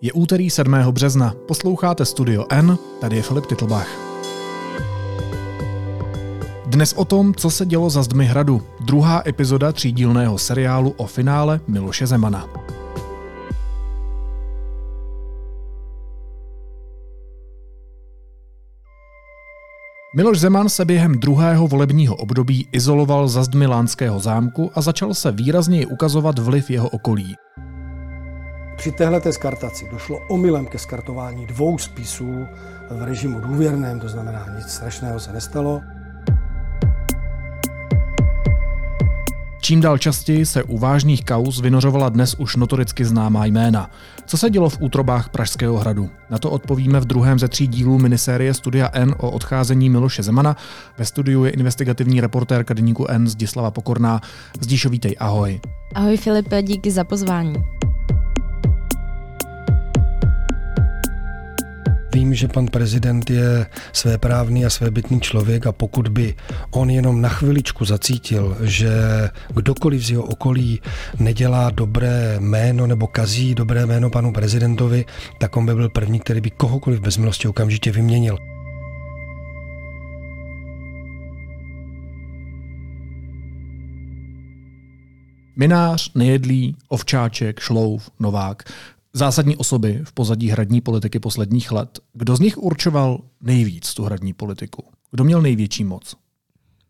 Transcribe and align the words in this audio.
Je 0.00 0.12
úterý 0.12 0.50
7. 0.50 0.74
března, 0.90 1.34
posloucháte 1.48 2.04
Studio 2.04 2.44
N, 2.50 2.78
tady 3.00 3.16
je 3.16 3.22
Filip 3.22 3.46
Titlbach. 3.46 3.88
Dnes 6.66 6.92
o 6.92 7.04
tom, 7.04 7.34
co 7.34 7.50
se 7.50 7.66
dělo 7.66 7.90
za 7.90 8.02
zdmi 8.02 8.24
hradu, 8.24 8.62
druhá 8.80 9.22
epizoda 9.26 9.72
třídílného 9.72 10.38
seriálu 10.38 10.90
o 10.90 11.06
finále 11.06 11.60
Miloše 11.68 12.06
Zemana. 12.06 12.48
Miloš 20.16 20.40
Zeman 20.40 20.68
se 20.68 20.84
během 20.84 21.12
druhého 21.12 21.68
volebního 21.68 22.16
období 22.16 22.68
izoloval 22.72 23.28
za 23.28 23.42
zdmi 23.42 23.66
Lánského 23.66 24.20
zámku 24.20 24.70
a 24.74 24.80
začal 24.80 25.14
se 25.14 25.32
výrazněji 25.32 25.86
ukazovat 25.86 26.38
vliv 26.38 26.70
jeho 26.70 26.88
okolí. 26.88 27.34
Při 28.78 28.92
téhle 28.92 29.32
skartaci 29.32 29.88
došlo 29.90 30.18
omylem 30.28 30.66
ke 30.66 30.78
skartování 30.78 31.46
dvou 31.46 31.78
spisů 31.78 32.46
v 32.90 33.02
režimu 33.02 33.40
důvěrném, 33.40 34.00
to 34.00 34.08
znamená, 34.08 34.46
nic 34.56 34.68
strašného 34.68 35.20
se 35.20 35.32
nestalo. 35.32 35.80
Čím 39.60 39.80
dál 39.80 39.98
častěji 39.98 40.46
se 40.46 40.62
u 40.62 40.78
vážných 40.78 41.24
kauz 41.24 41.60
vynořovala 41.60 42.08
dnes 42.08 42.34
už 42.34 42.56
notoricky 42.56 43.04
známá 43.04 43.46
jména. 43.46 43.90
Co 44.26 44.36
se 44.36 44.50
dělo 44.50 44.68
v 44.68 44.80
útrobách 44.80 45.28
Pražského 45.28 45.76
hradu? 45.76 46.10
Na 46.30 46.38
to 46.38 46.50
odpovíme 46.50 47.00
v 47.00 47.04
druhém 47.04 47.38
ze 47.38 47.48
tří 47.48 47.66
dílů 47.66 47.98
minisérie 47.98 48.54
Studia 48.54 48.90
N 48.92 49.14
o 49.18 49.30
odcházení 49.30 49.90
Miloše 49.90 50.22
Zemana. 50.22 50.56
Ve 50.98 51.04
studiu 51.04 51.44
je 51.44 51.50
investigativní 51.50 52.20
reportérka 52.20 52.74
deníku 52.74 53.06
N 53.08 53.28
Zdislava 53.28 53.70
Pokorná. 53.70 54.20
Zdíšo, 54.60 54.88
vítej, 54.88 55.16
ahoj. 55.18 55.60
Ahoj 55.94 56.16
Filipe, 56.16 56.62
díky 56.62 56.90
za 56.90 57.04
pozvání. 57.04 57.77
Vím, 62.14 62.34
že 62.34 62.48
pan 62.48 62.66
prezident 62.66 63.30
je 63.30 63.66
svéprávný 63.92 64.66
a 64.66 64.70
svébytný 64.70 65.20
člověk 65.20 65.66
a 65.66 65.72
pokud 65.72 66.08
by 66.08 66.34
on 66.70 66.90
jenom 66.90 67.20
na 67.20 67.28
chviličku 67.28 67.84
zacítil, 67.84 68.56
že 68.60 68.90
kdokoliv 69.54 70.02
z 70.02 70.10
jeho 70.10 70.22
okolí 70.22 70.80
nedělá 71.18 71.70
dobré 71.70 72.36
jméno 72.40 72.86
nebo 72.86 73.06
kazí 73.06 73.54
dobré 73.54 73.86
jméno 73.86 74.10
panu 74.10 74.32
prezidentovi, 74.32 75.04
tak 75.40 75.56
on 75.56 75.66
by 75.66 75.74
byl 75.74 75.88
první, 75.88 76.20
který 76.20 76.40
by 76.40 76.50
kohokoliv 76.50 77.00
bez 77.00 77.16
milosti 77.16 77.48
okamžitě 77.48 77.92
vyměnil. 77.92 78.38
Minář, 85.56 86.10
Nejedlí, 86.14 86.76
Ovčáček, 86.88 87.60
Šlouf, 87.60 88.10
Novák 88.20 88.62
zásadní 89.12 89.56
osoby 89.56 90.00
v 90.04 90.12
pozadí 90.12 90.48
hradní 90.48 90.80
politiky 90.80 91.18
posledních 91.18 91.72
let. 91.72 91.98
Kdo 92.12 92.36
z 92.36 92.40
nich 92.40 92.58
určoval 92.58 93.20
nejvíc 93.40 93.94
tu 93.94 94.04
hradní 94.04 94.32
politiku? 94.32 94.84
Kdo 95.10 95.24
měl 95.24 95.42
největší 95.42 95.84
moc? 95.84 96.14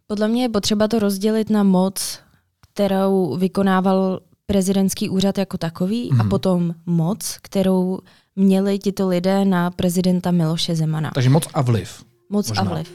Podle 0.06 0.28
mě 0.28 0.42
je 0.42 0.48
potřeba 0.48 0.88
to 0.88 0.98
rozdělit 0.98 1.50
na 1.50 1.62
moc, 1.62 2.18
kterou 2.72 3.36
vykonával 3.36 4.20
prezidentský 4.46 5.10
úřad 5.10 5.38
jako 5.38 5.58
takový 5.58 6.10
hmm. 6.10 6.20
a 6.20 6.22
mhm. 6.22 6.30
potom 6.30 6.74
moc, 6.86 7.38
kterou 7.42 7.98
měli 8.36 8.78
tito 8.78 9.08
lidé 9.08 9.44
na 9.44 9.70
prezidenta 9.70 10.30
Miloše 10.30 10.76
Zemana. 10.76 11.10
Takže 11.14 11.30
moc 11.30 11.48
a 11.54 11.62
vliv. 11.62 12.04
Moc 12.30 12.48
možná. 12.48 12.62
a 12.62 12.74
vliv. 12.74 12.92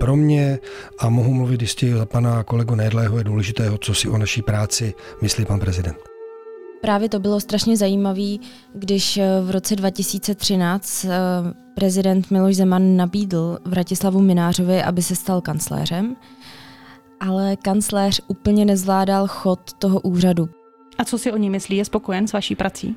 Pro 0.00 0.16
mě, 0.16 0.58
a 0.98 1.08
mohu 1.08 1.34
mluvit 1.34 1.62
jistě 1.62 1.96
za 1.96 2.06
pana 2.06 2.42
kolegu 2.44 2.74
Nedlého, 2.74 3.18
je 3.18 3.24
důležitého, 3.24 3.78
co 3.78 3.94
si 3.94 4.08
o 4.08 4.18
naší 4.18 4.42
práci 4.42 4.94
myslí 5.22 5.44
pan 5.44 5.60
prezident. 5.60 6.15
Právě 6.80 7.08
to 7.08 7.18
bylo 7.18 7.40
strašně 7.40 7.76
zajímavé, 7.76 8.36
když 8.74 9.16
eh, 9.16 9.40
v 9.42 9.50
roce 9.50 9.76
2013 9.76 11.04
eh, 11.04 11.10
prezident 11.74 12.30
Miloš 12.30 12.56
Zeman 12.56 12.96
nabídl 12.96 13.58
Vratislavu 13.64 14.20
Minářovi, 14.20 14.82
aby 14.82 15.02
se 15.02 15.16
stal 15.16 15.40
kancléřem, 15.40 16.16
ale 17.20 17.56
kancléř 17.56 18.20
úplně 18.28 18.64
nezvládal 18.64 19.26
chod 19.26 19.72
toho 19.72 20.00
úřadu. 20.00 20.48
A 20.98 21.04
co 21.04 21.18
si 21.18 21.32
o 21.32 21.36
ní 21.36 21.50
myslí? 21.50 21.76
Je 21.76 21.84
spokojen 21.84 22.28
s 22.28 22.32
vaší 22.32 22.54
prací? 22.54 22.96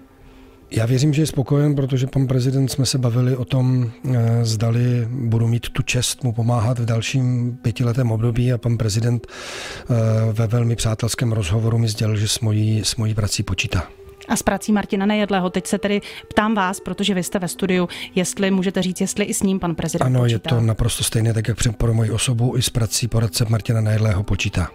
Já 0.72 0.86
věřím, 0.86 1.14
že 1.14 1.22
je 1.22 1.26
spokojen, 1.26 1.76
protože 1.76 2.08
pan 2.08 2.28
prezident 2.28 2.68
jsme 2.68 2.86
se 2.86 2.98
bavili 2.98 3.36
o 3.36 3.46
tom, 3.46 3.92
eh, 4.14 4.46
zdali 4.46 5.08
budu 5.12 5.48
mít 5.48 5.70
tu 5.70 5.82
čest 5.84 6.24
mu 6.24 6.34
pomáhat 6.34 6.80
v 6.80 6.86
dalším 6.86 7.58
pětiletém 7.62 8.12
období 8.12 8.54
a 8.54 8.58
pan 8.58 8.78
prezident 8.78 9.28
eh, 9.28 9.94
ve 10.34 10.48
velmi 10.48 10.76
přátelském 10.76 11.32
rozhovoru 11.32 11.78
mi 11.78 11.88
sdělil, 11.88 12.16
že 12.16 12.28
s 12.28 12.40
mojí, 12.40 12.82
s 12.84 12.96
mojí 12.96 13.14
prací 13.14 13.44
počítá. 13.44 13.88
A 14.28 14.36
s 14.36 14.44
prací 14.44 14.72
Martina 14.72 15.06
Nejedlého. 15.06 15.50
Teď 15.50 15.68
se 15.68 15.78
tedy 15.78 16.02
ptám 16.30 16.56
vás, 16.56 16.80
protože 16.80 17.14
vy 17.14 17.24
jste 17.24 17.40
ve 17.40 17.48
studiu, 17.48 17.90
jestli 18.16 18.52
můžete 18.52 18.82
říct, 18.82 19.02
jestli 19.02 19.26
i 19.26 19.34
s 19.34 19.44
ním 19.44 19.60
pan 19.60 19.76
prezident 19.76 20.06
Ano, 20.06 20.20
počítá. 20.20 20.56
je 20.56 20.60
to 20.60 20.66
naprosto 20.66 21.04
stejné, 21.04 21.34
tak 21.34 21.48
jak 21.48 21.58
pro 21.78 21.94
moji 21.94 22.12
osobu 22.12 22.58
i 22.58 22.62
s 22.62 22.70
prací 22.70 23.08
poradce 23.08 23.46
Martina 23.50 23.82
Nejedlého 23.82 24.24
počítá. 24.24 24.70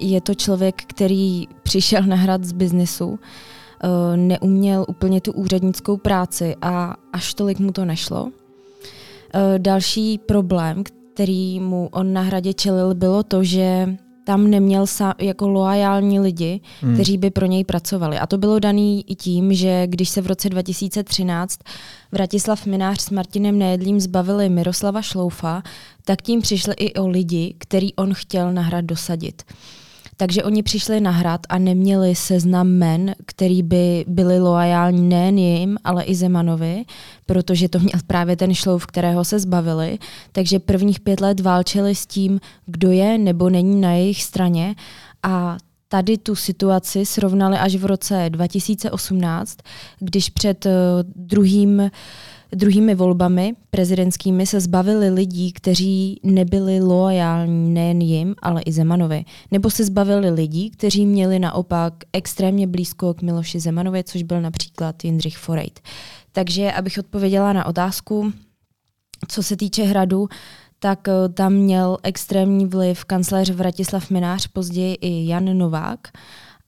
Je 0.00 0.20
to 0.20 0.34
člověk, 0.34 0.82
který 0.86 1.44
přišel 1.62 2.02
na 2.02 2.16
hrad 2.16 2.44
z 2.44 2.52
biznesu, 2.52 3.18
neuměl 4.16 4.84
úplně 4.88 5.20
tu 5.20 5.32
úřednickou 5.32 5.96
práci 5.96 6.56
a 6.62 6.94
až 7.12 7.34
tolik 7.34 7.58
mu 7.58 7.72
to 7.72 7.84
nešlo. 7.84 8.30
Eh, 9.34 9.58
další 9.58 10.18
problém, 10.18 10.84
který 11.14 11.60
mu 11.60 11.88
on 11.92 12.12
na 12.12 12.20
hradě 12.20 12.54
čelil, 12.54 12.94
bylo 12.94 13.22
to, 13.22 13.44
že 13.44 13.96
tam 14.24 14.50
neměl 14.50 14.86
sa, 14.86 15.14
jako 15.18 15.48
loajální 15.48 16.20
lidi, 16.20 16.60
hmm. 16.80 16.94
kteří 16.94 17.18
by 17.18 17.30
pro 17.30 17.46
něj 17.46 17.64
pracovali. 17.64 18.18
A 18.18 18.26
to 18.26 18.38
bylo 18.38 18.58
daný 18.58 19.04
i 19.10 19.14
tím, 19.14 19.54
že 19.54 19.86
když 19.86 20.08
se 20.08 20.20
v 20.20 20.26
roce 20.26 20.48
2013 20.48 21.60
Vratislav 22.12 22.66
Minář 22.66 23.00
s 23.00 23.10
Martinem 23.10 23.58
Nejedlím 23.58 24.00
zbavili 24.00 24.48
Miroslava 24.48 25.02
Šloufa, 25.02 25.62
tak 26.04 26.22
tím 26.22 26.40
přišli 26.40 26.74
i 26.74 26.94
o 26.94 27.08
lidi, 27.08 27.54
který 27.58 27.94
on 27.94 28.14
chtěl 28.14 28.52
na 28.52 28.62
hrad 28.62 28.84
dosadit. 28.84 29.42
Takže 30.16 30.44
oni 30.44 30.62
přišli 30.62 31.00
na 31.00 31.10
hrad 31.10 31.40
a 31.48 31.58
neměli 31.58 32.14
seznam 32.14 32.68
men, 32.68 33.14
který 33.26 33.62
by 33.62 34.04
byli 34.08 34.40
loajální 34.40 35.08
nejen 35.08 35.38
jim, 35.38 35.76
ale 35.84 36.04
i 36.04 36.14
Zemanovi, 36.14 36.84
protože 37.26 37.68
to 37.68 37.78
měl 37.78 38.00
právě 38.06 38.36
ten 38.36 38.54
šlouf, 38.54 38.86
kterého 38.86 39.24
se 39.24 39.38
zbavili. 39.38 39.98
Takže 40.32 40.58
prvních 40.58 41.00
pět 41.00 41.20
let 41.20 41.40
válčili 41.40 41.94
s 41.94 42.06
tím, 42.06 42.40
kdo 42.66 42.90
je 42.90 43.18
nebo 43.18 43.50
není 43.50 43.80
na 43.80 43.92
jejich 43.92 44.22
straně 44.22 44.74
a 45.22 45.56
tady 45.88 46.18
tu 46.18 46.34
situaci 46.34 47.06
srovnali 47.06 47.58
až 47.58 47.74
v 47.74 47.84
roce 47.84 48.26
2018, 48.28 49.58
když 49.98 50.30
před 50.30 50.66
uh, 50.66 50.72
druhým 51.16 51.90
druhými 52.56 52.94
volbami 52.94 53.54
prezidentskými 53.70 54.46
se 54.46 54.60
zbavili 54.60 55.10
lidí, 55.10 55.52
kteří 55.52 56.20
nebyli 56.22 56.80
loajální 56.80 57.74
nejen 57.74 58.00
jim, 58.00 58.34
ale 58.42 58.62
i 58.62 58.72
Zemanovi. 58.72 59.24
Nebo 59.50 59.70
se 59.70 59.84
zbavili 59.84 60.30
lidí, 60.30 60.70
kteří 60.70 61.06
měli 61.06 61.38
naopak 61.38 61.94
extrémně 62.12 62.66
blízko 62.66 63.14
k 63.14 63.22
Miloši 63.22 63.60
Zemanovi, 63.60 64.04
což 64.04 64.22
byl 64.22 64.40
například 64.40 65.04
Jindřich 65.04 65.38
Forejt. 65.38 65.80
Takže 66.32 66.72
abych 66.72 66.98
odpověděla 66.98 67.52
na 67.52 67.66
otázku, 67.66 68.32
co 69.28 69.42
se 69.42 69.56
týče 69.56 69.84
hradu, 69.84 70.28
tak 70.78 71.08
eh, 71.08 71.28
tam 71.28 71.52
měl 71.52 71.98
extrémní 72.02 72.66
vliv 72.66 73.04
kancléř 73.04 73.50
Vratislav 73.50 74.10
Minář, 74.10 74.46
později 74.46 74.94
i 75.00 75.28
Jan 75.28 75.58
Novák. 75.58 76.08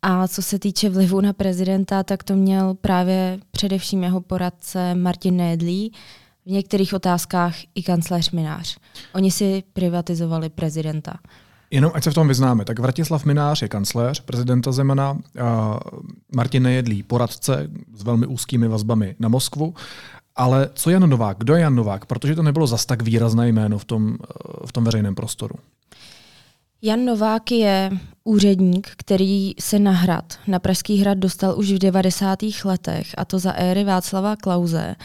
A 0.02 0.28
co 0.28 0.42
se 0.42 0.58
týče 0.58 0.88
vlivu 0.88 1.20
na 1.20 1.32
prezidenta, 1.32 2.02
tak 2.02 2.24
to 2.24 2.36
měl 2.36 2.74
právě 2.74 3.38
především 3.50 4.02
jeho 4.02 4.20
poradce 4.20 4.94
Martin 4.94 5.36
Nédlí, 5.36 5.92
v 6.46 6.50
některých 6.50 6.94
otázkách 6.94 7.54
i 7.74 7.82
kancléř 7.82 8.30
Minář. 8.30 8.78
Oni 9.14 9.30
si 9.30 9.62
privatizovali 9.72 10.48
prezidenta. 10.48 11.18
Jenom 11.70 11.92
ať 11.94 12.04
se 12.04 12.10
v 12.10 12.14
tom 12.14 12.28
vyznáme, 12.28 12.64
tak 12.64 12.78
Vratislav 12.78 13.24
Minář 13.24 13.62
je 13.62 13.68
kancléř 13.68 14.20
prezidenta 14.20 14.72
Zemana, 14.72 15.18
a 15.44 15.80
Martin 16.36 16.62
Nejedlí 16.62 17.02
poradce 17.02 17.70
s 17.94 18.02
velmi 18.02 18.26
úzkými 18.26 18.68
vazbami 18.68 19.16
na 19.18 19.28
Moskvu. 19.28 19.74
Ale 20.36 20.70
co 20.74 20.90
Jan 20.90 21.10
Novák? 21.10 21.38
Kdo 21.38 21.54
je 21.54 21.60
Jan 21.60 21.74
Novák? 21.74 22.06
Protože 22.06 22.34
to 22.34 22.42
nebylo 22.42 22.66
zas 22.66 22.86
tak 22.86 23.02
výrazné 23.02 23.48
jméno 23.48 23.78
v 23.78 23.84
tom, 23.84 24.16
v 24.66 24.72
tom 24.72 24.84
veřejném 24.84 25.14
prostoru. 25.14 25.54
Jan 26.82 27.04
Novák 27.04 27.50
je 27.52 27.90
úředník, 28.24 28.90
který 28.96 29.52
se 29.60 29.78
na 29.78 29.90
hrad, 29.90 30.38
na 30.46 30.58
Pražský 30.58 30.98
hrad 30.98 31.18
dostal 31.18 31.58
už 31.58 31.72
v 31.72 31.78
90. 31.78 32.38
letech, 32.64 33.14
a 33.16 33.24
to 33.24 33.38
za 33.38 33.52
éry 33.52 33.84
Václava 33.84 34.36
Klauze. 34.36 34.96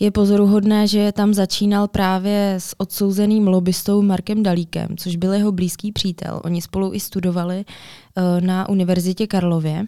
Je 0.00 0.10
pozoruhodné, 0.10 0.86
že 0.86 1.12
tam 1.12 1.34
začínal 1.34 1.88
právě 1.88 2.54
s 2.58 2.74
odsouzeným 2.78 3.48
lobbystou 3.48 4.02
Markem 4.02 4.42
Dalíkem, 4.42 4.96
což 4.96 5.16
byl 5.16 5.32
jeho 5.32 5.52
blízký 5.52 5.92
přítel. 5.92 6.40
Oni 6.44 6.62
spolu 6.62 6.94
i 6.94 7.00
studovali 7.00 7.64
uh, 7.64 8.40
na 8.40 8.68
Univerzitě 8.68 9.26
Karlově 9.26 9.86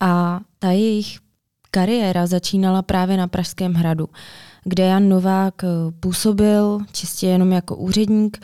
a 0.00 0.40
ta 0.58 0.70
jejich 0.70 1.18
kariéra 1.70 2.26
začínala 2.26 2.82
právě 2.82 3.16
na 3.16 3.26
Pražském 3.26 3.74
hradu, 3.74 4.08
kde 4.64 4.84
Jan 4.84 5.08
Novák 5.08 5.64
eh, 5.64 5.68
působil 6.00 6.78
čistě 6.92 7.26
jenom 7.26 7.52
jako 7.52 7.76
úředník, 7.76 8.38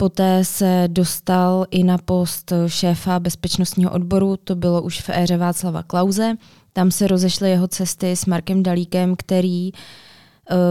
Poté 0.00 0.44
se 0.44 0.84
dostal 0.86 1.66
i 1.70 1.84
na 1.84 1.98
post 1.98 2.52
šéfa 2.66 3.20
bezpečnostního 3.20 3.90
odboru, 3.92 4.36
to 4.36 4.54
bylo 4.54 4.82
už 4.82 5.00
v 5.00 5.10
éře 5.10 5.36
Václava 5.36 5.82
Klauze, 5.82 6.34
Tam 6.72 6.90
se 6.90 7.06
rozešly 7.06 7.50
jeho 7.50 7.68
cesty 7.68 8.10
s 8.10 8.26
Markem 8.26 8.62
Dalíkem, 8.62 9.16
který 9.16 9.72
uh, 9.72 9.78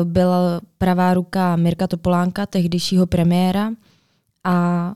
byl 0.03 0.31
pravá 0.77 1.13
ruka 1.13 1.55
Mirka 1.55 1.87
Topolánka, 1.87 2.45
tehdejšího 2.45 3.07
premiéra. 3.07 3.71
A 4.43 4.93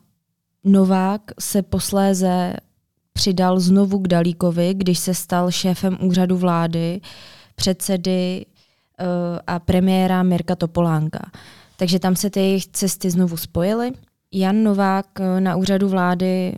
Novák 0.64 1.22
se 1.40 1.62
posléze 1.62 2.54
přidal 3.14 3.60
znovu 3.60 4.00
k 4.00 4.08
Dalíkovi, 4.08 4.74
když 4.74 5.00
se 5.00 5.14
stal 5.14 5.52
šéfem 5.52 5.98
úřadu 6.02 6.38
vlády, 6.38 7.02
předsedy 7.56 8.46
uh, 8.46 9.06
a 9.48 9.60
premiéra 9.60 10.24
Mirka 10.24 10.56
Topolánka. 10.56 11.32
Takže 11.78 12.00
tam 12.00 12.16
se 12.16 12.30
ty 12.30 12.40
jejich 12.40 12.68
cesty 12.68 13.12
znovu 13.12 13.38
spojily. 13.38 13.92
Jan 14.34 14.64
Novák 14.64 15.06
uh, 15.20 15.40
na 15.40 15.56
úřadu 15.56 15.90
vlády 15.90 16.56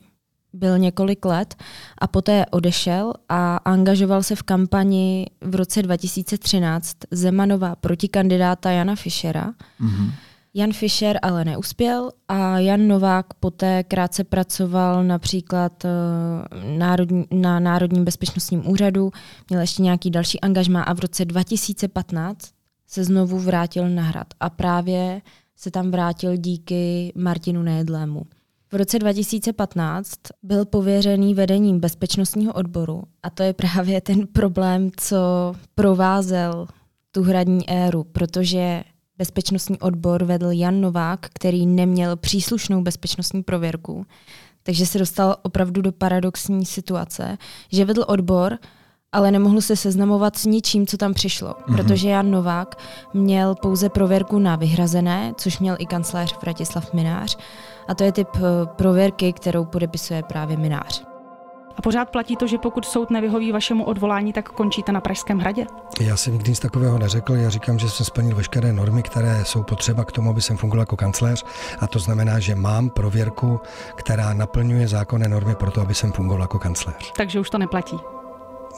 byl 0.53 0.77
několik 0.77 1.25
let 1.25 1.55
a 1.97 2.07
poté 2.07 2.45
odešel 2.51 3.13
a 3.29 3.57
angažoval 3.57 4.23
se 4.23 4.35
v 4.35 4.43
kampani 4.43 5.25
v 5.41 5.55
roce 5.55 5.81
2013 5.81 6.97
Zemanova 7.11 7.75
protikandidáta 7.75 8.71
Jana 8.71 8.95
Fischera. 8.95 9.53
Mm-hmm. 9.81 10.11
Jan 10.57 10.73
Fischer 10.73 11.19
ale 11.21 11.45
neuspěl 11.45 12.11
a 12.27 12.59
Jan 12.59 12.87
Novák 12.87 13.33
poté 13.33 13.83
krátce 13.83 14.23
pracoval 14.23 15.03
například 15.03 15.85
národní, 16.77 17.25
na 17.31 17.59
Národním 17.59 18.05
bezpečnostním 18.05 18.69
úřadu, 18.69 19.11
měl 19.49 19.61
ještě 19.61 19.83
nějaký 19.83 20.11
další 20.11 20.41
angažmá 20.41 20.83
a 20.83 20.93
v 20.93 20.99
roce 20.99 21.25
2015 21.25 22.51
se 22.87 23.03
znovu 23.03 23.39
vrátil 23.39 23.89
na 23.89 24.03
hrad 24.03 24.27
a 24.39 24.49
právě 24.49 25.21
se 25.55 25.71
tam 25.71 25.91
vrátil 25.91 26.37
díky 26.37 27.13
Martinu 27.15 27.63
Nejedlému. 27.63 28.23
V 28.71 28.75
roce 28.75 28.99
2015 28.99 30.11
byl 30.43 30.65
pověřený 30.65 31.33
vedením 31.33 31.79
bezpečnostního 31.79 32.53
odboru 32.53 33.03
a 33.23 33.29
to 33.29 33.43
je 33.43 33.53
právě 33.53 34.01
ten 34.01 34.27
problém, 34.27 34.89
co 34.97 35.17
provázel 35.75 36.67
tu 37.11 37.23
hradní 37.23 37.69
éru, 37.69 38.03
protože 38.03 38.83
bezpečnostní 39.17 39.79
odbor 39.79 40.23
vedl 40.23 40.51
Jan 40.51 40.81
Novák, 40.81 41.19
který 41.33 41.65
neměl 41.65 42.15
příslušnou 42.15 42.81
bezpečnostní 42.81 43.43
prověrku. 43.43 44.05
Takže 44.63 44.85
se 44.85 44.99
dostal 44.99 45.35
opravdu 45.41 45.81
do 45.81 45.91
paradoxní 45.91 46.65
situace, 46.65 47.37
že 47.71 47.85
vedl 47.85 48.05
odbor, 48.07 48.57
ale 49.15 49.31
nemohl 49.31 49.61
se 49.61 49.75
seznamovat 49.75 50.37
s 50.37 50.45
ničím, 50.45 50.87
co 50.87 50.97
tam 50.97 51.13
přišlo, 51.13 51.49
mm-hmm. 51.49 51.75
protože 51.75 52.09
Jan 52.09 52.31
Novák 52.31 52.75
měl 53.13 53.55
pouze 53.55 53.89
prověrku 53.89 54.39
na 54.39 54.55
vyhrazené, 54.55 55.33
což 55.37 55.59
měl 55.59 55.75
i 55.79 55.85
kancléř 55.85 56.35
Vratislav 56.41 56.93
Minář, 56.93 57.37
a 57.87 57.95
to 57.95 58.03
je 58.03 58.11
typ 58.11 58.27
eh, 58.35 58.41
prověrky, 58.65 59.33
kterou 59.33 59.65
podepisuje 59.65 60.23
právě 60.23 60.57
Minář. 60.57 61.03
A 61.77 61.81
pořád 61.81 62.09
platí 62.09 62.35
to, 62.35 62.47
že 62.47 62.57
pokud 62.57 62.85
soud 62.85 63.09
nevyhoví 63.09 63.51
vašemu 63.51 63.83
odvolání, 63.83 64.33
tak 64.33 64.49
končíte 64.49 64.91
na 64.91 65.01
Pražském 65.01 65.39
hradě? 65.39 65.65
Já 66.01 66.17
jsem 66.17 66.33
nikdy 66.33 66.49
nic 66.49 66.59
takového 66.59 66.99
neřekl. 66.99 67.35
Já 67.35 67.49
říkám, 67.49 67.79
že 67.79 67.89
jsem 67.89 68.05
splnil 68.05 68.35
veškeré 68.35 68.73
normy, 68.73 69.03
které 69.03 69.45
jsou 69.45 69.63
potřeba 69.63 70.05
k 70.05 70.11
tomu, 70.11 70.29
aby 70.29 70.41
jsem 70.41 70.57
fungoval 70.57 70.81
jako 70.81 70.95
kancléř. 70.95 71.45
A 71.79 71.87
to 71.87 71.99
znamená, 71.99 72.39
že 72.39 72.55
mám 72.55 72.89
prověrku, 72.89 73.59
která 73.95 74.33
naplňuje 74.33 74.87
zákonné 74.87 75.27
normy 75.27 75.55
pro 75.55 75.71
to, 75.71 75.81
aby 75.81 75.93
jsem 75.93 76.11
fungoval 76.11 76.41
jako 76.41 76.59
kancléř. 76.59 77.11
Takže 77.17 77.39
už 77.39 77.49
to 77.49 77.57
neplatí. 77.57 77.97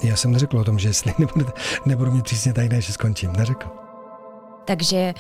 Já 0.04 0.16
jsem 0.16 0.32
neřekl 0.32 0.58
o 0.58 0.64
tom, 0.64 0.80
že 0.80 0.90
jestli 0.90 1.14
nebudu, 1.20 1.46
nebudu 1.86 2.12
mít 2.12 2.24
přísně 2.24 2.54
tajné, 2.54 2.82
že 2.82 2.94
skončím. 2.94 3.34
Neřekl. 3.34 3.68
Takže 4.66 5.14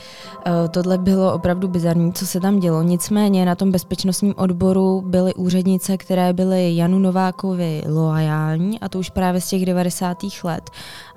uh, 0.47 0.53
tohle 0.71 0.97
bylo 0.97 1.33
opravdu 1.33 1.67
bizarní, 1.67 2.13
co 2.13 2.27
se 2.27 2.39
tam 2.39 2.59
dělo. 2.59 2.83
Nicméně 2.83 3.45
na 3.45 3.55
tom 3.55 3.71
bezpečnostním 3.71 4.33
odboru 4.37 5.01
byly 5.01 5.33
úřednice, 5.33 5.97
které 5.97 6.33
byly 6.33 6.75
Janu 6.75 6.99
Novákovi 6.99 7.83
loajální, 7.87 8.79
a 8.79 8.89
to 8.89 8.99
už 8.99 9.09
právě 9.09 9.41
z 9.41 9.49
těch 9.49 9.65
90. 9.65 10.17
let. 10.43 10.69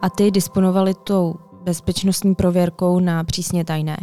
A 0.02 0.10
ty 0.10 0.30
disponovali 0.30 0.94
tou 0.94 1.34
bezpečnostní 1.62 2.34
prověrkou 2.34 3.00
na 3.00 3.24
přísně 3.24 3.64
tajné. 3.64 3.96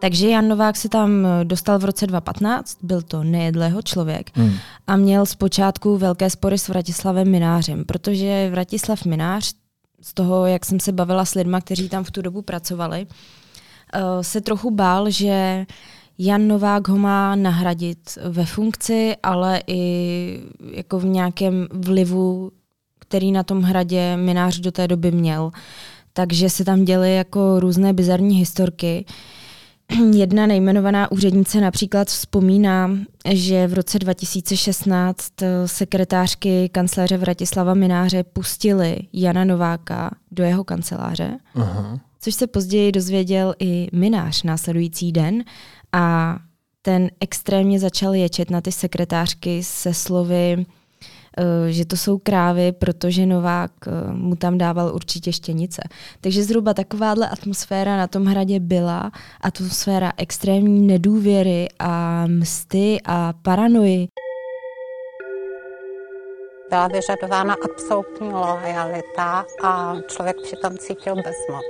Takže 0.00 0.28
Jan 0.28 0.48
Novák 0.48 0.76
se 0.76 0.88
tam 0.88 1.26
dostal 1.44 1.78
v 1.78 1.84
roce 1.84 2.06
2015, 2.06 2.78
byl 2.82 3.02
to 3.02 3.24
nejedlého 3.24 3.82
člověk 3.82 4.30
hmm. 4.34 4.52
a 4.86 4.96
měl 4.96 5.26
zpočátku 5.26 5.96
velké 5.96 6.30
spory 6.30 6.58
s 6.58 6.68
Vratislavem 6.68 7.30
Minářem, 7.30 7.84
protože 7.84 8.48
Vratislav 8.50 9.04
Minář, 9.04 9.54
z 10.02 10.14
toho, 10.14 10.46
jak 10.46 10.64
jsem 10.64 10.80
se 10.80 10.92
bavila 10.92 11.24
s 11.24 11.34
lidmi, 11.34 11.56
kteří 11.60 11.88
tam 11.88 12.04
v 12.04 12.10
tu 12.10 12.22
dobu 12.22 12.42
pracovali, 12.42 13.06
Eh, 13.92 14.24
se 14.24 14.40
trochu 14.40 14.70
bál, 14.70 15.10
že 15.10 15.66
Jan 16.18 16.48
Novák 16.48 16.88
ho 16.88 16.98
má 16.98 17.34
nahradit 17.34 18.18
ve 18.24 18.44
funkci, 18.44 19.16
ale 19.22 19.62
i 19.66 20.42
jako 20.72 20.98
v 20.98 21.04
nějakém 21.04 21.66
vlivu, 21.72 22.50
který 22.98 23.32
na 23.32 23.42
tom 23.42 23.62
hradě 23.62 24.16
Minář 24.16 24.58
do 24.58 24.72
té 24.72 24.88
doby 24.88 25.10
měl. 25.10 25.50
Takže 26.12 26.50
se 26.50 26.64
tam 26.64 26.84
děly 26.84 27.14
jako 27.14 27.60
různé 27.60 27.92
bizarní 27.92 28.36
historky. 28.36 29.04
Jedna 30.14 30.46
nejmenovaná 30.46 31.12
úřednice 31.12 31.60
například 31.60 32.08
vzpomíná, 32.08 32.90
že 33.32 33.66
v 33.66 33.74
roce 33.74 33.98
2016 33.98 35.32
sekretářky 35.66 36.68
kancléře 36.68 37.16
Vratislava 37.16 37.74
Mináře 37.74 38.22
pustili 38.24 38.98
Jana 39.12 39.44
Nováka 39.44 40.10
do 40.30 40.44
jeho 40.44 40.64
kanceláře. 40.64 41.38
Aha 41.54 42.00
což 42.20 42.34
se 42.34 42.46
později 42.46 42.92
dozvěděl 42.92 43.54
i 43.58 43.88
Minář 43.92 44.42
následující 44.42 45.12
den 45.12 45.44
a 45.92 46.36
ten 46.82 47.10
extrémně 47.20 47.80
začal 47.80 48.14
ječet 48.14 48.50
na 48.50 48.60
ty 48.60 48.72
sekretářky 48.72 49.62
se 49.62 49.94
slovy, 49.94 50.56
eh, 50.58 50.64
že 51.68 51.84
to 51.84 51.96
jsou 51.96 52.18
krávy, 52.18 52.72
protože 52.72 53.26
Novák 53.26 53.70
eh, 53.86 54.12
mu 54.12 54.36
tam 54.36 54.58
dával 54.58 54.94
určitě 54.94 55.32
štěnice. 55.32 55.82
Takže 56.20 56.42
zhruba 56.42 56.74
takováhle 56.74 57.28
atmosféra 57.28 57.96
na 57.96 58.06
tom 58.06 58.24
hradě 58.24 58.60
byla, 58.60 59.10
atmosféra 59.40 60.12
extrémní 60.16 60.86
nedůvěry 60.86 61.68
a 61.78 62.24
msty 62.26 62.98
a 63.04 63.32
paranoji. 63.42 64.08
Byla 66.70 66.88
vyžadována 66.88 67.54
absolutní 67.64 68.28
lojalita 68.28 69.44
a 69.62 69.96
člověk 70.08 70.36
přitom 70.42 70.78
cítil 70.78 71.14
bezmoc. 71.14 71.64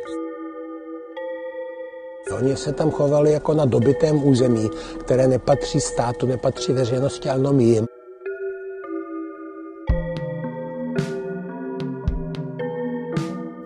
Oni 2.38 2.56
se 2.56 2.72
tam 2.72 2.90
chovali 2.90 3.32
jako 3.32 3.54
na 3.54 3.64
dobitém 3.64 4.24
území, 4.24 4.70
které 5.00 5.28
nepatří 5.28 5.80
státu, 5.80 6.26
nepatří 6.26 6.72
veřejnosti, 6.72 7.28
ale 7.28 7.38
jenom 7.38 7.60
jim. 7.60 7.99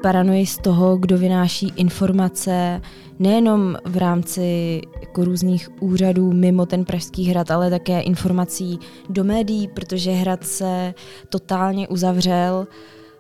Paranoji 0.05 0.47
z 0.47 0.59
toho, 0.59 0.97
kdo 0.97 1.19
vynáší 1.19 1.73
informace 1.77 2.81
nejenom 3.19 3.77
v 3.85 3.97
rámci 3.97 4.81
jako 5.01 5.25
různých 5.25 5.69
úřadů 5.81 6.33
mimo 6.33 6.67
ten 6.67 6.85
Pražský 6.85 7.25
hrad, 7.25 7.51
ale 7.51 7.71
také 7.71 8.01
informací 8.01 8.79
do 9.09 9.25
médií, 9.25 9.69
protože 9.69 10.11
hrad 10.11 10.45
se 10.45 10.95
totálně 11.29 11.89
uzavřel. 11.89 12.67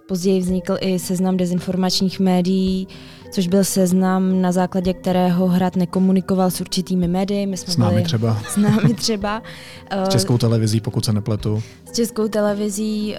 Později 0.07 0.41
vznikl 0.41 0.77
i 0.81 0.99
seznam 0.99 1.37
dezinformačních 1.37 2.21
médií, 2.21 2.89
což 3.31 3.49
byl 3.49 3.65
seznam, 3.65 4.43
na 4.43 4.53
základě 4.53 4.93
kterého 4.93 5.47
Hrad 5.47 5.77
nekomunikoval 5.77 6.51
s 6.51 6.61
určitými 6.61 7.09
médii. 7.09 7.47
My 7.47 7.57
jsme 7.57 7.73
s 7.73 7.77
námi 7.77 7.95
byli, 7.95 8.05
třeba. 8.05 8.39
S 8.49 8.57
námi 8.57 8.95
třeba. 8.95 9.43
s 10.05 10.09
českou 10.09 10.39
televizí, 10.39 10.81
pokud 10.81 11.05
se 11.05 11.13
nepletu. 11.13 11.63
S 11.85 11.93
českou 11.93 12.29
televizí. 12.29 13.15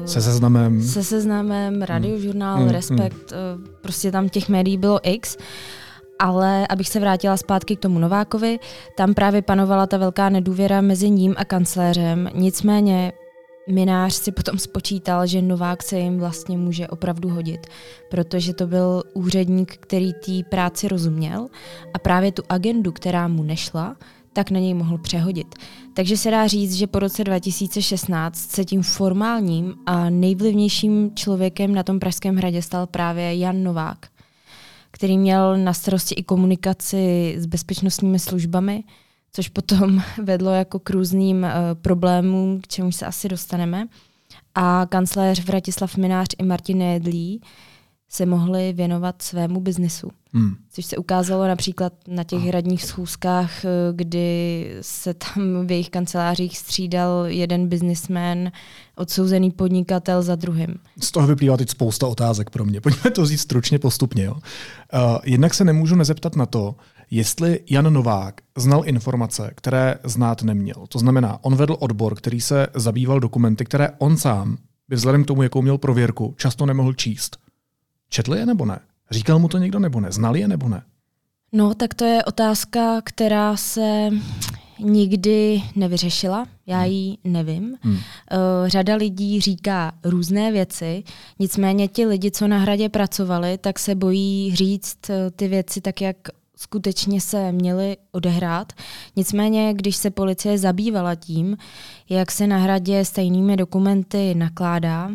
Uh, 0.00 0.06
se 0.06 0.20
seznamem. 0.20 0.82
Se 0.82 1.04
seznamem, 1.04 1.82
radiožurnál, 1.82 2.58
hmm. 2.58 2.68
Respekt, 2.68 3.32
hmm. 3.32 3.60
Uh, 3.62 3.68
prostě 3.80 4.12
tam 4.12 4.28
těch 4.28 4.48
médií 4.48 4.78
bylo 4.78 5.00
x. 5.02 5.36
Ale 6.18 6.66
abych 6.66 6.88
se 6.88 7.00
vrátila 7.00 7.36
zpátky 7.36 7.76
k 7.76 7.80
tomu 7.80 7.98
Novákovi, 7.98 8.58
tam 8.96 9.14
právě 9.14 9.42
panovala 9.42 9.86
ta 9.86 9.96
velká 9.96 10.28
nedůvěra 10.28 10.80
mezi 10.80 11.10
ním 11.10 11.34
a 11.38 11.44
kancléřem. 11.44 12.30
Nicméně 12.34 13.12
Minář 13.68 14.14
si 14.14 14.32
potom 14.32 14.58
spočítal, 14.58 15.26
že 15.26 15.42
Novák 15.42 15.82
se 15.82 15.98
jim 15.98 16.18
vlastně 16.18 16.58
může 16.58 16.88
opravdu 16.88 17.28
hodit, 17.28 17.66
protože 18.10 18.54
to 18.54 18.66
byl 18.66 19.02
úředník, 19.14 19.76
který 19.76 20.12
té 20.12 20.32
práci 20.48 20.88
rozuměl 20.88 21.48
a 21.94 21.98
právě 21.98 22.32
tu 22.32 22.42
agendu, 22.48 22.92
která 22.92 23.28
mu 23.28 23.42
nešla, 23.42 23.96
tak 24.32 24.50
na 24.50 24.60
něj 24.60 24.74
mohl 24.74 24.98
přehodit. 24.98 25.54
Takže 25.94 26.16
se 26.16 26.30
dá 26.30 26.46
říct, 26.46 26.74
že 26.74 26.86
po 26.86 26.98
roce 26.98 27.24
2016 27.24 28.50
se 28.50 28.64
tím 28.64 28.82
formálním 28.82 29.74
a 29.86 30.10
nejvlivnějším 30.10 31.10
člověkem 31.14 31.74
na 31.74 31.82
tom 31.82 31.98
Pražském 31.98 32.36
hradě 32.36 32.62
stal 32.62 32.86
právě 32.86 33.38
Jan 33.38 33.62
Novák, 33.62 34.06
který 34.90 35.18
měl 35.18 35.56
na 35.56 35.72
starosti 35.72 36.14
i 36.14 36.22
komunikaci 36.22 37.34
s 37.38 37.46
bezpečnostními 37.46 38.18
službami, 38.18 38.84
což 39.32 39.48
potom 39.48 40.02
vedlo 40.22 40.50
jako 40.50 40.78
k 40.78 40.90
různým 40.90 41.42
uh, 41.42 41.50
problémům, 41.82 42.60
k 42.60 42.68
čemu 42.68 42.92
se 42.92 43.06
asi 43.06 43.28
dostaneme. 43.28 43.86
A 44.54 44.86
kancléř 44.86 45.44
Vratislav 45.44 45.96
Minář 45.96 46.28
i 46.38 46.42
Martin 46.44 46.78
Nejedlí 46.78 47.40
se 48.12 48.26
mohli 48.26 48.72
věnovat 48.72 49.22
svému 49.22 49.60
biznesu. 49.60 50.10
Hmm. 50.32 50.54
Což 50.72 50.84
se 50.84 50.96
ukázalo 50.96 51.48
například 51.48 51.92
na 52.08 52.24
těch 52.24 52.40
hradních 52.40 52.84
schůzkách, 52.84 53.64
eh, 53.64 53.68
kdy 53.92 54.66
se 54.80 55.14
tam 55.14 55.66
v 55.66 55.70
jejich 55.70 55.90
kancelářích 55.90 56.58
střídal 56.58 57.26
jeden 57.26 57.68
biznismen, 57.68 58.52
odsouzený 58.96 59.50
podnikatel 59.50 60.22
za 60.22 60.34
druhým. 60.34 60.74
Z 61.00 61.10
toho 61.10 61.26
vyplývá 61.26 61.56
teď 61.56 61.70
spousta 61.70 62.06
otázek 62.06 62.50
pro 62.50 62.64
mě. 62.64 62.80
Pojďme 62.80 63.10
to 63.10 63.22
vzít 63.22 63.38
stručně 63.38 63.78
postupně. 63.78 64.24
Jo. 64.24 64.34
Uh, 64.34 64.40
jednak 65.24 65.54
se 65.54 65.64
nemůžu 65.64 65.96
nezeptat 65.96 66.36
na 66.36 66.46
to, 66.46 66.74
jestli 67.10 67.60
Jan 67.70 67.92
Novák 67.92 68.40
znal 68.56 68.82
informace, 68.86 69.52
které 69.56 69.98
znát 70.04 70.42
neměl. 70.42 70.86
To 70.88 70.98
znamená, 70.98 71.38
on 71.42 71.56
vedl 71.56 71.76
odbor, 71.80 72.14
který 72.14 72.40
se 72.40 72.66
zabýval 72.74 73.20
dokumenty, 73.20 73.64
které 73.64 73.88
on 73.98 74.16
sám 74.16 74.56
by 74.88 74.96
vzhledem 74.96 75.24
k 75.24 75.26
tomu, 75.26 75.42
jakou 75.42 75.62
měl 75.62 75.78
prověrku, 75.78 76.34
často 76.38 76.66
nemohl 76.66 76.92
číst. 76.92 77.36
Četl 78.08 78.34
je 78.34 78.46
nebo 78.46 78.64
ne? 78.64 78.80
Říkal 79.10 79.38
mu 79.38 79.48
to 79.48 79.58
někdo 79.58 79.78
nebo 79.78 80.00
ne? 80.00 80.12
Znal 80.12 80.36
je 80.36 80.48
nebo 80.48 80.68
ne? 80.68 80.82
No, 81.52 81.74
tak 81.74 81.94
to 81.94 82.04
je 82.04 82.24
otázka, 82.24 83.00
která 83.04 83.56
se 83.56 84.10
nikdy 84.78 85.62
nevyřešila. 85.76 86.46
Já 86.66 86.80
hmm. 86.80 86.90
ji 86.90 87.16
nevím. 87.24 87.76
Hmm. 87.80 87.94
Uh, 87.94 88.00
řada 88.66 88.94
lidí 88.96 89.40
říká 89.40 89.92
různé 90.04 90.52
věci, 90.52 91.02
nicméně 91.38 91.88
ti 91.88 92.06
lidi, 92.06 92.30
co 92.30 92.48
na 92.48 92.58
hradě 92.58 92.88
pracovali, 92.88 93.58
tak 93.58 93.78
se 93.78 93.94
bojí 93.94 94.56
říct 94.56 94.98
uh, 95.10 95.14
ty 95.36 95.48
věci 95.48 95.80
tak, 95.80 96.00
jak 96.00 96.16
skutečně 96.60 97.20
se 97.20 97.52
měly 97.52 97.96
odehrát. 98.12 98.72
Nicméně, 99.16 99.74
když 99.74 99.96
se 99.96 100.10
policie 100.10 100.58
zabývala 100.58 101.14
tím, 101.14 101.56
jak 102.08 102.30
se 102.30 102.46
na 102.46 102.58
hradě 102.58 103.04
stejnými 103.04 103.56
dokumenty 103.56 104.34
nakládá, 104.34 105.10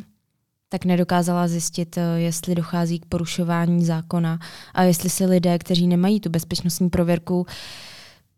tak 0.69 0.85
nedokázala 0.85 1.47
zjistit, 1.47 1.97
jestli 2.15 2.55
dochází 2.55 2.99
k 2.99 3.05
porušování 3.05 3.85
zákona 3.85 4.39
a 4.73 4.83
jestli 4.83 5.09
se 5.09 5.25
lidé, 5.25 5.59
kteří 5.59 5.87
nemají 5.87 6.19
tu 6.19 6.29
bezpečnostní 6.29 6.89
prověrku, 6.89 7.45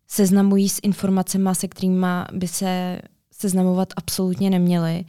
seznamují 0.07 0.69
s 0.69 0.79
informacemi, 0.83 1.49
se 1.53 1.67
kterými 1.67 2.07
by 2.33 2.47
se 2.47 2.99
seznamovat 3.31 3.93
absolutně 3.95 4.49
neměli. 4.49 5.05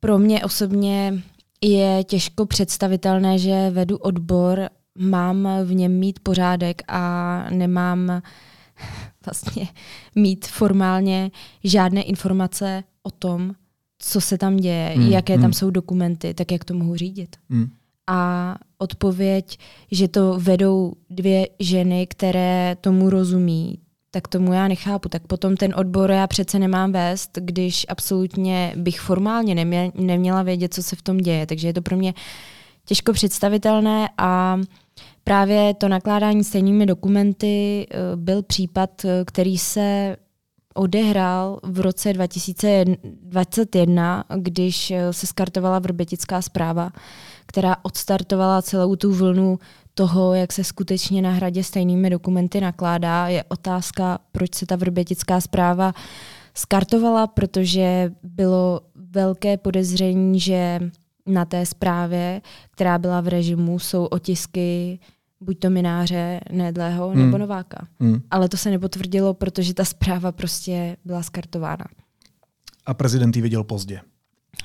Pro 0.00 0.18
mě 0.18 0.44
osobně 0.44 1.22
je 1.60 2.04
těžko 2.04 2.46
představitelné, 2.46 3.38
že 3.38 3.70
vedu 3.70 3.96
odbor, 3.96 4.68
mám 4.98 5.48
v 5.64 5.74
něm 5.74 5.92
mít 5.92 6.18
pořádek 6.20 6.82
a 6.88 7.46
nemám 7.50 8.22
vlastně 9.26 9.68
mít 10.14 10.46
formálně 10.46 11.30
žádné 11.64 12.02
informace 12.02 12.84
o 13.02 13.10
tom, 13.10 13.54
co 13.98 14.20
se 14.20 14.38
tam 14.38 14.56
děje, 14.56 14.92
hmm. 14.96 15.12
jaké 15.12 15.34
tam 15.34 15.42
hmm. 15.42 15.52
jsou 15.52 15.70
dokumenty, 15.70 16.34
tak 16.34 16.52
jak 16.52 16.64
to 16.64 16.74
mohu 16.74 16.96
řídit. 16.96 17.36
Hmm. 17.50 17.70
A 18.06 18.54
odpověď, 18.78 19.58
že 19.90 20.08
to 20.08 20.38
vedou 20.38 20.92
dvě 21.10 21.48
ženy, 21.58 22.06
které 22.06 22.76
tomu 22.80 23.10
rozumí, 23.10 23.78
tak 24.10 24.28
tomu 24.28 24.52
já 24.52 24.68
nechápu. 24.68 25.08
Tak 25.08 25.26
potom 25.26 25.56
ten 25.56 25.74
odbor 25.76 26.10
já 26.10 26.26
přece 26.26 26.58
nemám 26.58 26.92
vést, 26.92 27.38
když 27.40 27.86
absolutně 27.88 28.72
bych 28.76 29.00
formálně 29.00 29.54
nemě, 29.54 29.92
neměla 29.94 30.42
vědět, 30.42 30.74
co 30.74 30.82
se 30.82 30.96
v 30.96 31.02
tom 31.02 31.18
děje. 31.18 31.46
Takže 31.46 31.68
je 31.68 31.72
to 31.72 31.82
pro 31.82 31.96
mě 31.96 32.14
těžko 32.84 33.12
představitelné 33.12 34.08
a 34.18 34.60
právě 35.24 35.74
to 35.74 35.88
nakládání 35.88 36.44
stejnými 36.44 36.86
dokumenty 36.86 37.86
eh, 37.90 37.96
byl 38.16 38.42
případ, 38.42 39.04
eh, 39.04 39.24
který 39.26 39.58
se 39.58 40.16
odehrál 40.74 41.60
v 41.62 41.80
roce 41.80 42.12
2021, 42.12 44.24
když 44.36 44.90
eh, 44.90 45.12
se 45.12 45.26
skartovala 45.26 45.78
vrbětická 45.78 46.42
zpráva, 46.42 46.90
která 47.46 47.76
odstartovala 47.82 48.62
celou 48.62 48.96
tu 48.96 49.14
vlnu 49.14 49.58
toho, 49.94 50.34
jak 50.34 50.52
se 50.52 50.64
skutečně 50.64 51.22
na 51.22 51.30
hradě 51.30 51.64
stejnými 51.64 52.10
dokumenty 52.10 52.60
nakládá. 52.60 53.28
Je 53.28 53.44
otázka, 53.48 54.18
proč 54.32 54.54
se 54.54 54.66
ta 54.66 54.76
vrbětická 54.76 55.40
zpráva 55.40 55.92
skartovala, 56.54 57.26
protože 57.26 58.12
bylo 58.22 58.80
velké 58.94 59.56
podezření, 59.56 60.40
že 60.40 60.80
na 61.26 61.44
té 61.44 61.66
zprávě, 61.66 62.42
která 62.70 62.98
byla 62.98 63.20
v 63.20 63.28
režimu, 63.28 63.78
jsou 63.78 64.04
otisky 64.04 64.98
buď 65.44 65.58
to 65.58 65.70
mináře 65.70 66.40
Nedlého 66.52 67.10
hmm. 67.10 67.24
nebo 67.24 67.38
Nováka. 67.38 67.86
Hmm. 68.00 68.20
Ale 68.30 68.48
to 68.48 68.56
se 68.56 68.70
nepotvrdilo, 68.70 69.34
protože 69.34 69.74
ta 69.74 69.84
zpráva 69.84 70.32
prostě 70.32 70.96
byla 71.04 71.22
skartována. 71.22 71.84
A 72.86 72.94
prezident 72.94 73.36
ji 73.36 73.42
viděl 73.42 73.64
pozdě. 73.64 74.00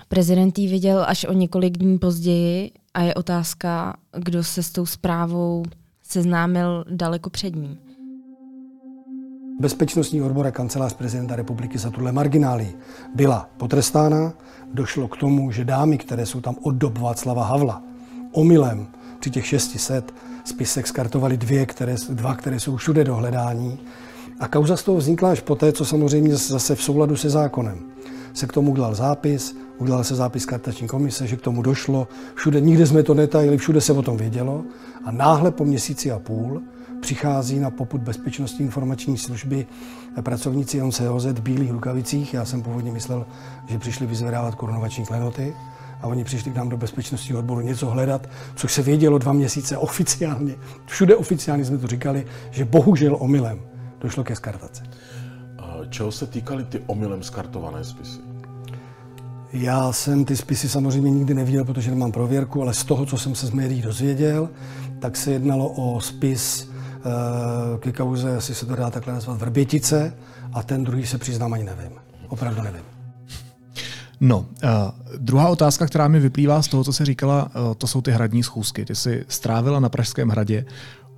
Prezident 0.08 0.60
ji 0.60 0.68
viděl 0.68 1.06
až 1.08 1.26
o 1.26 1.34
několik 1.34 1.78
dní 1.78 1.98
později 1.98 2.72
a 2.94 3.02
je 3.02 3.14
otázka, 3.14 3.98
kdo 4.18 4.44
se 4.44 4.64
s 4.64 4.72
tou 4.72 4.86
zprávou 4.86 5.64
seznámil 6.04 6.86
daleko 6.90 7.30
před 7.30 7.56
ním. 7.56 7.78
Bezpečnostní 9.60 10.22
odbora 10.22 10.52
kancelář 10.52 10.94
prezidenta 10.94 11.36
republiky 11.36 11.78
za 11.78 11.90
tuhle 11.90 12.12
marginály 12.12 12.74
byla 13.16 13.50
potrestána. 13.58 14.34
Došlo 14.74 15.08
k 15.08 15.18
tomu, 15.18 15.52
že 15.52 15.66
dámy, 15.66 15.98
které 15.98 16.26
jsou 16.26 16.42
tam 16.42 16.56
od 16.62 16.72
dob 16.72 16.98
Václava 16.98 17.46
Havla, 17.46 17.84
omylem 18.32 18.88
při 19.20 19.30
těch 19.30 19.46
600 19.46 20.14
spisech 20.50 20.88
skartovali 20.88 21.38
dvě, 21.38 21.66
které, 21.66 21.96
dva, 22.10 22.36
které 22.36 22.60
jsou 22.60 22.76
všude 22.76 23.04
do 23.04 23.16
hledání. 23.16 23.80
A 24.40 24.48
kauza 24.48 24.78
z 24.78 24.84
toho 24.84 24.98
vznikla 24.98 25.32
až 25.32 25.40
poté, 25.40 25.72
co 25.72 25.86
samozřejmě 25.86 26.36
zase 26.36 26.76
v 26.76 26.84
souladu 26.84 27.18
se 27.18 27.30
zákonem 27.30 27.90
se 28.34 28.48
k 28.48 28.54
tomu 28.54 28.72
udělal 28.72 28.96
zápis, 28.96 29.56
udělal 29.78 30.04
se 30.04 30.16
zápis 30.16 30.46
kartační 30.46 30.88
komise, 30.88 31.28
že 31.28 31.36
k 31.36 31.42
tomu 31.42 31.62
došlo. 31.62 32.08
Všude, 32.36 32.62
nikde 32.62 32.88
jsme 32.88 33.04
to 33.04 33.14
netajili, 33.14 33.58
všude 33.58 33.82
se 33.82 33.94
o 33.94 34.02
tom 34.02 34.18
vědělo. 34.18 34.64
A 35.06 35.12
náhle 35.12 35.52
po 35.52 35.66
měsíci 35.66 36.12
a 36.12 36.20
půl 36.20 36.62
přichází 37.02 37.60
na 37.60 37.72
poput 37.72 38.02
Bezpečnostní 38.02 38.66
informační 38.66 39.18
služby 39.18 39.68
pracovníci 40.22 40.82
NCOZ 40.82 41.26
v 41.26 41.42
bílých 41.42 41.72
rukavicích. 41.72 42.34
Já 42.34 42.46
jsem 42.46 42.62
původně 42.62 42.92
myslel, 42.92 43.26
že 43.68 43.80
přišli 43.80 44.08
vyzvedávat 44.08 44.56
korunovační 44.56 45.06
klenoty 45.06 45.54
a 46.02 46.08
oni 46.08 46.24
přišli 46.24 46.52
k 46.52 46.56
nám 46.56 46.70
do 46.70 46.78
bezpečnostního 46.78 47.40
odboru 47.40 47.62
něco 47.62 47.90
hledat, 47.90 48.30
což 48.56 48.74
se 48.74 48.82
vědělo 48.82 49.18
dva 49.18 49.34
měsíce 49.34 49.78
oficiálně. 49.78 50.56
Všude 50.86 51.16
oficiálně 51.16 51.66
jsme 51.66 51.78
to 51.78 51.88
říkali, 51.88 52.26
že 52.52 52.66
bohužel 52.66 53.18
omylem 53.20 53.60
došlo 54.02 54.24
ke 54.24 54.36
skartaci. 54.36 54.84
Čeho 55.90 56.12
se 56.12 56.28
týkaly 56.28 56.64
ty 56.64 56.82
omylem 56.88 57.24
skartované 57.24 57.84
spisy? 57.84 58.20
Já 59.54 59.92
jsem 59.92 60.26
ty 60.26 60.38
spisy 60.38 60.70
samozřejmě 60.70 61.12
nikdy 61.12 61.34
neviděl, 61.34 61.66
protože 61.66 61.92
nemám 61.92 62.12
prověrku, 62.12 62.62
ale 62.62 62.74
z 62.74 62.84
toho, 62.84 63.06
co 63.06 63.18
jsem 63.18 63.36
se 63.36 63.48
z 63.48 63.52
médií 63.52 63.82
dozvěděl, 63.82 64.50
tak 65.00 65.18
se 65.18 65.32
jednalo 65.32 65.70
o 65.70 66.02
spis 66.02 66.70
eh, 66.96 67.78
ke 67.80 67.92
kauze, 67.92 68.38
asi 68.38 68.56
se 68.56 68.66
to 68.66 68.76
dá 68.76 68.90
takhle 68.90 69.14
nazvat, 69.14 69.38
Vrbětice 69.38 70.18
a 70.54 70.64
ten 70.64 70.84
druhý 70.84 71.06
se 71.06 71.18
přiznám 71.18 71.54
ani 71.54 71.64
nevím. 71.64 71.92
Opravdu 72.28 72.62
nevím. 72.62 72.89
No, 74.20 74.40
uh, 74.40 74.46
druhá 75.18 75.50
otázka, 75.50 75.88
která 75.88 76.08
mi 76.08 76.20
vyplývá 76.20 76.62
z 76.62 76.68
toho, 76.68 76.84
co 76.84 76.94
jsi 76.94 77.06
říkala, 77.06 77.44
uh, 77.44 77.74
to 77.74 77.88
jsou 77.88 78.02
ty 78.02 78.12
hradní 78.12 78.44
schůzky. 78.44 78.86
Ty 78.86 78.96
jsi 78.96 79.26
strávila 79.28 79.80
na 79.80 79.90
Pražském 79.90 80.30
hradě 80.30 80.66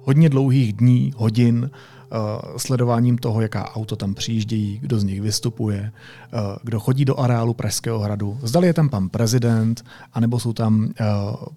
hodně 0.04 0.30
dlouhých 0.30 0.74
dní, 0.74 1.14
hodin, 1.18 1.70
uh, 2.12 2.58
sledováním 2.58 3.18
toho, 3.18 3.42
jaká 3.42 3.76
auto 3.76 3.96
tam 3.96 4.14
přijíždějí, 4.14 4.80
kdo 4.80 5.00
z 5.00 5.04
nich 5.04 5.22
vystupuje, 5.22 5.92
uh, 6.34 6.40
kdo 6.64 6.80
chodí 6.80 7.06
do 7.06 7.20
areálu 7.20 7.54
Pražského 7.54 8.00
hradu. 8.00 8.40
Zdali 8.44 8.68
je 8.68 8.74
tam 8.74 8.90
pan 8.90 9.10
prezident, 9.10 9.86
anebo 10.14 10.40
jsou 10.40 10.54
tam 10.54 10.84
uh, 10.84 10.88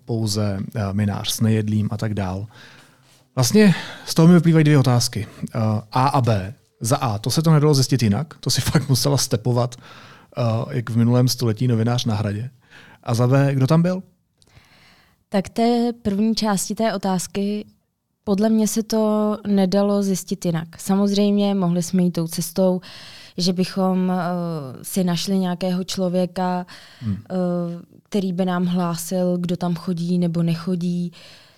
pouze 0.05 0.59
uh, 0.59 0.83
minář 0.93 1.31
s 1.31 1.41
nejedlým 1.41 1.89
a 1.91 1.97
tak 1.97 2.15
dál. 2.15 2.47
Vlastně 3.35 3.75
z 4.07 4.15
toho 4.15 4.29
mi 4.29 4.35
vyplývají 4.35 4.65
dvě 4.65 4.79
otázky. 4.79 5.27
Uh, 5.27 5.63
a 5.93 6.07
a 6.07 6.21
B. 6.21 6.55
Za 6.81 6.97
A, 6.97 7.19
to 7.19 7.31
se 7.31 7.43
to 7.43 7.53
nedalo 7.53 7.75
zjistit 7.75 8.03
jinak, 8.03 8.35
to 8.41 8.51
si 8.51 8.61
fakt 8.71 8.89
musela 8.89 9.17
stepovat 9.17 9.77
uh, 9.79 9.83
jak 10.71 10.91
v 10.91 10.97
minulém 10.97 11.29
století 11.29 11.69
novinář 11.69 12.05
na 12.05 12.15
hradě. 12.15 12.51
A 13.03 13.15
za 13.15 13.27
B, 13.27 13.55
kdo 13.55 13.67
tam 13.67 13.83
byl? 13.83 14.03
Tak 15.29 15.49
té 15.49 15.93
první 16.03 16.35
části 16.35 16.75
té 16.75 16.95
otázky 16.95 17.65
podle 18.25 18.49
mě 18.49 18.69
se 18.69 18.83
to 18.83 19.37
nedalo 19.47 20.03
zjistit 20.03 20.45
jinak. 20.45 20.81
Samozřejmě 20.81 21.55
mohli 21.55 21.83
jsme 21.83 22.03
jít 22.03 22.11
tou 22.11 22.29
cestou, 22.29 22.81
že 23.37 23.53
bychom 23.53 24.09
uh, 24.09 24.15
si 24.83 25.05
našli 25.05 25.39
nějakého 25.39 25.85
člověka, 25.85 26.67
hmm. 27.01 27.13
uh, 27.13 27.19
který 28.03 28.33
by 28.33 28.45
nám 28.45 28.67
hlásil, 28.67 29.37
kdo 29.39 29.57
tam 29.57 29.75
chodí 29.75 30.19
nebo 30.19 30.43
nechodí, 30.43 31.13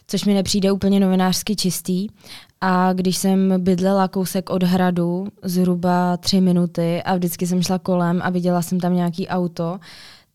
což 0.07 0.25
mi 0.25 0.35
nepřijde 0.35 0.73
úplně 0.73 1.01
novinářsky 1.01 1.57
čistý. 1.57 2.09
A 2.61 2.93
když 2.93 3.17
jsem 3.17 3.55
bydlela 3.59 4.09
kousek 4.09 4.51
od 4.51 4.63
hradu, 4.63 5.27
zhruba 5.43 6.17
tři 6.17 6.41
minuty 6.41 7.03
a 7.03 7.15
vždycky 7.15 7.47
jsem 7.47 7.63
šla 7.63 7.79
kolem 7.79 8.21
a 8.23 8.31
viděla 8.31 8.63
jsem 8.63 8.81
tam 8.81 8.95
nějaký 8.95 9.29
auto, 9.29 9.79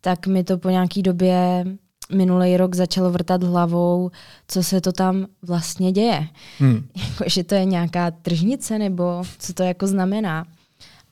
tak 0.01 0.27
mi 0.27 0.43
to 0.43 0.57
po 0.57 0.69
nějaký 0.69 1.03
době 1.03 1.65
minulý 2.13 2.57
rok 2.57 2.75
začalo 2.75 3.11
vrtat 3.11 3.43
hlavou, 3.43 4.11
co 4.47 4.63
se 4.63 4.81
to 4.81 4.91
tam 4.91 5.25
vlastně 5.41 5.91
děje. 5.91 6.27
Hmm. 6.59 6.83
Jako, 7.09 7.23
že 7.27 7.43
to 7.43 7.55
je 7.55 7.65
nějaká 7.65 8.11
tržnice 8.11 8.79
nebo 8.79 9.23
co 9.39 9.53
to 9.53 9.63
jako 9.63 9.87
znamená. 9.87 10.45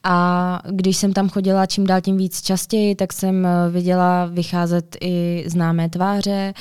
A 0.02 0.62
když 0.70 0.96
jsem 0.96 1.12
tam 1.12 1.28
chodila 1.28 1.66
čím 1.66 1.86
dál 1.86 2.00
tím 2.00 2.16
víc 2.16 2.42
častěji, 2.42 2.94
tak 2.94 3.12
jsem 3.12 3.48
viděla 3.70 4.26
vycházet 4.26 4.96
i 5.00 5.44
známé 5.46 5.88
tváře, 5.88 6.54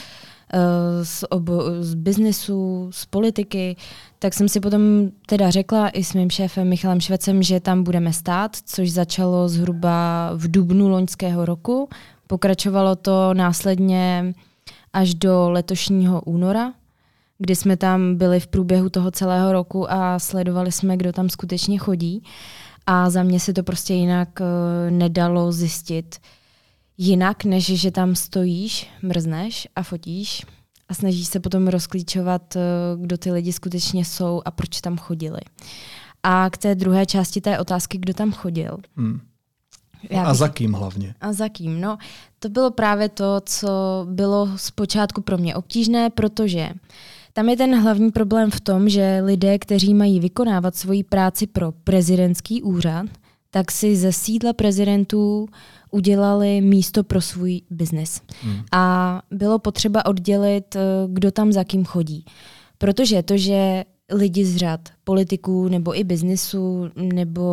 z, 1.04 1.24
obo, 1.30 1.64
z 1.80 1.94
biznesu, 1.94 2.90
z 2.92 3.06
politiky, 3.06 3.76
tak 4.20 4.34
jsem 4.34 4.50
si 4.50 4.60
potom 4.60 5.10
teda 5.26 5.50
řekla 5.50 5.90
i 5.90 6.04
s 6.04 6.14
mým 6.14 6.30
šéfem 6.30 6.70
Michalem 6.70 7.00
Švecem, 7.00 7.44
že 7.44 7.60
tam 7.60 7.84
budeme 7.84 8.14
stát, 8.14 8.58
což 8.66 8.92
začalo 8.92 9.50
zhruba 9.50 10.32
v 10.34 10.52
dubnu 10.52 10.90
loňského 10.90 11.46
roku. 11.46 11.90
Pokračovalo 12.28 12.96
to 12.96 13.34
následně 13.34 14.34
až 14.94 15.14
do 15.14 15.50
letošního 15.50 16.22
února, 16.22 16.74
kdy 17.38 17.56
jsme 17.56 17.78
tam 17.78 18.16
byli 18.16 18.40
v 18.40 18.48
průběhu 18.48 18.90
toho 18.90 19.12
celého 19.12 19.54
roku 19.54 19.92
a 19.92 20.20
sledovali 20.20 20.72
jsme, 20.72 20.98
kdo 20.98 21.14
tam 21.14 21.30
skutečně 21.30 21.78
chodí. 21.78 22.24
A 22.86 23.10
za 23.10 23.24
mě 23.24 23.40
se 23.40 23.54
to 23.54 23.64
prostě 23.64 23.94
jinak 23.94 24.30
uh, 24.40 24.92
nedalo 24.92 25.52
zjistit 25.52 26.16
jinak, 27.00 27.44
než 27.44 27.66
že 27.66 27.92
tam 27.92 28.16
stojíš, 28.16 28.88
mrzneš 29.02 29.68
a 29.76 29.84
fotíš 29.84 30.46
a 30.90 30.94
snažíš 30.94 31.28
se 31.28 31.40
potom 31.40 31.68
rozklíčovat, 31.68 32.56
uh, 32.56 33.02
kdo 33.02 33.18
ty 33.18 33.32
lidi 33.32 33.54
skutečně 33.54 34.06
jsou 34.06 34.42
a 34.46 34.52
proč 34.52 34.82
tam 34.82 34.98
chodili. 34.98 35.40
A 36.24 36.50
k 36.50 36.58
té 36.58 36.76
druhé 36.76 37.06
části 37.06 37.42
té 37.42 37.60
otázky, 37.60 37.98
kdo 37.98 38.14
tam 38.14 38.32
chodil. 38.32 38.78
Hmm. 38.98 39.20
Já 40.10 40.24
a 40.24 40.34
za 40.34 40.48
kým 40.48 40.74
hlavně? 40.74 41.16
A 41.22 41.34
za 41.34 41.50
kým? 41.50 41.82
No, 41.82 41.98
to 42.40 42.50
bylo 42.50 42.72
právě 42.72 43.10
to, 43.10 43.42
co 43.46 43.70
bylo 44.10 44.50
zpočátku 44.56 45.22
pro 45.22 45.38
mě 45.38 45.56
obtížné, 45.56 46.10
protože 46.10 46.70
tam 47.34 47.50
je 47.50 47.58
ten 47.58 47.82
hlavní 47.82 48.12
problém 48.12 48.52
v 48.52 48.60
tom, 48.60 48.90
že 48.90 49.22
lidé, 49.26 49.60
kteří 49.60 49.94
mají 49.94 50.20
vykonávat 50.20 50.76
svoji 50.76 51.04
práci 51.04 51.48
pro 51.48 51.72
prezidentský 51.72 52.62
úřad, 52.62 53.06
tak 53.52 53.72
si 53.72 53.96
ze 53.96 54.14
sídla 54.14 54.54
prezidentů 54.54 55.48
udělali 55.92 56.62
místo 56.62 57.04
pro 57.04 57.22
svůj 57.22 57.62
biznis. 57.70 58.22
Hmm. 58.42 58.64
A 58.72 59.22
bylo 59.32 59.60
potřeba 59.60 60.06
oddělit, 60.06 60.76
eh, 60.76 60.80
kdo 61.08 61.32
tam 61.32 61.52
za 61.52 61.64
kým 61.64 61.86
chodí. 61.86 62.26
Protože 62.78 63.24
to, 63.24 63.38
že 63.38 63.84
lidi 64.12 64.46
z 64.46 64.58
řad 64.58 64.80
politiků 65.04 65.68
nebo 65.68 66.00
i 66.00 66.04
biznisu 66.04 66.90
nebo 66.96 67.44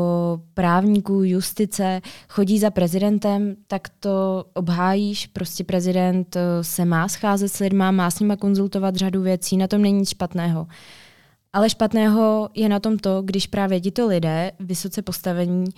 právníků, 0.55 1.25
justice 1.25 2.01
chodí 2.29 2.59
za 2.59 2.71
prezidentem, 2.71 3.57
tak 3.67 3.89
to 4.01 4.45
obhájíš. 4.55 5.27
Prostě 5.27 5.65
prezident 5.65 6.37
eh, 6.37 6.65
se 6.65 6.85
má 6.85 7.09
scházet 7.09 7.49
s 7.49 7.59
lidma, 7.59 7.91
má 7.91 8.11
s 8.11 8.21
nima 8.21 8.37
konzultovat 8.37 8.97
řadu 8.97 9.23
věcí, 9.23 9.57
na 9.57 9.67
tom 9.67 9.83
není 9.83 9.99
nic 9.99 10.11
špatného. 10.11 10.67
Ale 11.53 11.71
špatného 11.71 12.49
je 12.55 12.69
na 12.69 12.81
tom 12.81 12.99
to, 12.99 13.23
když 13.23 13.47
právě 13.47 13.81
tito 13.81 14.07
lidé, 14.07 14.53
vysoce 14.61 15.03
postavení 15.03 15.65
uh, 15.65 15.73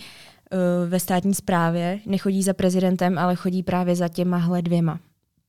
ve 0.87 1.01
státní 1.01 1.35
správě, 1.35 2.01
nechodí 2.07 2.43
za 2.43 2.53
prezidentem, 2.55 3.19
ale 3.19 3.37
chodí 3.37 3.63
právě 3.63 3.97
za 3.97 4.09
těmahle 4.09 4.63
dvěma 4.63 5.01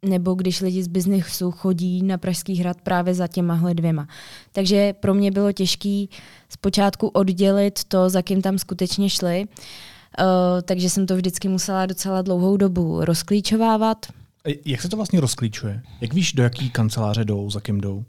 nebo 0.06 0.34
když 0.34 0.62
lidi 0.62 0.84
z 0.84 0.88
biznesu 0.88 1.51
chodí 1.51 2.03
na 2.03 2.18
Pražský 2.18 2.56
hrad 2.56 2.82
právě 2.82 3.13
za 3.13 3.27
těmahle 3.27 3.74
dvěma. 3.74 4.08
Takže 4.51 4.94
pro 4.94 5.13
mě 5.13 5.32
bylo 5.32 5.51
těžké 5.51 6.06
zpočátku 6.50 7.08
oddělit 7.08 7.84
to, 7.84 8.10
za 8.10 8.22
kým 8.22 8.41
tam 8.41 8.58
skutečně 8.58 9.10
šli, 9.10 9.46
uh, 9.46 10.25
takže 10.62 10.89
jsem 10.89 11.06
to 11.06 11.15
vždycky 11.15 11.48
musela 11.48 11.86
docela 11.86 12.22
dlouhou 12.22 12.58
dobu 12.58 13.06
rozklíčovávat. 13.06 14.06
Jak 14.65 14.82
se 14.82 14.89
to 14.89 14.96
vlastně 14.96 15.20
rozklíčuje? 15.20 15.82
Jak 16.01 16.13
víš, 16.13 16.34
do 16.34 16.44
jaký 16.44 16.70
kanceláře 16.70 17.25
jdou, 17.25 17.50
za 17.50 17.60
kým 17.60 17.82
jdou? 17.82 18.06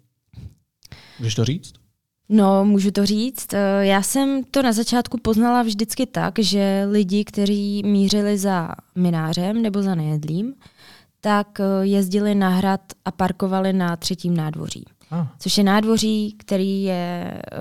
Můžeš 1.19 1.35
to 1.35 1.45
říct? 1.45 1.80
No, 2.33 2.65
můžu 2.65 2.91
to 2.91 3.07
říct. 3.07 3.55
Eh, 3.55 3.87
já 3.87 4.03
jsem 4.03 4.45
to 4.45 4.63
na 4.63 4.73
začátku 4.73 5.19
poznala 5.19 5.63
vždycky 5.63 6.07
tak, 6.07 6.39
že 6.39 6.87
lidi, 6.91 7.25
kteří 7.25 7.83
mířili 7.83 8.39
za 8.39 8.69
minářem 8.95 9.63
nebo 9.63 9.83
za 9.83 9.95
nejedlým, 9.95 10.55
tak 11.21 11.61
eh, 11.61 11.65
jezdili 11.83 12.35
na 12.35 12.49
hrad 12.49 12.81
a 13.05 13.11
parkovali 13.11 13.73
na 13.73 13.97
třetím 13.97 14.37
nádvoří. 14.37 14.85
Ah. 15.11 15.27
Což 15.39 15.59
je 15.59 15.65
nádvoří, 15.65 16.37
který 16.39 16.83
je 16.83 17.33
eh, 17.35 17.59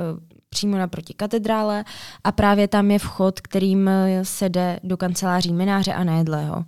přímo 0.49 0.77
naproti 0.77 1.13
katedrále 1.13 1.85
a 2.23 2.31
právě 2.31 2.67
tam 2.67 2.91
je 2.91 2.99
vchod, 2.99 3.39
kterým 3.39 3.89
se 4.23 4.49
jde 4.49 4.79
do 4.83 4.97
kanceláří 4.97 5.53
mináře 5.53 5.93
a 5.93 6.03
nejedlého. 6.03 6.65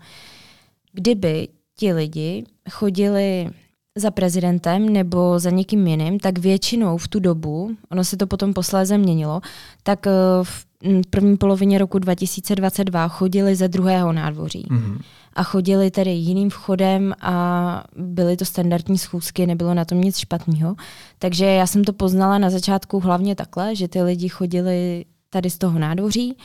Kdyby 0.93 1.47
ti 1.77 1.93
lidi 1.93 2.45
chodili 2.69 3.49
za 3.97 4.11
prezidentem 4.11 4.89
nebo 4.89 5.39
za 5.39 5.49
někým 5.49 5.87
jiným, 5.87 6.19
tak 6.19 6.39
většinou 6.39 6.97
v 6.97 7.07
tu 7.07 7.19
dobu, 7.19 7.71
ono 7.89 8.03
se 8.03 8.17
to 8.17 8.27
potom 8.27 8.53
posléze 8.53 8.97
měnilo, 8.97 9.41
tak 9.83 10.05
v 10.43 10.65
první 11.09 11.37
polovině 11.37 11.77
roku 11.77 11.99
2022 11.99 13.07
chodili 13.07 13.55
ze 13.55 13.67
druhého 13.67 14.13
nádvoří. 14.13 14.67
Mm-hmm 14.69 15.01
a 15.33 15.43
chodili 15.43 15.91
tedy 15.91 16.11
jiným 16.11 16.49
vchodem 16.49 17.13
a 17.21 17.83
byly 17.95 18.37
to 18.37 18.45
standardní 18.45 18.97
schůzky, 18.97 19.47
nebylo 19.47 19.73
na 19.73 19.85
tom 19.85 20.01
nic 20.01 20.17
špatného. 20.17 20.75
Takže 21.19 21.45
já 21.45 21.67
jsem 21.67 21.83
to 21.83 21.93
poznala 21.93 22.37
na 22.37 22.49
začátku 22.49 22.99
hlavně 22.99 23.35
takhle, 23.35 23.75
že 23.75 23.87
ty 23.87 24.01
lidi 24.01 24.29
chodili 24.29 25.05
tady 25.29 25.49
z 25.49 25.57
toho 25.57 25.79
nádvoří 25.79 26.37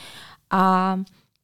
a 0.51 0.97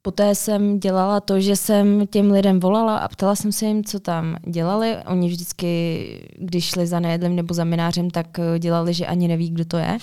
Poté 0.05 0.35
jsem 0.35 0.81
dělala 0.81 1.21
to, 1.21 1.41
že 1.41 1.57
jsem 1.57 2.07
těm 2.07 2.31
lidem 2.31 2.61
volala 2.61 2.97
a 2.97 3.09
ptala 3.09 3.37
jsem 3.37 3.53
se 3.53 3.67
jim, 3.67 3.85
co 3.85 4.01
tam 4.01 4.37
dělali. 4.47 4.97
Oni 5.07 5.29
vždycky, 5.29 6.29
když 6.39 6.65
šli 6.65 6.87
za 6.87 7.01
nejedlem 7.01 7.37
nebo 7.37 7.55
za 7.55 7.65
minářem, 7.65 8.11
tak 8.11 8.27
dělali, 8.59 8.95
že 8.95 9.07
ani 9.07 9.29
neví, 9.29 9.51
kdo 9.51 9.65
to 9.65 9.77
je. 9.77 9.99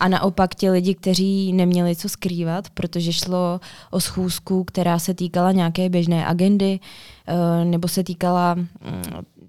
A 0.00 0.08
naopak 0.08 0.54
ti 0.54 0.70
lidi, 0.70 0.94
kteří 0.94 1.52
neměli 1.52 1.96
co 1.96 2.08
skrývat, 2.08 2.70
protože 2.70 3.12
šlo 3.12 3.60
o 3.90 4.00
schůzku, 4.00 4.64
která 4.64 4.98
se 4.98 5.14
týkala 5.14 5.52
nějaké 5.52 5.88
běžné 5.88 6.26
agendy, 6.26 6.80
eh, 7.26 7.64
nebo 7.64 7.88
se 7.88 8.04
týkala 8.04 8.54
mm, 8.54 8.66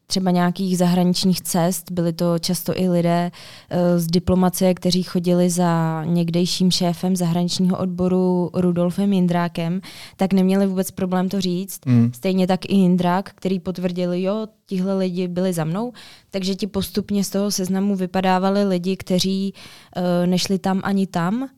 třeba 0.10 0.32
nějakých 0.32 0.78
zahraničních 0.78 1.42
cest. 1.42 1.92
Byli 1.92 2.14
to 2.14 2.40
často 2.40 2.80
i 2.80 2.90
lidé 2.90 3.32
uh, 3.32 3.78
z 4.00 4.08
diplomacie, 4.08 4.74
kteří 4.74 5.04
chodili 5.04 5.50
za 5.50 6.04
někdejším 6.06 6.72
šéfem 6.72 7.16
zahraničního 7.16 7.78
odboru 7.78 8.50
Rudolfem 8.54 9.14
Jindrákem, 9.14 9.82
tak 10.16 10.34
neměli 10.34 10.68
vůbec 10.68 10.92
problém 10.92 11.30
to 11.30 11.42
říct. 11.42 11.86
Mm. 11.86 12.12
Stejně 12.14 12.48
tak 12.48 12.66
i 12.66 12.76
Jindrák, 12.76 13.32
který 13.36 13.60
potvrdil, 13.60 14.14
jo, 14.14 14.48
tihle 14.66 14.98
lidi 14.98 15.28
byli 15.28 15.54
za 15.54 15.64
mnou, 15.64 15.94
takže 16.32 16.56
ti 16.56 16.68
postupně 16.68 17.24
z 17.24 17.30
toho 17.30 17.52
seznamu 17.52 17.96
vypadávali 17.96 18.64
lidi, 18.64 18.98
kteří 18.98 19.54
uh, 19.54 20.30
nešli 20.30 20.60
tam 20.60 20.82
ani 20.84 21.08
tam, 21.08 21.50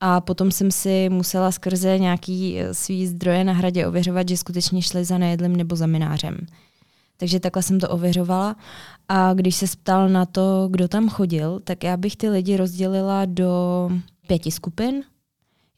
a 0.00 0.20
potom 0.20 0.50
jsem 0.50 0.70
si 0.70 1.08
musela 1.08 1.52
skrze 1.52 1.98
nějaký 1.98 2.58
eh, 2.58 2.74
svý 2.74 3.06
zdroje 3.06 3.44
na 3.44 3.52
hradě 3.52 3.86
ověřovat, 3.86 4.28
že 4.28 4.36
skutečně 4.36 4.82
šli 4.82 5.04
za 5.04 5.18
nejedlem 5.18 5.56
nebo 5.56 5.76
za 5.76 5.86
minářem. 5.86 6.36
Takže 7.16 7.40
takhle 7.40 7.62
jsem 7.62 7.80
to 7.80 7.88
ověřovala. 7.88 8.56
A 9.08 9.34
když 9.34 9.56
se 9.56 9.66
ptal 9.66 10.08
na 10.08 10.26
to, 10.26 10.68
kdo 10.70 10.88
tam 10.88 11.08
chodil, 11.08 11.60
tak 11.64 11.84
já 11.84 11.96
bych 11.96 12.16
ty 12.16 12.28
lidi 12.28 12.56
rozdělila 12.56 13.24
do 13.24 13.90
pěti 14.26 14.50
skupin. 14.50 15.02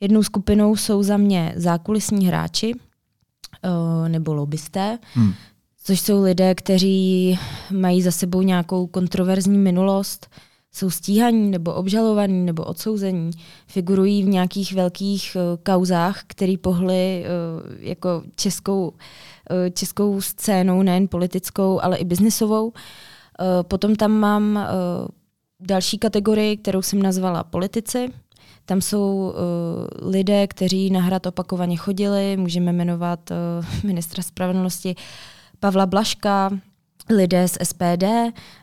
Jednou 0.01 0.23
skupinou 0.23 0.77
jsou 0.77 1.03
za 1.03 1.17
mě 1.17 1.53
zákulisní 1.57 2.27
hráči 2.27 2.75
uh, 2.75 4.09
nebo 4.09 4.35
lobbysté, 4.35 4.99
hmm. 5.15 5.33
což 5.85 6.01
jsou 6.01 6.23
lidé, 6.23 6.55
kteří 6.55 7.39
mají 7.71 8.03
za 8.03 8.11
sebou 8.11 8.43
nějakou 8.43 8.87
kontroverzní 8.87 9.59
minulost, 9.59 10.31
jsou 10.73 10.91
stíhaní 10.91 11.51
nebo 11.51 11.75
obžalovaní 11.75 12.47
nebo 12.47 12.65
odsouzení, 12.65 13.31
figurují 13.67 14.23
v 14.23 14.29
nějakých 14.29 14.73
velkých 14.73 15.37
uh, 15.37 15.63
kauzách, 15.63 16.23
které 16.27 16.55
pohly 16.61 17.25
uh, 17.25 17.75
jako 17.81 18.23
českou 18.35 18.93
Eh, 19.38 19.38
českou 19.73 20.21
scénou, 20.21 20.83
nejen 20.83 21.09
politickou, 21.09 21.81
ale 21.83 21.97
i 21.97 22.05
biznisovou. 22.05 22.73
Eh, 22.73 23.63
potom 23.63 23.97
tam 23.97 24.11
mám 24.13 24.57
eh, 24.57 24.69
další 25.61 25.99
kategorii, 25.99 26.57
kterou 26.57 26.83
jsem 26.83 27.03
nazvala 27.03 27.45
politici. 27.45 28.13
Tam 28.65 28.81
jsou 28.81 29.35
lidé, 30.03 30.47
kteří 30.47 30.91
na 30.91 31.01
hrad 31.01 31.27
opakovaně 31.27 31.77
chodili, 31.77 32.37
můžeme 32.37 32.73
jmenovat 32.73 33.31
ministra 33.85 34.23
spravedlnosti 34.23 34.95
Pavla 35.61 35.87
Blaška, 35.87 36.51
lidé 37.11 37.49
z 37.49 37.59
SPD, 37.63 38.05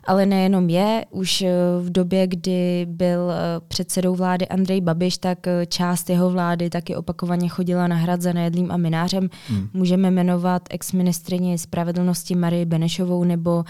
ale 0.04 0.26
nejenom 0.26 0.70
je. 0.70 1.04
Už 1.10 1.42
eh, 1.42 1.52
v 1.80 1.90
době, 1.90 2.26
kdy 2.26 2.86
byl 2.90 3.30
eh, 3.30 3.60
předsedou 3.68 4.14
vlády 4.14 4.48
Andrej 4.48 4.80
Babiš, 4.80 5.18
tak 5.18 5.46
eh, 5.46 5.66
část 5.66 6.10
jeho 6.10 6.30
vlády 6.30 6.70
taky 6.70 6.96
opakovaně 6.96 7.48
chodila 7.48 7.86
na 7.86 7.96
hrad 7.96 8.22
za 8.22 8.32
nejedlým 8.32 8.70
a 8.70 8.76
minářem. 8.76 9.28
Hmm. 9.48 9.68
Můžeme 9.72 10.10
jmenovat 10.10 10.62
ex-ministrině 10.70 11.58
spravedlnosti 11.58 12.34
Marii 12.34 12.64
Benešovou 12.64 13.24
nebo 13.24 13.64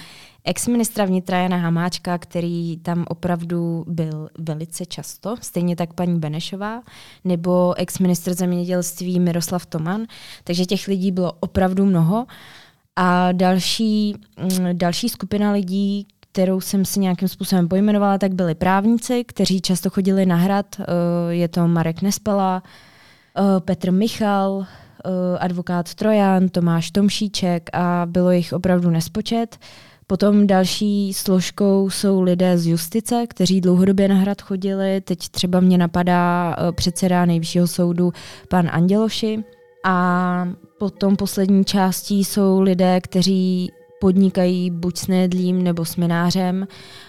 ex-ministra 0.45 1.05
vnitra 1.05 1.39
Jana 1.39 1.57
Hamáčka, 1.57 2.19
který 2.19 2.77
tam 2.77 3.05
opravdu 3.09 3.85
byl 3.89 4.29
velice 4.39 4.87
často, 4.87 5.37
stejně 5.41 5.77
tak 5.77 5.93
paní 5.93 6.19
Benešová, 6.19 6.83
nebo 7.25 7.75
ex-ministr 7.77 8.35
zemědělství 8.35 9.21
Miroslav 9.21 9.67
Toman. 9.67 10.07
Takže 10.45 10.67
těch 10.67 10.87
lidí 10.89 11.12
bylo 11.12 11.33
opravdu 11.33 11.87
mnoho. 11.87 12.27
A 12.97 13.33
další, 13.33 14.15
mm, 14.41 14.79
další 14.79 15.09
skupina 15.09 15.53
lidí, 15.53 16.07
kterou 16.37 16.61
jsem 16.61 16.85
si 16.85 17.01
nějakým 17.01 17.29
způsobem 17.29 17.69
pojmenovala, 17.69 18.19
tak 18.19 18.35
byli 18.35 18.55
právníci, 18.55 19.25
kteří 19.25 19.61
často 19.61 19.91
chodili 19.91 20.27
na 20.27 20.37
hrad. 20.37 20.67
Eh, 20.81 20.85
je 21.29 21.49
to 21.49 21.69
Marek 21.69 22.03
Nespela, 22.03 22.63
eh, 23.39 23.61
Petr 23.61 23.93
Michal, 23.93 24.67
eh, 24.67 25.39
advokát 25.39 25.95
Trojan, 25.95 26.49
Tomáš 26.49 26.91
Tomšíček 26.91 27.71
a 27.73 28.07
bylo 28.07 28.31
jich 28.31 28.53
opravdu 28.53 28.91
nespočet. 28.91 29.57
Potom 30.07 30.47
další 30.47 31.15
složkou 31.15 31.91
jsou 31.91 32.21
lidé 32.21 32.59
z 32.59 32.67
justice, 32.67 33.27
kteří 33.27 33.61
dlouhodobě 33.61 34.09
na 34.09 34.15
hrad 34.15 34.43
chodili. 34.43 35.01
Teď 35.01 35.29
třeba 35.29 35.61
mě 35.61 35.79
napadá 35.79 36.57
předseda 36.73 37.25
nejvyššího 37.25 37.67
soudu 37.67 38.13
pan 38.49 38.69
Anděloši. 38.73 39.45
A 39.88 40.49
potom 40.79 41.16
poslední 41.16 41.64
částí 41.64 42.25
jsou 42.25 42.61
lidé, 42.61 43.01
kteří 43.01 43.70
podnikají 44.01 44.70
buď 44.70 44.96
s 44.96 45.07
Nedlím 45.07 45.62
nebo 45.62 45.85
s 45.85 45.96
Minářem 45.96 46.66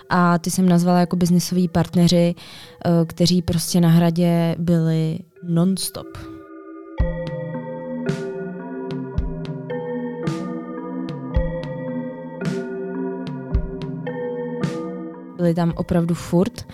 a 0.09 0.37
ty 0.37 0.51
jsem 0.51 0.69
nazvala 0.69 0.99
jako 0.99 1.15
biznisoví 1.15 1.67
partneři, 1.67 2.35
eh, 2.85 3.05
kteří 3.05 3.41
prostě 3.41 3.81
na 3.81 3.89
hradě 3.89 4.55
byli 4.59 5.19
non-stop. 5.43 6.07
Byli 15.37 15.53
tam 15.53 15.73
opravdu 15.75 16.15
furt. 16.15 16.65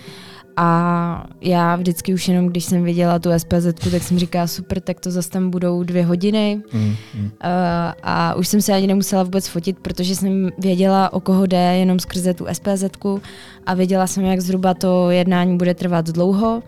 A 0.58 1.28
já 1.42 1.76
vždycky 1.76 2.14
už 2.14 2.28
jenom, 2.28 2.48
když 2.48 2.66
jsem 2.66 2.84
viděla 2.84 3.20
tu 3.20 3.30
SPZ, 3.38 3.92
tak 3.92 4.04
jsem 4.04 4.20
říkala, 4.20 4.48
super, 4.48 4.80
tak 4.80 5.00
to 5.00 5.12
zase 5.12 5.30
tam 5.30 5.50
budou 5.50 5.84
dvě 5.84 6.06
hodiny. 6.06 6.62
Mm, 6.74 6.96
mm. 7.14 7.26
Uh, 7.26 7.30
a 8.04 8.36
už 8.36 8.48
jsem 8.48 8.62
se 8.62 8.74
ani 8.74 8.88
nemusela 8.88 9.24
vůbec 9.24 9.48
fotit, 9.48 9.80
protože 9.80 10.16
jsem 10.16 10.50
věděla, 10.58 11.14
o 11.14 11.20
koho 11.20 11.46
jde, 11.46 11.58
jenom 11.58 12.00
skrze 12.00 12.34
tu 12.34 12.46
SPZ 12.54 12.84
a 13.66 13.74
věděla 13.74 14.08
jsem, 14.08 14.26
jak 14.26 14.42
zhruba 14.42 14.74
to 14.74 15.10
jednání 15.10 15.58
bude 15.58 15.74
trvat 15.74 16.10
dlouho. 16.10 16.64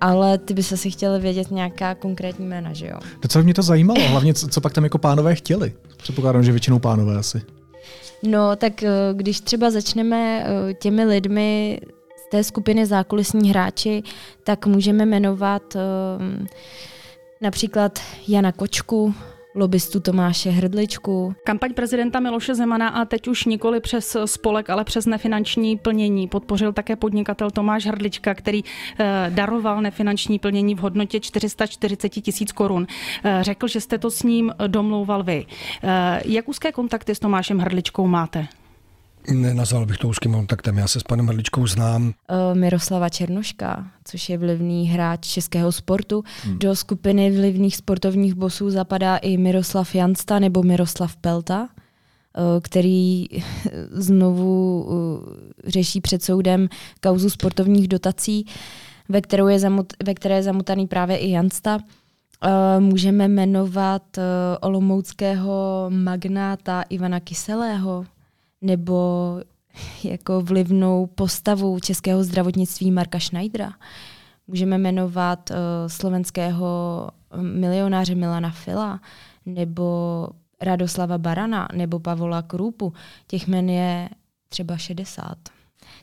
Ale 0.00 0.38
ty 0.38 0.54
bys 0.54 0.72
asi 0.72 0.90
chtěla 0.90 1.18
vědět 1.18 1.50
nějaká 1.50 1.94
konkrétní 1.94 2.46
jména, 2.46 2.72
že 2.72 2.86
jo? 2.86 2.98
Docela 3.22 3.44
mě 3.44 3.54
to 3.54 3.62
zajímalo, 3.62 4.08
hlavně 4.08 4.34
co, 4.34 4.48
co 4.48 4.60
pak 4.60 4.72
tam 4.72 4.84
jako 4.84 4.98
pánové 4.98 5.34
chtěli. 5.34 5.72
Předpokládám, 5.96 6.42
že 6.42 6.52
většinou 6.52 6.78
pánové 6.78 7.16
asi. 7.16 7.42
No, 8.22 8.56
tak 8.56 8.82
eh, 8.82 8.90
když 9.12 9.40
třeba 9.40 9.70
začneme 9.70 10.46
eh, 10.46 10.74
těmi 10.74 11.04
lidmi 11.04 11.80
té 12.32 12.44
skupiny 12.44 12.86
zákulisní 12.86 13.50
hráči, 13.50 14.02
tak 14.44 14.66
můžeme 14.66 15.06
jmenovat 15.06 15.62
um, 15.74 16.46
například 17.40 17.98
Jana 18.28 18.52
Kočku, 18.52 19.14
lobistu 19.54 20.00
Tomáše 20.00 20.50
Hrdličku. 20.50 21.34
Kampaň 21.44 21.74
prezidenta 21.74 22.20
Miloše 22.20 22.54
Zemana 22.54 22.88
a 22.88 23.04
teď 23.04 23.28
už 23.28 23.44
nikoli 23.44 23.80
přes 23.80 24.16
spolek, 24.24 24.70
ale 24.70 24.84
přes 24.84 25.06
nefinanční 25.06 25.78
plnění 25.78 26.28
podpořil 26.28 26.72
také 26.72 26.96
podnikatel 26.96 27.50
Tomáš 27.50 27.86
Hrdlička, 27.86 28.34
který 28.34 28.62
eh, 28.98 29.30
daroval 29.34 29.82
nefinanční 29.82 30.38
plnění 30.38 30.74
v 30.74 30.78
hodnotě 30.78 31.20
440 31.20 32.08
tisíc 32.08 32.52
korun. 32.52 32.86
Eh, 33.24 33.38
řekl, 33.40 33.68
že 33.68 33.80
jste 33.80 33.98
to 33.98 34.10
s 34.10 34.22
ním 34.22 34.52
domlouval 34.66 35.22
vy. 35.22 35.46
Eh, 35.82 36.22
jak 36.24 36.48
úzké 36.48 36.72
kontakty 36.72 37.14
s 37.14 37.18
Tomášem 37.18 37.58
Hrdličkou 37.58 38.06
máte? 38.06 38.48
Nenazval 39.30 39.86
bych 39.86 39.98
to 39.98 40.08
úzkým 40.08 40.32
kontaktem, 40.32 40.78
já 40.78 40.88
se 40.88 41.00
s 41.00 41.02
panem 41.02 41.26
Hrdličkou 41.26 41.66
znám. 41.66 42.02
Uh, 42.04 42.58
Miroslava 42.58 43.08
Černoška, 43.08 43.86
což 44.04 44.28
je 44.28 44.38
vlivný 44.38 44.88
hráč 44.88 45.26
českého 45.26 45.72
sportu. 45.72 46.24
Hmm. 46.44 46.58
Do 46.58 46.76
skupiny 46.76 47.30
vlivných 47.30 47.76
sportovních 47.76 48.34
bosů 48.34 48.70
zapadá 48.70 49.16
i 49.16 49.36
Miroslav 49.36 49.94
Jansta 49.94 50.38
nebo 50.38 50.62
Miroslav 50.62 51.16
Pelta, 51.16 51.60
uh, 51.62 51.68
který 52.62 53.26
znovu 53.90 54.82
uh, 54.82 54.90
řeší 55.66 56.00
před 56.00 56.22
soudem 56.22 56.68
kauzu 57.00 57.30
sportovních 57.30 57.88
dotací, 57.88 58.46
ve, 59.08 59.20
kterou 59.20 59.48
je 59.48 59.58
zamut, 59.58 59.92
ve 60.04 60.14
které 60.14 60.34
je 60.34 60.42
zamutaný 60.42 60.86
právě 60.86 61.16
i 61.16 61.30
Jansta. 61.30 61.78
Můžeme 62.78 63.28
jmenovat 63.28 64.02
olomouckého 64.60 65.86
magnáta 65.88 66.82
Ivana 66.82 67.20
Kyselého, 67.20 68.06
nebo 68.62 69.40
jako 70.04 70.40
vlivnou 70.40 71.06
postavu 71.06 71.80
českého 71.80 72.24
zdravotnictví 72.24 72.90
Marka 72.90 73.20
Schneidera. 73.20 73.72
Můžeme 74.46 74.78
jmenovat 74.78 75.50
uh, 75.50 75.56
slovenského 75.86 77.08
milionáře 77.40 78.14
Milana 78.14 78.50
Fila, 78.50 79.00
nebo 79.46 80.28
Radoslava 80.60 81.18
Barana, 81.18 81.68
nebo 81.74 82.00
Pavola 82.00 82.42
Krupu. 82.42 82.92
Těch 83.26 83.46
men 83.46 83.70
je 83.70 84.08
třeba 84.48 84.76
60. 84.76 85.36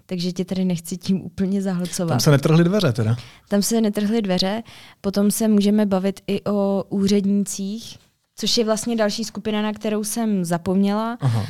Takže 0.05 0.31
tě 0.31 0.45
tady 0.45 0.65
nechci 0.65 0.97
tím 0.97 1.21
úplně 1.21 1.61
zahlcovat. 1.61 2.09
Tam 2.09 2.19
se 2.19 2.31
netrhly 2.31 2.63
dveře 2.63 2.93
teda? 2.93 3.15
Tam 3.49 3.61
se 3.61 3.81
netrhly 3.81 4.21
dveře. 4.21 4.63
Potom 5.01 5.31
se 5.31 5.47
můžeme 5.47 5.85
bavit 5.85 6.19
i 6.27 6.43
o 6.43 6.83
úřednících, 6.89 7.97
což 8.39 8.57
je 8.57 8.65
vlastně 8.65 8.95
další 8.95 9.23
skupina, 9.23 9.61
na 9.61 9.73
kterou 9.73 10.03
jsem 10.03 10.45
zapomněla. 10.45 11.17
Aha. 11.21 11.39
Uh, 11.39 11.45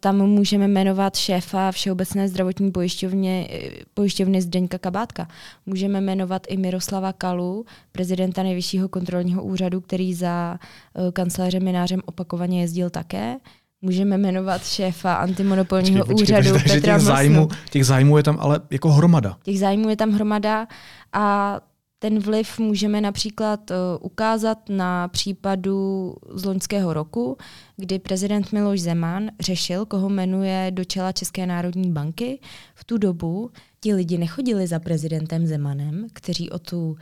tam 0.00 0.16
můžeme 0.16 0.68
jmenovat 0.68 1.16
šéfa 1.16 1.72
Všeobecné 1.72 2.28
zdravotní 2.28 2.70
pojišťovně, 2.70 3.48
pojišťovny 3.94 4.42
Zdeňka 4.42 4.78
Kabátka. 4.78 5.28
Můžeme 5.66 6.00
jmenovat 6.00 6.42
i 6.48 6.56
Miroslava 6.56 7.12
Kalu, 7.12 7.66
prezidenta 7.92 8.42
Nejvyššího 8.42 8.88
kontrolního 8.88 9.42
úřadu, 9.42 9.80
který 9.80 10.14
za 10.14 10.58
uh, 10.94 11.10
kancléřem 11.10 11.64
Minářem 11.64 12.00
opakovaně 12.04 12.60
jezdil 12.60 12.90
také. 12.90 13.36
Můžeme 13.82 14.18
jmenovat 14.18 14.66
šéfa 14.66 15.14
antimonopolního 15.14 16.04
počkej, 16.04 16.14
počkej, 16.14 16.38
úřadu 16.38 16.52
počkej, 16.52 16.80
Petra 16.80 16.94
těch 16.94 17.06
zájmů, 17.06 17.48
těch 17.70 17.86
zájmů 17.86 18.16
je 18.16 18.22
tam 18.22 18.36
ale 18.40 18.60
jako 18.70 18.90
hromada. 18.90 19.36
Těch 19.42 19.58
zájmů 19.58 19.88
je 19.88 19.96
tam 19.96 20.10
hromada 20.10 20.66
a 21.12 21.56
ten 22.02 22.18
vliv 22.18 22.58
můžeme 22.58 23.00
například 23.00 23.70
uh, 23.70 23.76
ukázat 24.00 24.68
na 24.68 25.08
případu 25.08 26.14
z 26.30 26.44
loňského 26.44 26.92
roku, 26.94 27.36
kdy 27.76 27.98
prezident 27.98 28.52
Miloš 28.52 28.80
Zeman 28.80 29.30
řešil, 29.40 29.86
koho 29.86 30.08
jmenuje 30.08 30.70
do 30.70 30.84
čela 30.84 31.12
České 31.12 31.46
národní 31.46 31.92
banky. 31.92 32.40
V 32.74 32.84
tu 32.84 32.98
dobu 32.98 33.50
ti 33.80 33.94
lidi 33.94 34.18
nechodili 34.18 34.66
za 34.66 34.78
prezidentem 34.78 35.46
Zemanem, 35.46 36.06
kteří 36.12 36.50
o 36.50 36.58
tu, 36.58 36.90
uh, 36.90 36.96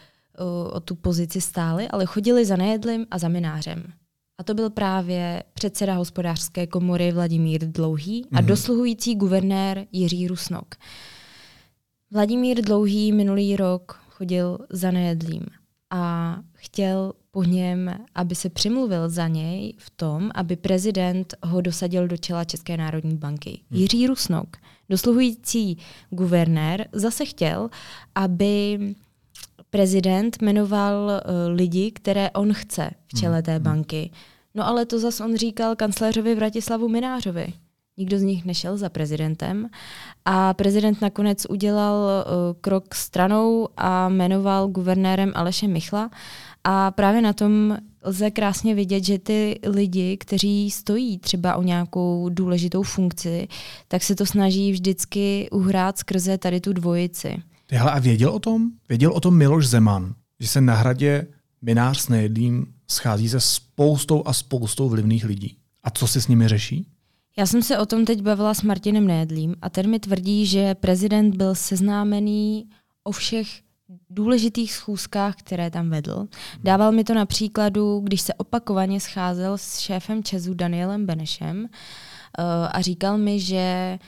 o 0.72 0.80
tu 0.80 0.94
pozici 0.94 1.40
stáli, 1.40 1.88
ale 1.88 2.06
chodili 2.06 2.44
za 2.44 2.56
Nejedlým 2.56 3.06
a 3.10 3.18
za 3.18 3.28
Minářem. 3.28 3.92
A 4.38 4.42
to 4.42 4.54
byl 4.54 4.70
právě 4.70 5.42
předseda 5.54 5.94
hospodářské 5.94 6.66
komory 6.66 7.12
Vladimír 7.12 7.66
Dlouhý 7.66 8.26
a 8.32 8.40
mm-hmm. 8.40 8.46
dosluhující 8.46 9.14
guvernér 9.14 9.86
Jiří 9.92 10.28
Rusnok. 10.28 10.74
Vladimír 12.10 12.64
Dlouhý 12.64 13.12
minulý 13.12 13.56
rok 13.56 14.07
chodil 14.18 14.58
za 14.70 14.90
nejedlým 14.90 15.46
a 15.90 16.36
chtěl 16.54 17.12
po 17.30 17.44
něm, 17.44 17.94
aby 18.14 18.34
se 18.34 18.50
přimluvil 18.50 19.08
za 19.08 19.28
něj 19.28 19.74
v 19.78 19.90
tom, 19.90 20.30
aby 20.34 20.56
prezident 20.56 21.34
ho 21.42 21.60
dosadil 21.60 22.08
do 22.08 22.16
čela 22.16 22.44
České 22.44 22.76
národní 22.76 23.16
banky. 23.16 23.60
Hmm. 23.70 23.80
Jiří 23.80 24.06
Rusnok, 24.06 24.56
dosluhující 24.88 25.78
guvernér, 26.10 26.88
zase 26.92 27.24
chtěl, 27.24 27.70
aby 28.14 28.78
prezident 29.70 30.42
jmenoval 30.42 31.04
uh, 31.04 31.56
lidi, 31.56 31.90
které 31.90 32.30
on 32.30 32.52
chce 32.52 32.90
v 33.06 33.18
čele 33.18 33.36
hmm. 33.36 33.42
té 33.42 33.54
hmm. 33.54 33.62
banky. 33.62 34.10
No 34.54 34.66
ale 34.66 34.86
to 34.86 34.98
zase 34.98 35.24
on 35.24 35.36
říkal 35.36 35.76
kancléřovi 35.76 36.34
Vratislavu 36.34 36.88
Minářovi. 36.88 37.52
Nikdo 37.98 38.18
z 38.18 38.22
nich 38.22 38.44
nešel 38.44 38.76
za 38.76 38.88
prezidentem 38.88 39.68
a 40.24 40.54
prezident 40.54 41.00
nakonec 41.00 41.46
udělal 41.50 41.94
uh, 41.96 42.32
krok 42.60 42.94
stranou 42.94 43.68
a 43.76 44.08
jmenoval 44.08 44.68
guvernérem 44.68 45.32
Aleše 45.34 45.68
Michla 45.68 46.10
a 46.64 46.90
právě 46.90 47.22
na 47.22 47.32
tom 47.32 47.76
lze 48.04 48.30
krásně 48.30 48.74
vidět, 48.74 49.04
že 49.04 49.18
ty 49.18 49.60
lidi, 49.66 50.16
kteří 50.16 50.70
stojí 50.70 51.18
třeba 51.18 51.56
o 51.56 51.62
nějakou 51.62 52.28
důležitou 52.28 52.82
funkci, 52.82 53.48
tak 53.88 54.02
se 54.02 54.14
to 54.14 54.26
snaží 54.26 54.72
vždycky 54.72 55.48
uhrát 55.52 55.98
skrze 55.98 56.38
tady 56.38 56.60
tu 56.60 56.72
dvojici. 56.72 57.36
Hele, 57.70 57.90
a 57.90 57.98
věděl 57.98 58.30
o 58.30 58.38
tom? 58.38 58.70
Věděl 58.88 59.12
o 59.12 59.20
tom 59.20 59.36
Miloš 59.36 59.66
Zeman, 59.66 60.14
že 60.40 60.48
se 60.48 60.60
na 60.60 60.74
hradě 60.74 61.26
minář 61.62 61.98
s 61.98 62.08
nejedlým 62.08 62.66
schází 62.90 63.28
se 63.28 63.40
spoustou 63.40 64.22
a 64.26 64.32
spoustou 64.32 64.88
vlivných 64.88 65.24
lidí. 65.24 65.56
A 65.84 65.90
co 65.90 66.06
si 66.06 66.22
s 66.22 66.28
nimi 66.28 66.48
řeší? 66.48 66.86
Já 67.38 67.46
jsem 67.46 67.62
se 67.62 67.78
o 67.78 67.86
tom 67.86 68.04
teď 68.04 68.22
bavila 68.22 68.54
s 68.54 68.62
Martinem 68.62 69.06
Nédlím 69.06 69.54
a 69.62 69.70
ten 69.70 69.90
mi 69.90 70.00
tvrdí, 70.00 70.46
že 70.46 70.74
prezident 70.74 71.36
byl 71.36 71.54
seznámený 71.54 72.68
o 73.04 73.12
všech 73.12 73.48
důležitých 74.10 74.72
schůzkách, 74.72 75.36
které 75.36 75.70
tam 75.70 75.90
vedl. 75.90 76.28
Dával 76.62 76.92
mi 76.92 77.04
to 77.04 77.14
na 77.14 77.26
příkladu, 77.26 78.00
když 78.00 78.20
se 78.20 78.34
opakovaně 78.34 79.00
scházel 79.00 79.58
s 79.58 79.78
šéfem 79.78 80.22
Česu 80.22 80.54
Danielem 80.54 81.06
Benešem 81.06 81.58
uh, 81.58 81.68
a 82.72 82.80
říkal 82.80 83.18
mi, 83.18 83.40
že 83.40 83.98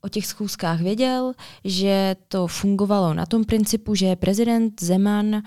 o 0.00 0.08
těch 0.08 0.26
schůzkách 0.26 0.80
věděl, 0.80 1.32
že 1.64 2.16
to 2.28 2.46
fungovalo 2.46 3.14
na 3.14 3.26
tom 3.26 3.44
principu, 3.44 3.94
že 3.94 4.16
prezident 4.16 4.82
Zeman 4.82 5.34
uh, 5.34 5.42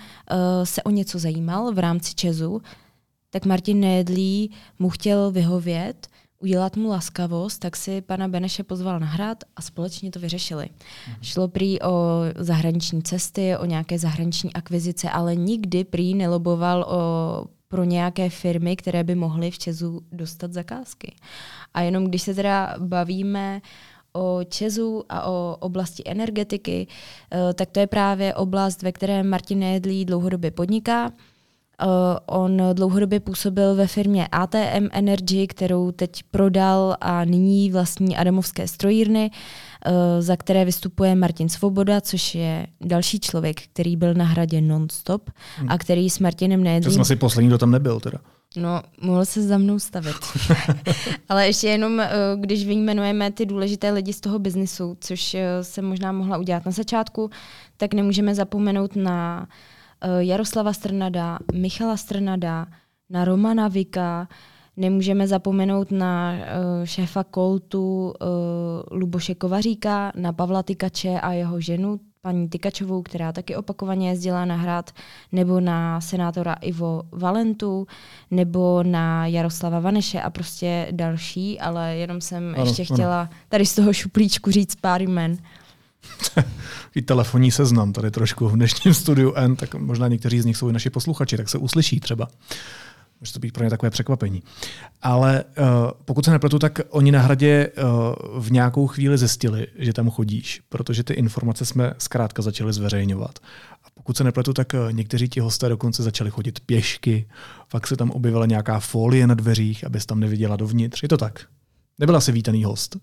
se 0.64 0.84
o 0.84 0.90
něco 0.90 1.20
zajímal 1.20 1.74
v 1.74 1.80
rámci 1.80 2.16
Česu, 2.16 2.62
tak 3.30 3.46
Martin 3.46 3.80
Nédlí 3.80 4.52
mu 4.80 4.90
chtěl 4.90 5.32
vyhovět 5.32 6.08
udělat 6.40 6.76
mu 6.78 6.90
laskavost, 6.90 7.60
tak 7.60 7.76
si 7.76 8.02
pana 8.02 8.28
Beneše 8.28 8.64
pozval 8.64 9.00
na 9.00 9.08
hrad 9.08 9.44
a 9.56 9.62
společně 9.62 10.12
to 10.12 10.20
vyřešili. 10.20 10.70
Mm. 11.08 11.14
Šlo 11.22 11.48
prý 11.48 11.82
o 11.82 12.22
zahraniční 12.36 13.04
cesty, 13.04 13.58
o 13.58 13.66
nějaké 13.66 14.00
zahraniční 14.00 14.54
akvizice, 14.54 15.10
ale 15.10 15.36
nikdy 15.36 15.84
prý 15.84 16.14
neloboval 16.14 16.86
o 16.90 17.46
pro 17.68 17.84
nějaké 17.84 18.30
firmy, 18.30 18.76
které 18.76 19.04
by 19.04 19.16
mohly 19.16 19.52
v 19.52 19.58
Česu 19.58 20.02
dostat 20.12 20.54
zakázky. 20.54 21.16
A 21.74 21.82
jenom 21.82 22.06
když 22.06 22.22
se 22.22 22.34
teda 22.34 22.76
bavíme 22.80 23.62
o 24.14 24.40
Česu 24.50 25.04
a 25.10 25.30
o 25.30 25.58
oblasti 25.60 26.04
energetiky, 26.06 26.88
eh, 27.32 27.54
tak 27.54 27.70
to 27.70 27.80
je 27.80 27.88
právě 27.88 28.36
oblast, 28.36 28.82
ve 28.82 28.92
které 28.92 29.24
Martin 29.24 29.60
Nejedlý 29.60 30.06
dlouhodobě 30.06 30.52
podniká. 30.52 31.12
Uh, 31.86 31.90
on 32.26 32.62
dlouhodobě 32.74 33.20
působil 33.20 33.76
ve 33.76 33.88
firmě 33.88 34.28
ATM 34.32 34.88
Energy, 34.92 35.48
kterou 35.48 35.92
teď 35.92 36.24
prodal 36.32 36.96
a 37.02 37.26
nyní 37.26 37.72
vlastní 37.72 38.18
Adamovské 38.18 38.68
strojírny, 38.68 39.32
uh, 39.32 39.94
za 40.20 40.36
které 40.36 40.66
vystupuje 40.66 41.16
Martin 41.16 41.50
Svoboda, 41.50 42.02
což 42.02 42.36
je 42.36 42.68
další 42.82 43.20
člověk, 43.20 43.62
který 43.62 43.96
byl 43.96 44.14
na 44.14 44.26
hradě 44.26 44.62
non-stop 44.62 45.30
hmm. 45.58 45.72
a 45.72 45.78
který 45.78 46.10
s 46.10 46.20
Martinem 46.20 46.64
Nejedlým... 46.64 46.90
To 46.90 46.94
jsem 46.94 47.02
asi 47.02 47.16
poslední, 47.16 47.48
kdo 47.48 47.58
tam 47.58 47.72
nebyl 47.72 48.00
teda. 48.00 48.18
No, 48.56 48.82
mohl 49.02 49.26
se 49.26 49.42
za 49.42 49.58
mnou 49.58 49.80
stavit. 49.80 50.16
Ale 51.30 51.48
ještě 51.48 51.68
jenom, 51.68 52.02
když 52.36 52.66
vyjmenujeme 52.66 53.32
ty 53.32 53.46
důležité 53.46 53.92
lidi 53.92 54.14
z 54.14 54.20
toho 54.22 54.40
biznisu, 54.40 54.98
což 55.02 55.36
se 55.62 55.82
možná 55.82 56.12
mohla 56.12 56.38
udělat 56.38 56.66
na 56.66 56.72
začátku, 56.72 57.30
tak 57.78 57.94
nemůžeme 57.94 58.36
zapomenout 58.36 58.96
na 58.96 59.40
uh, 59.42 59.48
Eh, 59.50 59.77
Jaroslava 60.20 60.74
Strnada, 60.74 61.40
Michala 61.54 61.98
Strnada, 61.98 62.68
na 63.10 63.26
Romana 63.26 63.68
Vika, 63.68 64.28
nemůžeme 64.78 65.28
zapomenout 65.28 65.92
na 65.92 66.34
uh, 66.34 66.86
šéfa 66.86 67.24
Koltu 67.24 68.14
uh, 68.22 68.98
Luboše 69.00 69.36
Kovaříka, 69.36 70.12
na 70.16 70.34
Pavla 70.34 70.64
Tykače 70.64 71.20
a 71.20 71.32
jeho 71.32 71.62
ženu, 71.62 72.00
paní 72.22 72.50
Tykačovou, 72.50 73.02
která 73.02 73.32
taky 73.32 73.56
opakovaně 73.56 74.10
jezdila 74.10 74.46
na 74.46 74.56
hrad, 74.56 74.92
nebo 75.32 75.60
na 75.60 76.02
senátora 76.02 76.54
Ivo 76.54 77.02
Valentu, 77.12 77.88
nebo 78.32 78.84
na 78.84 79.28
Jaroslava 79.28 79.80
Vaneše 79.80 80.22
a 80.22 80.30
prostě 80.30 80.88
další, 80.92 81.60
ale 81.60 81.96
jenom 81.96 82.22
jsem 82.22 82.54
ano, 82.56 82.64
ještě 82.64 82.84
ano. 82.90 82.96
chtěla 82.96 83.30
tady 83.50 83.66
z 83.66 83.76
toho 83.76 83.94
šuplíčku 83.94 84.52
říct 84.52 84.76
pár 84.76 85.02
jmen. 85.02 85.38
I 86.96 87.02
telefonní 87.02 87.52
seznam 87.52 87.94
tady 87.94 88.12
trošku 88.12 88.50
v 88.50 88.56
dnešním 88.56 88.94
studiu 88.94 89.34
N, 89.36 89.56
tak 89.56 89.76
možná 89.76 90.08
někteří 90.08 90.42
z 90.42 90.46
nich 90.46 90.58
jsou 90.58 90.70
i 90.70 90.74
naši 90.74 90.90
posluchači, 90.90 91.38
tak 91.38 91.50
se 91.50 91.58
uslyší 91.58 92.00
třeba. 92.00 92.28
Může 93.20 93.34
to 93.34 93.40
být 93.40 93.54
pro 93.54 93.64
ně 93.64 93.70
takové 93.70 93.90
překvapení. 93.90 94.44
Ale 95.02 95.44
uh, 95.44 95.66
pokud 96.06 96.26
se 96.26 96.32
nepletu, 96.32 96.60
tak 96.60 96.80
oni 96.90 97.12
na 97.12 97.22
hradě 97.22 97.70
uh, 97.78 98.42
v 98.42 98.52
nějakou 98.52 98.88
chvíli 98.88 99.18
zjistili, 99.18 99.68
že 99.76 99.94
tam 99.94 100.10
chodíš, 100.10 100.62
protože 100.70 101.04
ty 101.04 101.14
informace 101.14 101.66
jsme 101.66 101.94
zkrátka 101.98 102.42
začali 102.42 102.74
zveřejňovat. 102.74 103.40
A 103.84 103.88
pokud 103.94 104.18
se 104.18 104.24
nepletu, 104.24 104.54
tak 104.54 104.74
uh, 104.74 104.94
někteří 104.94 105.30
ti 105.30 105.40
hosté 105.40 105.70
dokonce 105.70 106.04
začali 106.04 106.32
chodit 106.32 106.60
pěšky, 106.60 107.28
pak 107.72 107.88
se 107.88 107.98
tam 107.98 108.12
objevila 108.12 108.46
nějaká 108.46 108.80
folie 108.80 109.28
na 109.28 109.34
dveřích, 109.34 109.84
abys 109.86 110.06
tam 110.06 110.20
neviděla 110.20 110.56
dovnitř. 110.56 111.04
Je 111.04 111.10
to 111.10 111.18
tak? 111.18 111.46
Nebyla 112.00 112.22
si 112.22 112.32
vítaný 112.32 112.64
host? 112.64 112.98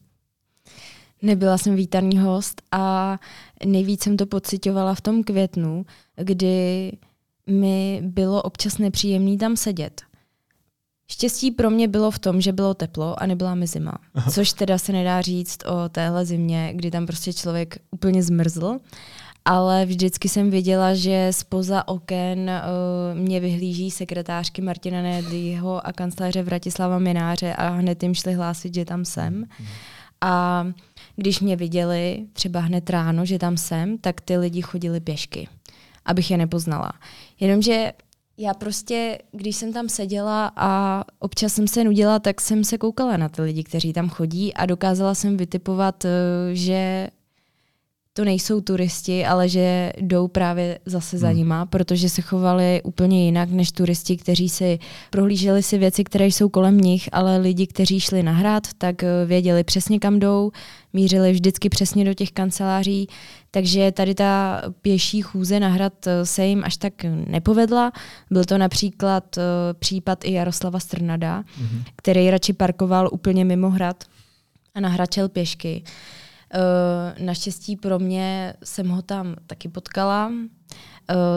Nebyla 1.23 1.59
jsem 1.59 1.77
vítaný 1.77 2.19
host 2.19 2.63
a 2.73 3.19
nejvíc 3.65 4.03
jsem 4.03 4.17
to 4.17 4.27
pocitovala 4.27 4.95
v 4.95 5.01
tom 5.01 5.25
květnu, 5.25 5.87
kdy 6.17 6.93
mi 7.47 8.03
bylo 8.05 8.43
občas 8.43 8.79
nepříjemný 8.79 9.39
tam 9.39 9.57
sedět. 9.57 10.03
Štěstí 11.09 11.51
pro 11.51 11.71
mě 11.71 11.89
bylo 11.89 12.11
v 12.11 12.19
tom, 12.19 12.41
že 12.41 12.53
bylo 12.53 12.75
teplo 12.75 13.23
a 13.23 13.27
nebyla 13.27 13.55
mi 13.55 13.67
zima. 13.67 13.99
Což 14.31 14.53
teda 14.53 14.79
se 14.79 14.93
nedá 14.93 15.21
říct 15.21 15.59
o 15.67 15.89
téhle 15.89 16.27
zimě, 16.27 16.73
kdy 16.75 16.91
tam 16.91 17.07
prostě 17.07 17.33
člověk 17.33 17.79
úplně 17.91 18.23
zmrzl. 18.23 18.79
Ale 19.45 19.87
vždycky 19.87 20.29
jsem 20.29 20.51
věděla, 20.51 20.95
že 20.95 21.29
spoza 21.31 21.89
oken 21.89 22.51
uh, 22.51 23.19
mě 23.19 23.41
vyhlíží 23.41 23.91
sekretářky 23.91 24.63
Martina 24.63 25.03
Nedlího 25.03 25.87
a 25.87 25.93
kancléře 25.93 26.43
Vratislava 26.43 26.99
Mináře 26.99 27.55
a 27.55 27.69
hned 27.69 28.03
jim 28.03 28.15
šli 28.15 28.33
hlásit, 28.33 28.75
že 28.75 28.85
tam 28.85 29.05
jsem. 29.05 29.35
Mhm. 29.35 29.69
A 30.21 30.67
když 31.17 31.41
mě 31.41 31.57
viděli 31.57 32.27
třeba 32.33 32.61
hned 32.61 32.91
ráno, 32.91 33.25
že 33.25 33.39
tam 33.39 33.57
jsem, 33.57 33.99
tak 33.99 34.21
ty 34.21 34.37
lidi 34.37 34.63
chodili 34.63 35.01
pěšky, 35.01 35.49
abych 36.05 36.31
je 36.31 36.37
nepoznala. 36.37 36.93
Jenomže 37.41 37.93
já 38.39 38.55
prostě, 38.55 39.19
když 39.33 39.57
jsem 39.57 39.73
tam 39.73 39.89
seděla 39.89 40.53
a 40.57 41.05
občas 41.19 41.53
jsem 41.53 41.69
se 41.69 41.85
nudila, 41.85 42.19
tak 42.19 42.41
jsem 42.41 42.65
se 42.65 42.79
koukala 42.79 43.17
na 43.17 43.29
ty 43.29 43.43
lidi, 43.43 43.65
kteří 43.65 43.93
tam 43.93 44.09
chodí 44.09 44.55
a 44.55 44.67
dokázala 44.67 45.15
jsem 45.15 45.37
vytipovat, 45.37 46.05
eh, 46.05 46.11
že 46.53 47.09
to 48.17 48.25
nejsou 48.25 48.61
turisti, 48.61 49.27
ale 49.27 49.49
že 49.49 49.93
jdou 49.99 50.29
právě 50.29 50.79
zase 50.87 51.19
za 51.19 51.29
hmm. 51.29 51.37
nima, 51.37 51.67
protože 51.67 52.09
se 52.09 52.23
chovali 52.23 52.83
úplně 52.85 53.25
jinak 53.25 53.51
než 53.51 53.73
turisti, 53.73 54.17
kteří 54.17 54.49
si 54.49 54.79
prohlíželi 55.11 55.63
si 55.63 55.79
věci, 55.79 56.05
které 56.05 56.27
jsou 56.27 56.49
kolem 56.49 56.79
nich, 56.79 57.09
ale 57.13 57.39
lidi, 57.39 57.67
kteří 57.67 58.01
šli 58.01 58.23
na 58.23 58.33
hrad, 58.33 58.63
tak 58.79 59.03
eh, 59.03 59.09
věděli 59.27 59.65
přesně 59.65 59.99
kam 59.99 60.19
jdou, 60.19 60.51
mířili 60.95 61.33
vždycky 61.33 61.69
přesně 61.69 62.05
do 62.05 62.15
těch 62.15 62.33
kanceláří, 62.33 63.09
takže 63.51 63.93
tady 63.93 64.15
ta 64.15 64.63
pěší 64.83 65.23
chůze 65.23 65.61
na 65.61 65.69
hrad 65.69 66.07
eh, 66.07 66.27
se 66.27 66.47
jim 66.47 66.65
až 66.65 66.77
tak 66.77 66.93
nepovedla. 67.27 67.93
Byl 68.31 68.45
to 68.45 68.59
například 68.59 69.37
uh, 69.37 69.43
případ 69.79 70.25
i 70.25 70.33
Jaroslava 70.33 70.81
Strnada, 70.81 71.43
mm-hmm. 71.43 71.83
který 71.97 72.31
radši 72.31 72.53
parkoval 72.53 73.09
úplně 73.13 73.45
mimo 73.45 73.71
hrad 73.71 74.05
a 74.75 74.81
nahračel 74.81 75.29
pěšky. 75.29 75.83
Uh, 76.55 77.25
naštěstí 77.27 77.77
pro 77.77 77.99
mě 77.99 78.55
jsem 78.65 78.89
ho 78.89 79.03
tam 79.03 79.35
taky 79.47 79.69
potkala. 79.69 80.33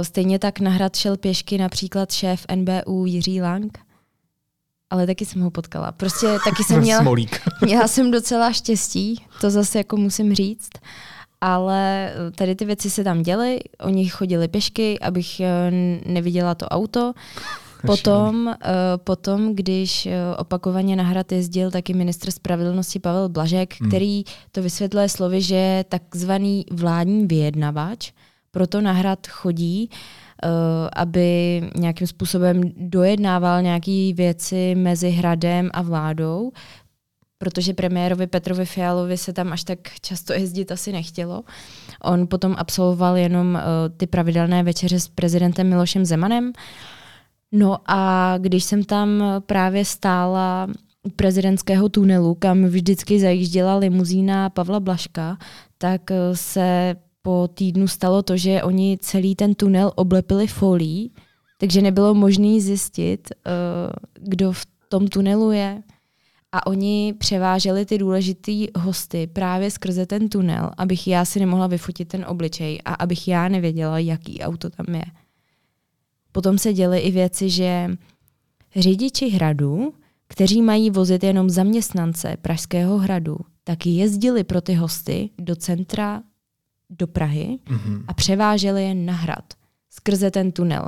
Stejně 0.02 0.39
tak 0.39 0.60
na 0.60 0.72
hrad 0.72 0.96
šel 0.96 1.17
pěšky 1.17 1.58
například 1.58 2.12
šéf 2.12 2.46
NBU 2.56 3.06
Jiří 3.06 3.41
Lang, 3.41 3.80
ale 4.89 5.08
taky 5.08 5.26
jsem 5.26 5.41
ho 5.41 5.52
potkala. 5.52 5.91
Prostě 5.91 6.28
taky 6.43 6.63
jsem 6.63 6.80
měla, 6.82 7.04
měla 7.62 7.88
jsem 7.88 8.12
docela 8.12 8.52
štěstí, 8.52 9.26
to 9.41 9.50
zase 9.50 9.78
jako 9.78 9.97
musím 9.97 10.36
říct. 10.36 10.69
Ale 11.41 12.13
tady 12.36 12.56
ty 12.56 12.65
věci 12.65 12.89
se 12.89 13.04
tam 13.04 13.21
děly, 13.21 13.60
oni 13.80 14.10
chodili 14.10 14.47
pěšky, 14.47 15.00
abych 15.00 15.41
neviděla 16.06 16.56
to 16.56 16.67
auto. 16.67 17.13
Potom, 17.86 18.47
uh, 18.47 18.54
potom, 19.04 19.56
když 19.56 20.08
opakovaně 20.38 20.95
na 20.95 21.04
hrad 21.04 21.32
jezdil 21.32 21.71
taky 21.71 21.93
ministr 21.93 22.32
spravedlnosti 22.32 23.00
Pavel 23.00 23.30
Blažek, 23.30 23.76
hmm. 23.80 23.89
který 23.89 24.23
to 24.52 24.62
vysvětluje 24.62 25.10
slovy, 25.10 25.41
že 25.41 25.86
takzvaný 25.89 26.65
vládní 26.71 27.28
vyjednavač 27.28 28.12
proto 28.52 28.82
na 28.82 28.91
hrad 28.91 29.28
chodí, 29.28 29.89
uh, 29.91 29.97
aby 30.93 31.62
nějakým 31.76 32.08
způsobem 32.08 32.62
dojednával 32.78 33.62
nějaké 33.62 34.12
věci 34.13 34.76
mezi 34.76 35.10
hradem 35.10 35.69
a 35.73 35.82
vládou, 35.82 36.52
protože 37.38 37.73
premiérovi 37.73 38.28
Petrovi 38.28 38.65
Fialovi 38.65 39.17
se 39.17 39.34
tam 39.34 39.54
až 39.54 39.63
tak 39.63 39.80
často 40.02 40.34
jezdit 40.34 40.71
asi 40.71 40.91
nechtělo. 40.91 41.43
On 42.04 42.28
potom 42.28 42.56
absolvoval 42.58 43.17
jenom 43.17 43.56
uh, 43.56 43.62
ty 43.97 44.08
pravidelné 44.08 44.63
večeře 44.63 45.00
s 45.00 45.08
prezidentem 45.08 45.69
Milošem 45.69 46.06
Zemanem. 46.06 46.52
No 47.52 47.78
a 47.86 48.34
když 48.38 48.63
jsem 48.63 48.84
tam 48.84 49.23
právě 49.45 49.86
stála 49.86 50.67
u 51.04 51.10
prezidentského 51.10 51.89
tunelu, 51.89 52.36
kam 52.36 52.63
vždycky 52.63 53.19
zajížděla 53.19 53.76
limuzína 53.76 54.50
Pavla 54.50 54.80
Blaška, 54.80 55.38
tak 55.78 56.12
eh, 56.12 56.36
se 56.36 56.95
po 57.21 57.49
týdnu 57.53 57.88
stalo 57.88 58.23
to, 58.23 58.38
že 58.38 58.63
oni 58.63 58.97
celý 59.01 59.36
ten 59.36 59.56
tunel 59.56 59.91
oblepili 59.95 60.47
folí, 60.47 61.12
takže 61.58 61.82
nebylo 61.82 62.13
možné 62.13 62.60
zjistit, 62.60 63.30
eh, 63.32 63.51
kdo 64.13 64.51
v 64.51 64.65
tom 64.89 65.08
tunelu 65.08 65.51
je. 65.51 65.84
A 66.51 66.67
oni 66.67 67.13
převáželi 67.17 67.86
ty 67.86 67.97
důležitý 67.97 68.67
hosty 68.77 69.27
právě 69.27 69.71
skrze 69.71 70.06
ten 70.06 70.30
tunel, 70.30 70.71
abych 70.77 71.08
já 71.08 71.25
si 71.25 71.39
nemohla 71.39 71.67
vyfotit 71.67 72.08
ten 72.08 72.25
obličej 72.27 72.80
a 72.86 72.93
abych 72.93 73.27
já 73.27 73.47
nevěděla, 73.47 73.99
jaký 73.99 74.41
auto 74.41 74.69
tam 74.69 74.95
je. 74.95 75.06
Potom 76.32 76.58
se 76.58 76.73
děly 76.73 76.99
i 76.99 77.12
věci, 77.12 77.49
že 77.49 77.89
řidiči 78.75 79.30
hradu, 79.30 79.93
kteří 80.27 80.62
mají 80.62 80.89
vozit 80.89 81.23
jenom 81.23 81.49
zaměstnance 81.49 82.38
Pražského 82.41 82.97
hradu, 82.97 83.38
tak 83.63 83.86
jezdili 83.86 84.43
pro 84.43 84.62
ty 84.62 84.73
hosty 84.73 85.30
do 85.38 85.56
centra 85.56 86.23
do 86.89 87.08
Prahy 87.08 87.60
mm-hmm. 87.65 88.04
a 88.08 88.13
převáželi 88.13 88.84
je 88.84 88.95
na 88.95 89.13
hrad 89.13 89.43
skrze 89.89 90.32
ten 90.32 90.52
tunel. 90.52 90.88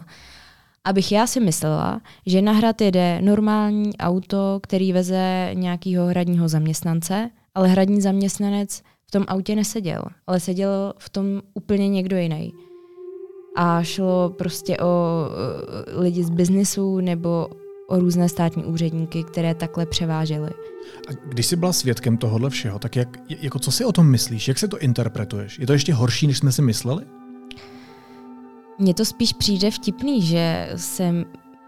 Abych 0.83 1.11
já 1.11 1.27
si 1.27 1.39
myslela, 1.39 2.01
že 2.25 2.41
na 2.41 2.51
hrad 2.51 2.81
jede 2.81 3.21
normální 3.21 3.97
auto, 3.97 4.59
který 4.63 4.93
veze 4.93 5.49
nějakého 5.53 6.07
hradního 6.07 6.49
zaměstnance, 6.49 7.29
ale 7.55 7.67
hradní 7.67 8.01
zaměstnanec 8.01 8.81
v 9.07 9.11
tom 9.11 9.25
autě 9.27 9.55
neseděl, 9.55 10.01
ale 10.27 10.39
seděl 10.39 10.93
v 10.97 11.09
tom 11.09 11.25
úplně 11.53 11.89
někdo 11.89 12.17
jiný 12.17 12.53
a 13.55 13.83
šlo 13.83 14.29
prostě 14.29 14.77
o 14.77 15.25
lidi 15.97 16.23
z 16.23 16.29
biznisu 16.29 16.99
nebo 16.99 17.49
o 17.89 17.99
různé 17.99 18.29
státní 18.29 18.65
úředníky, 18.65 19.23
které 19.23 19.55
takhle 19.55 19.85
převážely. 19.85 20.49
A 21.09 21.11
když 21.25 21.45
jsi 21.45 21.55
byla 21.55 21.73
svědkem 21.73 22.17
tohohle 22.17 22.49
všeho, 22.49 22.79
tak 22.79 22.95
jak, 22.95 23.17
jako 23.29 23.59
co 23.59 23.71
si 23.71 23.85
o 23.85 23.91
tom 23.91 24.11
myslíš? 24.11 24.47
Jak 24.47 24.59
se 24.59 24.67
to 24.67 24.79
interpretuješ? 24.79 25.59
Je 25.59 25.67
to 25.67 25.73
ještě 25.73 25.93
horší, 25.93 26.27
než 26.27 26.37
jsme 26.37 26.51
si 26.51 26.61
mysleli? 26.61 27.05
Mně 28.79 28.93
to 28.93 29.05
spíš 29.05 29.33
přijde 29.33 29.71
vtipný, 29.71 30.21
že 30.21 30.69
se 30.75 31.25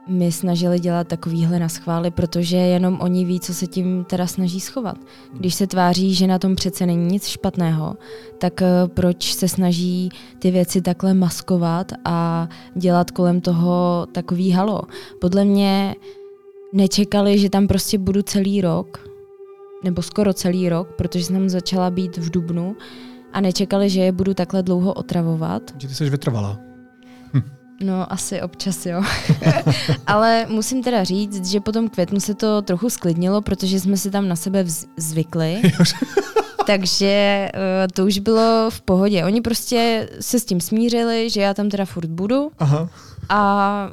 my 0.08 0.32
snažili 0.32 0.80
dělat 0.80 1.08
takovýhle 1.08 1.60
na 1.60 1.70
schvály, 1.70 2.12
protože 2.12 2.58
jenom 2.58 3.00
oni 3.02 3.26
ví, 3.26 3.40
co 3.40 3.54
se 3.54 3.68
tím 3.68 4.04
teda 4.04 4.28
snaží 4.28 4.60
schovat. 4.60 4.98
Když 5.34 5.56
se 5.56 5.68
tváří, 5.68 6.14
že 6.14 6.28
na 6.28 6.40
tom 6.40 6.56
přece 6.56 6.86
není 6.86 7.06
nic 7.06 7.28
špatného, 7.28 7.96
tak 8.38 8.62
eh, 8.62 8.68
proč 8.88 9.34
se 9.36 9.48
snaží 9.48 10.10
ty 10.40 10.52
věci 10.52 10.82
takhle 10.82 11.14
maskovat 11.14 11.92
a 12.06 12.50
dělat 12.76 13.12
kolem 13.12 13.42
toho 13.42 14.08
takový 14.12 14.52
halo? 14.52 14.82
Podle 15.22 15.46
mě 15.46 15.96
nečekali, 16.74 17.40
že 17.40 17.50
tam 17.50 17.68
prostě 17.68 17.98
budu 17.98 18.22
celý 18.22 18.62
rok, 18.62 19.10
nebo 19.84 20.02
skoro 20.02 20.34
celý 20.34 20.70
rok, 20.70 20.88
protože 20.98 21.26
jsem 21.26 21.50
začala 21.50 21.90
být 21.90 22.18
v 22.18 22.30
Dubnu 22.30 22.76
a 23.34 23.42
nečekali, 23.42 23.90
že 23.90 24.02
je 24.02 24.12
budu 24.12 24.34
takhle 24.34 24.64
dlouho 24.64 24.94
otravovat. 24.94 25.62
Že 25.78 25.88
ty 25.88 25.94
jsi 25.94 26.10
vytrvala. 26.10 26.60
No, 27.82 28.14
asi 28.14 28.42
občas, 28.42 28.86
jo. 28.86 29.04
Ale 30.08 30.46
musím 30.50 30.84
teda 30.84 31.04
říct, 31.04 31.46
že 31.46 31.60
po 31.60 31.72
tom 31.72 31.90
květnu 31.90 32.20
se 32.20 32.34
to 32.34 32.62
trochu 32.62 32.90
sklidnilo, 32.90 33.42
protože 33.42 33.80
jsme 33.80 33.98
si 33.98 34.12
tam 34.12 34.28
na 34.28 34.36
sebe 34.36 34.64
vz- 34.64 34.88
zvykli. 34.98 35.62
Takže 36.68 37.50
uh, 37.54 37.62
to 37.94 38.06
už 38.06 38.20
bylo 38.20 38.70
v 38.70 38.82
pohodě. 38.82 39.26
Oni 39.26 39.42
prostě 39.42 40.10
se 40.20 40.40
s 40.40 40.46
tím 40.46 40.62
smířili, 40.62 41.30
že 41.30 41.42
já 41.42 41.54
tam 41.54 41.70
teda 41.70 41.86
furt 41.86 42.10
budu 42.10 42.52
Aha. 42.60 42.90
a 43.30 43.90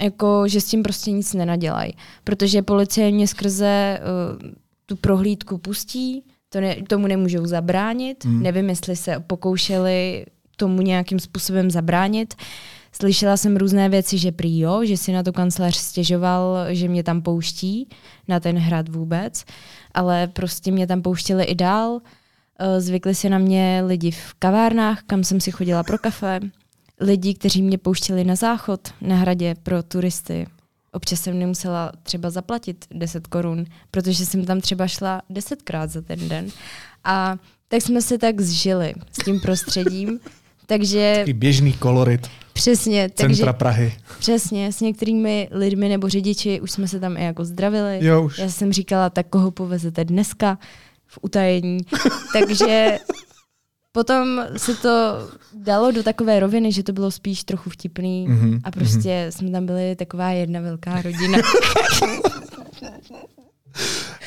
jako, 0.00 0.48
že 0.48 0.60
s 0.60 0.64
tím 0.64 0.82
prostě 0.82 1.10
nic 1.10 1.34
nenadělají. 1.34 1.92
Protože 2.24 2.62
policie 2.62 3.10
mě 3.10 3.28
skrze 3.28 4.00
uh, 4.00 4.50
tu 4.86 4.96
prohlídku 4.96 5.58
pustí, 5.58 6.24
to 6.48 6.60
ne, 6.60 6.76
tomu 6.88 7.06
nemůžou 7.06 7.46
zabránit, 7.46 8.24
hmm. 8.24 8.42
nevím, 8.42 8.68
jestli 8.68 8.96
se 8.96 9.20
pokoušeli 9.26 10.26
tomu 10.56 10.82
nějakým 10.82 11.18
způsobem 11.18 11.70
zabránit. 11.70 12.34
Slyšela 12.92 13.36
jsem 13.36 13.56
různé 13.56 13.88
věci, 13.88 14.18
že 14.18 14.32
prý 14.32 14.58
jo, 14.58 14.84
že 14.84 14.96
si 14.96 15.12
na 15.12 15.22
to 15.22 15.32
kancelář 15.32 15.76
stěžoval, 15.76 16.66
že 16.68 16.88
mě 16.88 17.02
tam 17.02 17.22
pouští, 17.22 17.88
na 18.28 18.40
ten 18.40 18.58
hrad 18.58 18.88
vůbec, 18.88 19.44
ale 19.94 20.26
prostě 20.26 20.72
mě 20.72 20.86
tam 20.86 21.02
pouštěli 21.02 21.44
i 21.44 21.54
dál. 21.54 22.00
Eh, 22.58 22.80
Zvykli 22.80 23.14
si 23.14 23.28
na 23.28 23.38
mě 23.38 23.82
lidi 23.86 24.10
v 24.10 24.34
kavárnách, 24.38 25.02
kam 25.06 25.24
jsem 25.24 25.40
si 25.40 25.50
chodila 25.50 25.82
pro 25.82 25.98
kafe, 25.98 26.40
lidi, 27.00 27.34
kteří 27.34 27.62
mě 27.62 27.78
pouštěli 27.78 28.24
na 28.24 28.34
záchod 28.34 28.80
na 29.00 29.16
hradě 29.16 29.54
pro 29.62 29.82
turisty. 29.82 30.46
Občas 30.92 31.20
jsem 31.20 31.38
nemusela 31.38 31.92
třeba 32.02 32.30
zaplatit 32.30 32.84
10 32.90 33.26
korun, 33.26 33.64
protože 33.90 34.26
jsem 34.26 34.44
tam 34.44 34.60
třeba 34.60 34.88
šla 34.88 35.22
desetkrát 35.30 35.90
za 35.90 36.02
ten 36.02 36.28
den. 36.28 36.48
A 37.04 37.36
tak 37.68 37.82
jsme 37.82 38.02
se 38.02 38.18
tak 38.18 38.40
zžili 38.40 38.94
s 39.12 39.24
tím 39.24 39.40
prostředím. 39.40 40.20
Takže 40.66 41.24
I 41.26 41.32
běžný 41.32 41.72
kolorit 41.72 42.28
přesně, 42.52 43.08
takže 43.08 43.36
centra 43.36 43.52
Prahy. 43.52 43.94
přesně 44.18 44.72
s 44.72 44.80
některými 44.80 45.48
lidmi 45.52 45.88
nebo 45.88 46.08
řidiči 46.08 46.60
už 46.60 46.70
jsme 46.70 46.88
se 46.88 47.00
tam 47.00 47.16
i 47.16 47.24
jako 47.24 47.44
zdravili. 47.44 47.98
Jo, 48.04 48.22
už. 48.22 48.38
Já 48.38 48.48
jsem 48.48 48.72
říkala, 48.72 49.10
tak 49.10 49.26
koho 49.28 49.50
povezete 49.50 50.04
dneska 50.04 50.58
v 51.06 51.18
utajení. 51.22 51.78
Takže 52.32 52.98
potom 53.92 54.44
se 54.56 54.74
to 54.74 55.18
dalo 55.54 55.90
do 55.90 56.02
takové 56.02 56.40
roviny, 56.40 56.72
že 56.72 56.82
to 56.82 56.92
bylo 56.92 57.10
spíš 57.10 57.44
trochu 57.44 57.70
vtipný 57.70 58.26
Mhm, 58.28 58.60
a 58.64 58.70
prostě 58.70 59.26
jsme 59.30 59.50
tam 59.50 59.66
byli 59.66 59.96
taková 59.96 60.30
jedna 60.30 60.60
velká 60.60 61.02
rodina. 61.02 61.38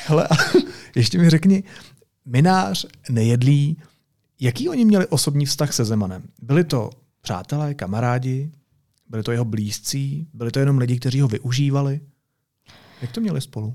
Hele, 0.06 0.28
a 0.28 0.34
ještě 0.96 1.18
mi 1.18 1.30
řekni, 1.30 1.62
minář, 2.26 2.86
nejedlí, 3.10 3.76
jaký 4.40 4.68
oni 4.68 4.84
měli 4.84 5.06
osobní 5.06 5.46
vztah 5.46 5.72
se 5.72 5.84
Zemanem? 5.84 6.22
Byli 6.42 6.64
to 6.64 6.90
přátelé, 7.26 7.74
kamarádi, 7.74 8.50
byli 9.08 9.22
to 9.22 9.32
jeho 9.32 9.44
blízcí, 9.44 10.26
byli 10.32 10.50
to 10.50 10.58
jenom 10.58 10.78
lidi, 10.78 10.98
kteří 10.98 11.20
ho 11.20 11.28
využívali? 11.28 12.00
Jak 13.02 13.12
to 13.12 13.20
měli 13.20 13.40
spolu? 13.40 13.74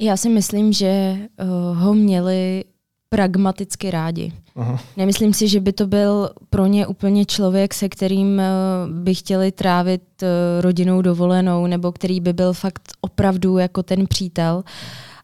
Já 0.00 0.16
si 0.16 0.28
myslím, 0.28 0.72
že 0.72 1.16
uh, 1.40 1.78
ho 1.78 1.94
měli 1.94 2.64
pragmaticky 3.08 3.90
rádi. 3.90 4.32
Aha. 4.56 4.80
Nemyslím 4.96 5.34
si, 5.34 5.48
že 5.48 5.60
by 5.60 5.72
to 5.72 5.86
byl 5.86 6.30
pro 6.50 6.66
ně 6.66 6.86
úplně 6.86 7.24
člověk, 7.24 7.74
se 7.74 7.88
kterým 7.88 8.40
eh, 8.40 8.46
by 8.90 9.14
chtěli 9.14 9.52
trávit 9.52 10.22
eh, 10.22 10.26
rodinou 10.60 11.02
dovolenou, 11.02 11.66
nebo 11.66 11.92
který 11.92 12.20
by 12.20 12.32
byl 12.32 12.52
fakt 12.52 12.92
opravdu 13.00 13.58
jako 13.58 13.82
ten 13.82 14.06
přítel, 14.06 14.64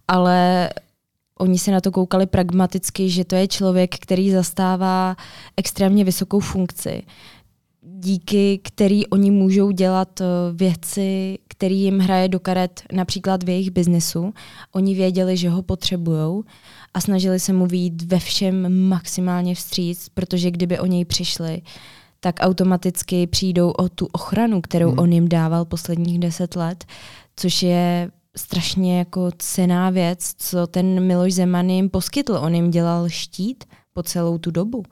ale 0.09 0.70
oni 1.40 1.59
se 1.59 1.70
na 1.70 1.81
to 1.81 1.90
koukali 1.90 2.26
pragmaticky, 2.26 3.11
že 3.11 3.24
to 3.24 3.35
je 3.35 3.48
člověk, 3.48 3.98
který 3.98 4.31
zastává 4.31 5.16
extrémně 5.57 6.05
vysokou 6.05 6.40
funkci, 6.40 7.03
díky 7.83 8.61
který 8.62 9.07
oni 9.07 9.31
můžou 9.31 9.70
dělat 9.70 10.20
eh, 10.20 10.24
věci, 10.53 11.38
které 11.48 11.74
jim 11.74 11.98
hraje 11.98 12.29
do 12.29 12.40
karet 12.40 12.83
například 12.92 13.42
v 13.42 13.48
jejich 13.48 13.70
biznesu. 13.70 14.33
Oni 14.72 14.94
věděli, 14.94 15.37
že 15.37 15.50
ho 15.50 15.62
potřebujou 15.62 16.44
a 16.94 17.00
snažili 17.00 17.40
se 17.40 17.53
mu 17.53 17.66
výjít 17.66 18.03
ve 18.03 18.18
všem 18.18 18.88
maximálně 18.88 19.55
vstříc, 19.55 20.09
protože 20.09 20.50
kdyby 20.50 20.79
o 20.79 20.87
něj 20.87 21.05
přišli, 21.05 21.62
tak 22.20 22.35
automaticky 22.40 23.26
přijdou 23.26 23.70
o 23.70 23.88
tu 23.88 24.09
ochranu, 24.12 24.61
kterou 24.61 24.88
Hmm. 24.90 24.98
on 24.98 25.12
jim 25.12 25.29
dával 25.29 25.64
posledních 25.64 26.18
deset 26.18 26.57
let, 26.57 26.85
což 27.37 27.62
je 27.62 28.11
strašně 28.37 28.99
jako 28.99 29.31
cená 29.38 29.90
věc, 29.90 30.35
co 30.38 30.66
ten 30.66 31.07
Miloš 31.07 31.35
Zeman 31.35 31.71
jim 31.71 31.90
poskytl. 31.90 32.35
On 32.35 32.55
jim 32.55 32.71
dělal 32.71 33.09
štít 33.09 33.64
po 33.93 34.03
celou 34.03 34.38
tu 34.38 34.51
dobu. 34.51 34.83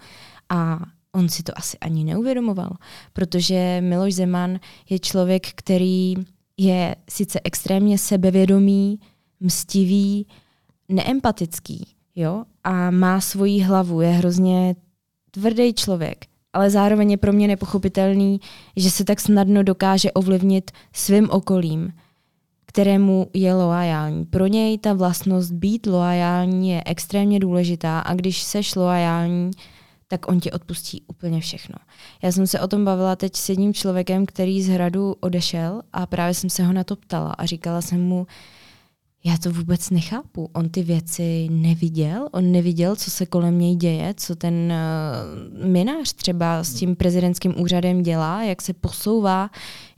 A 0.49 0.81
on 1.13 1.29
si 1.29 1.43
to 1.43 1.59
asi 1.59 1.79
ani 1.79 2.05
neuvědomoval, 2.05 2.71
protože 3.13 3.79
Miloš 3.81 4.15
Zeman 4.15 4.59
je 4.91 4.99
člověk, 4.99 5.47
který 5.55 6.15
je 6.57 6.97
sice 7.11 7.41
extrémně 7.45 7.99
sebevědomý, 7.99 9.01
mstivý, 9.41 10.27
neempatický, 10.89 11.87
jo, 12.15 12.45
a 12.65 12.91
má 12.91 13.21
svoji 13.21 13.61
hlavu, 13.61 14.01
je 14.01 14.09
hrozně 14.09 14.77
tvrdý 15.31 15.75
člověk, 15.75 16.25
ale 16.53 16.71
zároveň 16.71 17.11
je 17.11 17.17
pro 17.17 17.33
mě 17.33 17.49
nepochopitelný, 17.49 18.41
že 18.77 18.91
se 18.91 19.05
tak 19.05 19.21
snadno 19.21 19.63
dokáže 19.63 20.13
ovlivnit 20.13 20.71
svým 20.93 21.31
okolím, 21.31 21.93
kterému 22.69 23.31
je 23.35 23.55
loajální. 23.55 24.25
Pro 24.25 24.47
něj 24.47 24.79
ta 24.79 24.93
vlastnost 24.93 25.53
být 25.53 25.87
loajální 25.87 26.71
je 26.71 26.83
extrémně 26.87 27.41
důležitá 27.41 28.01
a 28.01 28.15
když 28.15 28.43
seš 28.43 28.75
loajální, 28.75 29.51
tak 30.09 30.29
on 30.29 30.41
ti 30.41 30.51
odpustí 30.53 31.03
úplně 31.07 31.41
všechno. 31.41 31.75
Já 32.23 32.33
jsem 32.33 32.47
se 32.47 32.61
o 32.61 32.69
tom 32.69 32.85
bavila 32.85 33.17
teď 33.17 33.37
s 33.37 33.49
jedním 33.49 33.75
člověkem, 33.75 34.27
který 34.27 34.63
z 34.63 34.69
hradu 34.69 35.17
odešel 35.21 35.83
a 35.93 36.07
právě 36.07 36.35
jsem 36.35 36.51
se 36.51 36.65
ho 36.65 36.73
na 36.73 36.85
to 36.85 36.97
ptala 36.97 37.33
a 37.33 37.47
říkala 37.47 37.83
jsem 37.83 38.01
mu, 38.01 38.27
já 39.25 39.39
to 39.39 39.53
vůbec 39.53 39.91
nechápu. 39.91 40.51
On 40.53 40.69
ty 40.69 40.83
věci 40.83 41.49
neviděl, 41.51 42.29
on 42.33 42.53
neviděl, 42.53 42.97
co 42.97 43.11
se 43.11 43.27
kolem 43.27 43.59
něj 43.59 43.77
děje, 43.77 44.15
co 44.17 44.37
ten 44.37 44.55
uh, 44.55 45.67
minář 45.67 46.13
třeba 46.13 46.65
s 46.65 46.75
tím 46.75 46.97
prezidentským 46.97 47.61
úřadem 47.61 48.03
dělá, 48.03 48.43
jak 48.43 48.63
se 48.63 48.73
posouvá, 48.73 49.51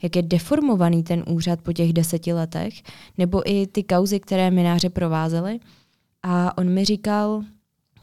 jak 0.03 0.15
je 0.15 0.21
deformovaný 0.21 1.03
ten 1.03 1.23
úřad 1.29 1.61
po 1.61 1.73
těch 1.73 1.93
deseti 1.93 2.33
letech, 2.33 2.73
nebo 3.17 3.51
i 3.51 3.67
ty 3.67 3.83
kauzy, 3.83 4.19
které 4.19 4.51
mináře 4.51 4.89
provázely. 4.89 5.59
A 6.23 6.57
on 6.57 6.69
mi 6.69 6.85
říkal, 6.85 7.43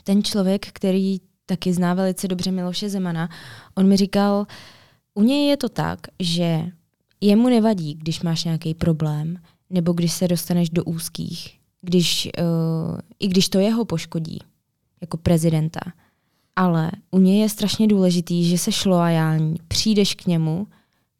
ten 0.04 0.22
člověk, 0.22 0.66
který 0.66 1.18
taky 1.46 1.72
zná 1.72 1.94
velice 1.94 2.28
dobře 2.28 2.50
Miloše 2.50 2.88
Zemana, 2.88 3.28
on 3.74 3.88
mi 3.88 3.96
říkal, 3.96 4.46
u 5.14 5.22
něj 5.22 5.48
je 5.48 5.56
to 5.56 5.68
tak, 5.68 5.98
že 6.20 6.62
jemu 7.20 7.48
nevadí, 7.48 7.94
když 7.94 8.22
máš 8.22 8.44
nějaký 8.44 8.74
problém, 8.74 9.38
nebo 9.70 9.92
když 9.92 10.12
se 10.12 10.28
dostaneš 10.28 10.70
do 10.70 10.84
úzkých, 10.84 11.58
když, 11.82 12.28
uh, 12.38 12.98
i 13.18 13.28
když 13.28 13.48
to 13.48 13.58
jeho 13.58 13.84
poškodí, 13.84 14.38
jako 15.00 15.16
prezidenta. 15.16 15.80
Ale 16.56 16.90
u 17.10 17.18
něj 17.18 17.38
je 17.40 17.48
strašně 17.48 17.86
důležitý, 17.86 18.44
že 18.44 18.58
se 18.58 18.88
loajální, 18.88 19.56
přijdeš 19.68 20.14
k 20.14 20.26
němu, 20.26 20.66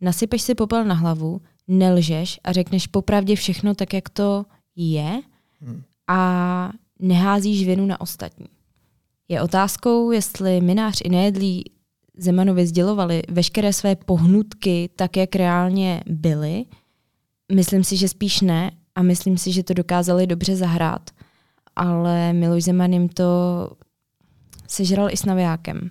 nasypeš 0.01 0.43
si 0.43 0.55
popel 0.55 0.85
na 0.85 0.95
hlavu, 0.95 1.41
nelžeš 1.69 2.41
a 2.45 2.53
řekneš 2.53 2.87
popravdě 2.87 3.37
všechno 3.37 3.75
tak, 3.75 3.95
jak 3.95 4.09
to 4.09 4.45
je 4.77 5.21
a 6.09 6.71
neházíš 6.99 7.67
vinu 7.67 7.87
na 7.87 8.01
ostatní. 8.01 8.47
Je 9.29 9.43
otázkou, 9.43 10.11
jestli 10.11 10.61
minář 10.61 11.01
i 11.05 11.09
nejedlí 11.09 11.65
Zemanovi 12.17 12.67
sdělovali 12.67 13.23
veškeré 13.29 13.73
své 13.73 13.97
pohnutky 13.97 14.91
tak, 14.97 15.17
jak 15.17 15.37
reálně 15.37 16.03
byly. 16.07 16.65
Myslím 17.53 17.85
si, 17.85 17.97
že 17.97 18.09
spíš 18.09 18.41
ne 18.41 18.71
a 18.95 19.03
myslím 19.03 19.39
si, 19.39 19.53
že 19.53 19.62
to 19.62 19.75
dokázali 19.75 20.27
dobře 20.27 20.57
zahrát. 20.57 21.11
Ale 21.77 22.33
Miloš 22.33 22.64
Zeman 22.64 22.93
jim 22.93 23.09
to 23.09 23.25
sežral 24.68 25.09
i 25.11 25.16
s 25.16 25.25
navijákem. 25.25 25.91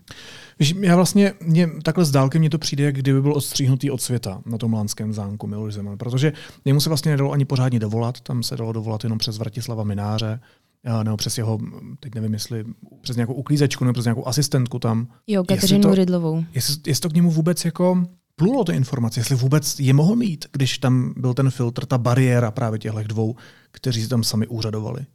Víš, 0.60 0.76
já 0.80 0.96
vlastně, 0.96 1.34
mě, 1.42 1.70
takhle 1.84 2.06
z 2.06 2.12
dálky 2.12 2.40
mně 2.40 2.50
to 2.50 2.58
přijde, 2.58 2.84
jak 2.84 2.96
kdyby 2.96 3.22
byl 3.22 3.34
odstříhnutý 3.34 3.92
od 3.92 4.02
světa 4.02 4.42
na 4.46 4.58
tom 4.58 4.74
Lánském 4.74 5.14
zámku 5.14 5.48
Miloš 5.48 5.74
Zeman, 5.74 5.98
protože 5.98 6.34
jemu 6.66 6.80
se 6.80 6.90
vlastně 6.90 7.12
nedalo 7.12 7.32
ani 7.32 7.46
pořádně 7.46 7.80
dovolat, 7.80 8.22
tam 8.22 8.44
se 8.44 8.58
dalo 8.58 8.72
dovolat 8.72 9.04
jenom 9.04 9.20
přes 9.20 9.38
Vratislava 9.38 9.84
Mináře, 9.84 10.40
a 10.86 11.04
nebo 11.04 11.18
přes 11.18 11.38
jeho, 11.38 11.60
teď 12.00 12.16
nevím, 12.16 12.34
jestli 12.34 12.66
přes 13.02 13.16
nějakou 13.16 13.34
uklízečku 13.34 13.84
nebo 13.86 13.94
přes 13.94 14.06
nějakou 14.06 14.28
asistentku 14.28 14.80
tam. 14.80 15.08
Jo, 15.28 15.42
Jestli 15.42 15.56
Kateřinu 15.56 15.82
to- 15.82 15.96
Rydlovou. 15.96 16.44
Jestli, 16.54 16.76
jestli 16.88 17.02
to 17.02 17.10
k 17.10 17.14
němu 17.14 17.32
vůbec 17.32 17.66
jako 17.66 18.06
plulo 18.40 18.64
ty 18.64 18.74
informace, 18.74 19.20
jestli 19.20 19.36
vůbec 19.36 19.80
je 19.80 19.94
mohl 19.94 20.16
mít, 20.16 20.46
když 20.52 20.78
tam 20.78 21.14
byl 21.18 21.34
ten 21.34 21.50
filtr, 21.50 21.86
ta 21.86 21.98
bariéra 21.98 22.52
právě 22.52 22.80
těchto 22.80 23.04
dvou, 23.04 23.36
kteří 23.72 24.08
tam 24.08 24.24
sami 24.24 24.48
úřadovali. 24.48 25.06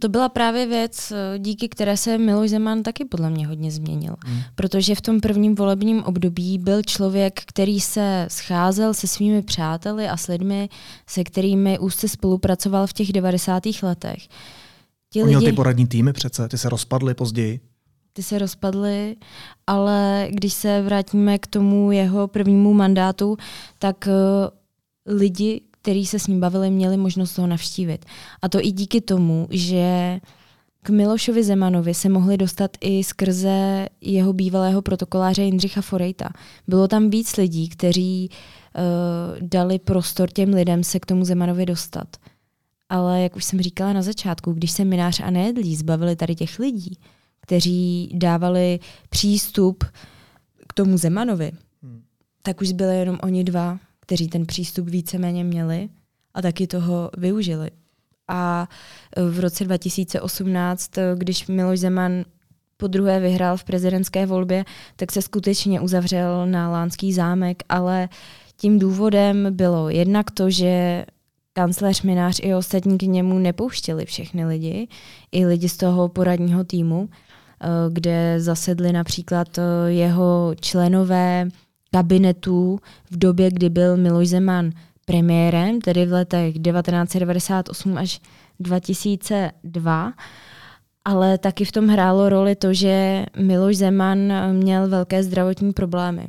To 0.00 0.08
byla 0.08 0.28
právě 0.28 0.66
věc, 0.66 1.12
díky 1.38 1.68
které 1.68 1.96
se 1.96 2.18
Miloš 2.18 2.50
Zeman 2.50 2.82
taky 2.82 3.04
podle 3.04 3.30
mě 3.30 3.46
hodně 3.46 3.70
změnil. 3.70 4.16
Hmm. 4.26 4.40
Protože 4.54 4.94
v 4.94 5.00
tom 5.00 5.20
prvním 5.20 5.54
volebním 5.54 6.02
období 6.02 6.58
byl 6.58 6.82
člověk, 6.82 7.40
který 7.46 7.80
se 7.80 8.26
scházel 8.30 8.94
se 8.94 9.06
svými 9.06 9.42
přáteli 9.42 10.08
a 10.08 10.16
s 10.16 10.26
lidmi, 10.26 10.68
se 11.06 11.24
kterými 11.24 11.78
úzce 11.78 12.08
spolupracoval 12.08 12.86
v 12.86 12.92
těch 12.92 13.12
90. 13.12 13.62
letech. 13.82 14.28
Ti 15.12 15.22
On 15.22 15.28
měl 15.28 15.38
lidi... 15.38 15.50
ty 15.50 15.56
poradní 15.56 15.86
týmy 15.86 16.12
přece, 16.12 16.48
ty 16.48 16.58
se 16.58 16.68
rozpadly 16.68 17.14
později 17.14 17.60
ty 18.16 18.22
se 18.22 18.38
rozpadly, 18.38 19.16
ale 19.66 20.28
když 20.30 20.52
se 20.52 20.82
vrátíme 20.82 21.38
k 21.38 21.46
tomu 21.46 21.92
jeho 21.92 22.28
prvnímu 22.28 22.74
mandátu, 22.74 23.36
tak 23.78 24.08
uh, 24.08 25.16
lidi, 25.18 25.60
kteří 25.70 26.06
se 26.06 26.18
s 26.18 26.26
ním 26.26 26.40
bavili, 26.40 26.70
měli 26.70 26.96
možnost 26.96 27.38
ho 27.38 27.46
navštívit. 27.46 28.04
A 28.42 28.48
to 28.48 28.60
i 28.60 28.72
díky 28.72 29.00
tomu, 29.00 29.46
že 29.50 30.18
k 30.82 30.90
Milošovi 30.90 31.44
Zemanovi 31.44 31.94
se 31.94 32.08
mohli 32.08 32.36
dostat 32.36 32.70
i 32.80 33.04
skrze 33.04 33.86
jeho 34.00 34.32
bývalého 34.32 34.82
protokoláře 34.82 35.42
Jindřicha 35.42 35.80
Forejta. 35.80 36.28
Bylo 36.68 36.88
tam 36.88 37.10
víc 37.10 37.36
lidí, 37.36 37.68
kteří 37.68 38.30
uh, 38.30 39.48
dali 39.48 39.78
prostor 39.78 40.30
těm 40.30 40.54
lidem 40.54 40.84
se 40.84 41.00
k 41.00 41.06
tomu 41.06 41.24
Zemanovi 41.24 41.66
dostat. 41.66 42.16
Ale 42.88 43.22
jak 43.22 43.36
už 43.36 43.44
jsem 43.44 43.60
říkala 43.60 43.92
na 43.92 44.02
začátku, 44.02 44.52
když 44.52 44.70
se 44.70 44.84
Minář 44.84 45.20
a 45.20 45.30
Nejedlí 45.30 45.76
zbavili 45.76 46.16
tady 46.16 46.34
těch 46.34 46.58
lidí, 46.58 46.98
kteří 47.46 48.10
dávali 48.14 48.78
přístup 49.10 49.84
k 50.68 50.72
tomu 50.74 50.98
Zemanovi, 50.98 51.52
hmm. 51.82 52.02
tak 52.42 52.60
už 52.60 52.72
byly 52.72 52.98
jenom 52.98 53.18
oni 53.22 53.44
dva, 53.44 53.78
kteří 54.00 54.28
ten 54.28 54.46
přístup 54.46 54.88
víceméně 54.88 55.44
měli 55.44 55.88
a 56.34 56.42
taky 56.42 56.66
toho 56.66 57.10
využili. 57.18 57.70
A 58.28 58.68
v 59.30 59.40
roce 59.40 59.64
2018, 59.64 60.90
když 61.14 61.46
Miloš 61.46 61.80
Zeman 61.80 62.24
po 62.76 62.86
druhé 62.86 63.20
vyhrál 63.20 63.56
v 63.56 63.64
prezidentské 63.64 64.26
volbě, 64.26 64.64
tak 64.96 65.12
se 65.12 65.22
skutečně 65.22 65.80
uzavřel 65.80 66.46
na 66.46 66.70
Lánský 66.70 67.12
zámek, 67.12 67.62
ale 67.68 68.08
tím 68.56 68.78
důvodem 68.78 69.46
bylo 69.50 69.90
jednak 69.90 70.30
to, 70.30 70.50
že 70.50 71.04
kancléř 71.52 72.02
Minář 72.02 72.40
i 72.42 72.54
ostatní 72.54 72.98
k 72.98 73.02
němu 73.02 73.38
nepouštěli 73.38 74.06
všechny 74.06 74.46
lidi, 74.46 74.88
i 75.32 75.46
lidi 75.46 75.68
z 75.68 75.76
toho 75.76 76.08
poradního 76.08 76.64
týmu, 76.64 77.08
kde 77.88 78.40
zasedli 78.40 78.92
například 78.92 79.58
eh, 79.58 79.62
jeho 79.86 80.54
členové 80.60 81.48
kabinetů 81.90 82.78
v 83.10 83.18
době, 83.18 83.50
kdy 83.50 83.70
byl 83.70 83.96
Miloš 83.96 84.28
Zeman 84.28 84.70
premiérem, 85.04 85.80
tedy 85.80 86.06
v 86.06 86.12
letech 86.12 86.54
1998 86.54 87.98
až 87.98 88.20
2002. 88.60 90.12
Ale 91.04 91.38
taky 91.38 91.64
v 91.64 91.72
tom 91.72 91.88
hrálo 91.88 92.28
roli 92.28 92.54
to, 92.54 92.74
že 92.74 93.26
Miloš 93.38 93.76
Zeman 93.76 94.18
měl 94.52 94.88
velké 94.88 95.22
zdravotní 95.22 95.72
problémy. 95.72 96.26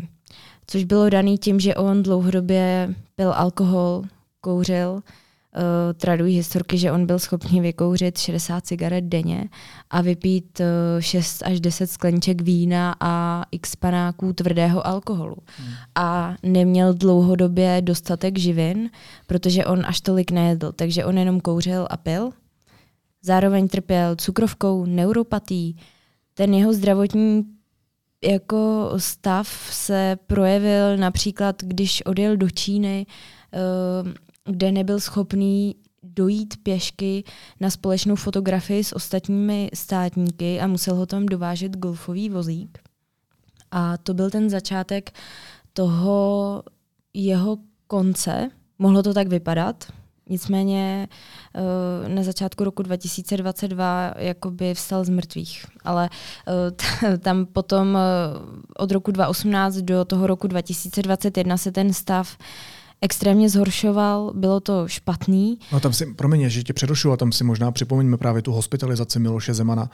Což 0.67 0.83
bylo 0.83 1.09
daný 1.09 1.37
tím, 1.37 1.59
že 1.59 1.75
on 1.75 2.03
dlouhodobě 2.03 2.93
pil 3.15 3.33
alkohol, 3.33 4.03
kouřil, 4.41 5.01
uh, 5.57 5.93
tradují 5.93 6.35
historky, 6.35 6.77
že 6.77 6.91
on 6.91 7.05
byl 7.05 7.19
schopný 7.19 7.61
vykouřit 7.61 8.17
60 8.17 8.65
cigaret 8.65 9.01
denně 9.01 9.49
a 9.89 10.01
vypít 10.01 10.59
uh, 10.59 10.65
eh, 10.97 11.01
6 11.01 11.43
až 11.45 11.59
10 11.59 11.87
skleniček 11.87 12.41
vína 12.41 12.95
a 12.99 13.43
x 13.51 13.75
panáků 13.75 14.33
tvrdého 14.33 14.87
alkoholu. 14.87 15.35
Hmm. 15.57 15.73
A 15.95 16.35
neměl 16.43 16.93
dlouhodobě 16.93 17.81
dostatek 17.81 18.37
živin, 18.39 18.89
protože 19.27 19.65
on 19.65 19.85
až 19.85 20.01
tolik 20.01 20.31
nejedl, 20.31 20.71
takže 20.71 21.05
on 21.05 21.17
jenom 21.17 21.41
kouřil 21.41 21.87
a 21.89 21.97
pil. 21.97 22.29
Zároveň 23.21 23.67
trpěl 23.67 24.15
cukrovkou, 24.15 24.85
neuropatí. 24.85 25.77
Ten 26.33 26.53
jeho 26.53 26.73
zdravotní 26.73 27.45
jako 28.23 28.91
stav 28.97 29.47
se 29.71 30.17
projevil 30.27 30.97
například, 30.97 31.55
když 31.63 32.05
odjel 32.05 32.37
do 32.37 32.49
Číny, 32.49 33.05
uh, 34.05 34.13
kde 34.47 34.71
nebyl 34.71 34.99
schopný 34.99 35.75
dojít 36.03 36.63
pěšky 36.63 37.23
na 37.59 37.69
společnou 37.69 38.15
fotografii 38.15 38.83
s 38.83 38.93
ostatními 38.93 39.69
státníky 39.73 40.59
a 40.59 40.67
musel 40.67 40.95
ho 40.95 41.05
tam 41.05 41.25
dovážet 41.25 41.77
golfový 41.77 42.29
vozík. 42.29 42.79
A 43.71 43.97
to 43.97 44.13
byl 44.13 44.29
ten 44.29 44.49
začátek 44.49 45.11
toho 45.73 46.63
jeho 47.13 47.57
konce. 47.87 48.49
Mohlo 48.79 49.03
to 49.03 49.13
tak 49.13 49.27
vypadat, 49.27 49.85
Nicméně 50.29 51.07
eh, 51.55 52.09
na 52.09 52.23
začátku 52.23 52.63
roku 52.63 52.83
2022 52.83 54.13
jakoby 54.17 54.73
vstal 54.73 55.03
z 55.03 55.09
mrtvých. 55.09 55.65
Ale 55.83 56.09
eh, 57.03 57.17
tam 57.17 57.45
potom 57.45 57.97
eh, 57.97 58.01
od 58.77 58.91
roku 58.91 59.11
2018 59.11 59.75
do 59.75 60.05
toho 60.05 60.27
roku 60.27 60.47
2021 60.47 61.57
se 61.57 61.71
ten 61.71 61.93
stav 61.93 62.37
extrémně 63.01 63.49
zhoršoval, 63.49 64.31
bylo 64.35 64.59
to 64.59 64.87
špatný. 64.87 65.59
No 65.71 65.79
tam 65.79 65.93
si, 65.93 66.05
promiň, 66.05 66.49
že 66.49 66.63
tě 66.63 66.73
přerušu, 66.73 67.11
a 67.11 67.17
tam 67.17 67.31
si 67.31 67.43
možná 67.43 67.71
připomeňme 67.71 68.17
právě 68.17 68.41
tu 68.41 68.51
hospitalizaci 68.51 69.19
Miloše 69.19 69.53
Zemana 69.53 69.89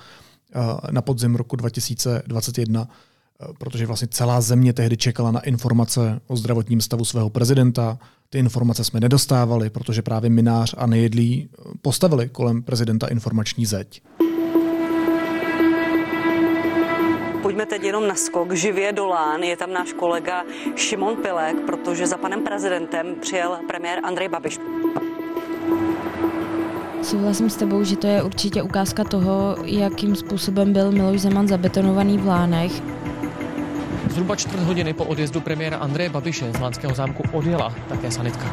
eh, 0.55 0.91
na 0.91 1.01
podzim 1.01 1.35
roku 1.35 1.55
2021, 1.55 2.87
eh, 2.87 3.47
protože 3.59 3.85
vlastně 3.85 4.07
celá 4.07 4.41
země 4.41 4.73
tehdy 4.73 4.97
čekala 4.97 5.31
na 5.31 5.39
informace 5.39 6.21
o 6.27 6.37
zdravotním 6.37 6.81
stavu 6.81 7.05
svého 7.05 7.29
prezidenta. 7.29 7.99
Ty 8.29 8.39
informace 8.39 8.83
jsme 8.83 8.99
nedostávali, 8.99 9.69
protože 9.69 10.01
právě 10.01 10.29
Minář 10.29 10.75
a 10.77 10.87
Nejedlí 10.87 11.49
eh, 11.51 11.71
postavili 11.81 12.29
kolem 12.29 12.63
prezidenta 12.63 13.07
informační 13.07 13.65
zeď. 13.65 14.01
Pojďme 17.43 17.65
teď 17.65 17.83
jenom 17.83 18.07
na 18.07 18.15
skok 18.15 18.53
živě 18.53 18.93
do 18.93 19.07
Lán. 19.07 19.43
Je 19.43 19.57
tam 19.57 19.73
náš 19.73 19.93
kolega 19.93 20.43
Šimon 20.75 21.15
Pilek, 21.15 21.55
protože 21.65 22.07
za 22.07 22.17
panem 22.17 22.43
prezidentem 22.43 23.15
přijel 23.21 23.57
premiér 23.67 23.99
Andrej 24.03 24.27
Babiš. 24.29 24.59
Souhlasím 27.01 27.49
s 27.49 27.55
tebou, 27.55 27.83
že 27.83 27.97
to 27.97 28.07
je 28.07 28.23
určitě 28.23 28.61
ukázka 28.61 29.03
toho, 29.03 29.55
jakým 29.63 30.15
způsobem 30.15 30.73
byl 30.73 30.91
Miloš 30.91 31.21
Zeman 31.21 31.47
zabetonovaný 31.47 32.17
v 32.17 32.27
Lánech. 32.27 32.71
Zhruba 34.09 34.35
čtvrt 34.35 34.63
hodiny 34.63 34.93
po 34.93 35.05
odjezdu 35.05 35.41
premiéra 35.41 35.77
Andreje 35.77 36.09
Babiše 36.09 36.51
z 36.53 36.59
Lánského 36.59 36.95
zámku 36.95 37.23
odjela 37.31 37.75
také 37.89 38.11
sanitka. 38.11 38.45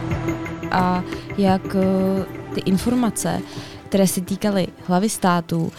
A 0.70 1.03
jak 1.38 1.62
eh, 1.74 2.55
ty 2.55 2.61
informace, 2.61 3.41
které 3.88 4.07
se 4.07 4.20
týkaly 4.20 4.66
hlavy 4.86 5.09
státu, 5.09 5.72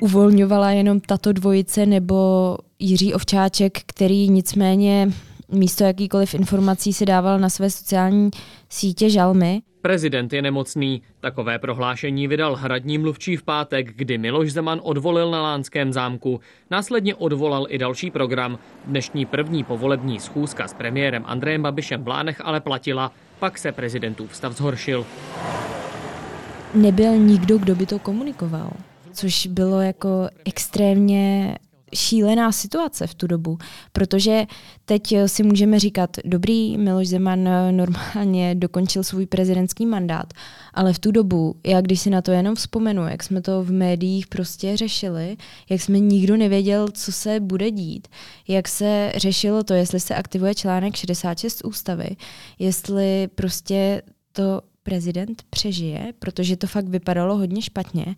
uvolňovala 0.00 0.70
jenom 0.70 1.00
tato 1.00 1.32
dvojice 1.32 1.86
nebo 1.86 2.56
Jiří 2.78 3.14
Ovčáček, 3.14 3.78
který 3.86 4.28
nicméně 4.28 5.08
místo 5.48 5.84
jakýkoliv 5.84 6.34
informací 6.34 6.92
si 6.92 7.06
dával 7.06 7.38
na 7.38 7.48
své 7.48 7.70
sociální 7.70 8.30
sítě 8.68 9.10
žalmy. 9.10 9.62
Prezident 9.80 10.32
je 10.32 10.42
nemocný. 10.42 11.02
Takové 11.20 11.58
prohlášení 11.58 12.28
vydal 12.28 12.56
hradní 12.56 12.98
mluvčí 12.98 13.36
v 13.36 13.42
pátek, 13.42 13.96
kdy 13.96 14.18
Miloš 14.18 14.52
Zeman 14.52 14.80
odvolil 14.82 15.30
na 15.30 15.42
Lánském 15.42 15.92
zámku. 15.92 16.40
Následně 16.70 17.14
odvolal 17.14 17.66
i 17.68 17.78
další 17.78 18.10
program. 18.10 18.58
Dnešní 18.84 19.26
první 19.26 19.64
povolební 19.64 20.20
schůzka 20.20 20.68
s 20.68 20.74
premiérem 20.74 21.22
Andrejem 21.26 21.62
Babišem 21.62 22.04
v 22.04 22.08
Lánech 22.08 22.40
ale 22.44 22.60
platila. 22.60 23.12
Pak 23.38 23.58
se 23.58 23.72
prezidentův 23.72 24.36
stav 24.36 24.56
zhoršil. 24.56 25.06
Nebyl 26.74 27.16
nikdo, 27.16 27.58
kdo 27.58 27.74
by 27.74 27.86
to 27.86 27.98
komunikoval 27.98 28.70
což 29.14 29.46
bylo 29.46 29.80
jako 29.80 30.28
extrémně 30.44 31.56
šílená 31.94 32.52
situace 32.52 33.06
v 33.06 33.14
tu 33.14 33.26
dobu, 33.26 33.58
protože 33.92 34.46
teď 34.84 35.14
si 35.26 35.42
můžeme 35.42 35.78
říkat, 35.78 36.16
dobrý, 36.24 36.78
Miloš 36.78 37.08
Zeman 37.08 37.48
normálně 37.70 38.54
dokončil 38.54 39.04
svůj 39.04 39.26
prezidentský 39.26 39.86
mandát, 39.86 40.32
ale 40.74 40.92
v 40.92 40.98
tu 40.98 41.10
dobu, 41.10 41.54
já 41.66 41.80
když 41.80 42.00
si 42.00 42.10
na 42.10 42.22
to 42.22 42.30
jenom 42.30 42.54
vzpomenu, 42.54 43.08
jak 43.08 43.22
jsme 43.22 43.42
to 43.42 43.62
v 43.62 43.72
médiích 43.72 44.26
prostě 44.26 44.76
řešili, 44.76 45.36
jak 45.70 45.80
jsme 45.80 45.98
nikdo 45.98 46.36
nevěděl, 46.36 46.88
co 46.92 47.12
se 47.12 47.40
bude 47.40 47.70
dít, 47.70 48.08
jak 48.48 48.68
se 48.68 49.12
řešilo 49.16 49.64
to, 49.64 49.74
jestli 49.74 50.00
se 50.00 50.14
aktivuje 50.14 50.54
článek 50.54 50.96
66 50.96 51.64
ústavy, 51.64 52.08
jestli 52.58 53.28
prostě 53.34 54.02
to 54.32 54.60
prezident 54.82 55.42
přežije, 55.50 56.12
protože 56.18 56.56
to 56.56 56.66
fakt 56.66 56.88
vypadalo 56.88 57.36
hodně 57.36 57.62
špatně, 57.62 58.16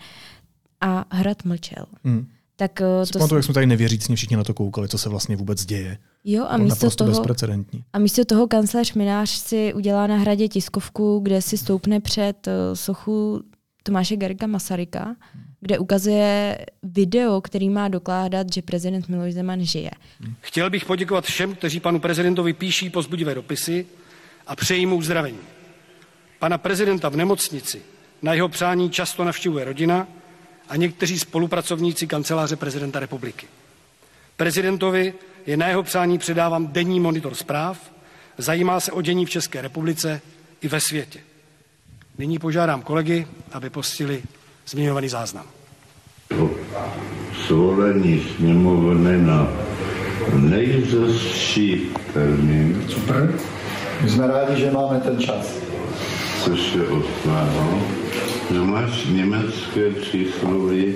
a 0.80 1.04
hrad 1.10 1.44
mlčel. 1.44 1.86
Hmm. 2.04 2.26
Tak 2.56 2.80
uh, 2.80 3.06
to 3.12 3.18
pamatuju, 3.18 3.38
jak 3.38 3.44
jsme 3.44 3.54
tady 3.54 3.66
nevěřícně 3.66 4.16
všichni 4.16 4.36
na 4.36 4.44
to 4.44 4.54
koukali, 4.54 4.88
co 4.88 4.98
se 4.98 5.08
vlastně 5.08 5.36
vůbec 5.36 5.64
děje. 5.64 5.98
Jo, 6.24 6.46
a 6.48 6.56
místo, 6.56 6.90
toho, 6.90 7.10
bezprecedentní. 7.10 7.84
a 7.92 7.98
místo 7.98 8.24
toho 8.24 8.46
kancléř 8.46 8.94
Minář 8.94 9.30
si 9.30 9.74
udělá 9.74 10.06
na 10.06 10.16
hradě 10.16 10.48
tiskovku, 10.48 11.20
kde 11.22 11.42
si 11.42 11.58
stoupne 11.58 12.00
před 12.00 12.46
uh, 12.46 12.52
sochu 12.74 13.42
Tomáše 13.82 14.16
Garika 14.16 14.46
Masaryka, 14.46 15.16
kde 15.60 15.78
ukazuje 15.78 16.58
video, 16.82 17.40
který 17.40 17.70
má 17.70 17.88
dokládat, 17.88 18.52
že 18.52 18.62
prezident 18.62 19.08
Miloš 19.08 19.34
Zeman 19.34 19.64
žije. 19.64 19.90
Chtěl 20.40 20.70
bych 20.70 20.84
poděkovat 20.84 21.24
všem, 21.24 21.54
kteří 21.54 21.80
panu 21.80 22.00
prezidentovi 22.00 22.52
píší 22.52 22.90
pozbudivé 22.90 23.34
dopisy 23.34 23.86
a 24.46 24.56
přejí 24.56 24.86
mu 24.86 24.96
uzdravení. 24.96 25.38
Pana 26.38 26.58
prezidenta 26.58 27.08
v 27.08 27.16
nemocnici 27.16 27.82
na 28.22 28.34
jeho 28.34 28.48
přání 28.48 28.90
často 28.90 29.24
navštěvuje 29.24 29.64
rodina 29.64 30.08
a 30.68 30.76
někteří 30.76 31.18
spolupracovníci 31.18 32.06
kanceláře 32.06 32.56
prezidenta 32.56 33.00
republiky. 33.00 33.46
Prezidentovi 34.36 35.14
je 35.46 35.56
na 35.56 35.68
jeho 35.68 35.82
přání 35.82 36.18
předávám 36.18 36.66
denní 36.66 37.00
monitor 37.00 37.34
zpráv, 37.34 37.92
zajímá 38.38 38.80
se 38.80 38.92
o 38.92 39.02
dění 39.02 39.26
v 39.26 39.30
České 39.30 39.62
republice 39.62 40.20
i 40.60 40.68
ve 40.68 40.80
světě. 40.80 41.20
Nyní 42.18 42.38
požádám 42.38 42.82
kolegy, 42.82 43.26
aby 43.52 43.70
postili 43.70 44.22
zmiňovaný 44.66 45.08
záznam. 45.08 45.46
Svolení 47.46 48.26
sněmovny 48.36 49.18
na 49.18 49.48
nejzastší 50.32 51.90
termín. 52.12 52.84
Super. 52.88 53.38
My 54.02 54.10
jsme 54.10 54.26
rádi, 54.26 54.60
že 54.60 54.70
máme 54.70 55.00
ten 55.00 55.18
čas. 55.18 55.54
Což 56.44 56.74
je 56.74 56.88
od 56.88 57.06
tvého, 57.22 57.82
že 58.50 58.60
máš 58.60 59.06
německé 59.06 59.90
přísloví 59.90 60.94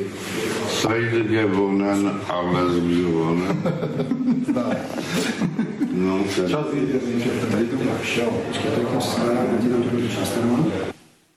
Seid 0.68 1.26
gewonnen, 1.26 2.20
alles 2.28 2.82
gewonnen. 2.82 3.62
no, 5.92 6.24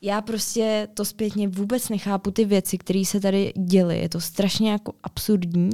já 0.02 0.22
prostě 0.22 0.88
to 0.94 1.06
zpětně 1.06 1.48
vůbec 1.48 1.90
nechápu 1.90 2.32
ty 2.32 2.46
věci, 2.46 2.78
které 2.78 3.04
se 3.06 3.20
tady 3.20 3.54
děly. 3.58 4.00
Je 4.00 4.10
to 4.10 4.22
strašně 4.22 4.72
jako 4.72 4.94
absurdní, 5.04 5.70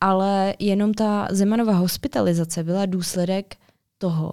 ale 0.00 0.54
jenom 0.58 0.94
ta 0.94 1.28
Zemanova 1.30 1.72
hospitalizace 1.72 2.64
byla 2.64 2.86
důsledek 2.86 3.56
toho, 3.98 4.32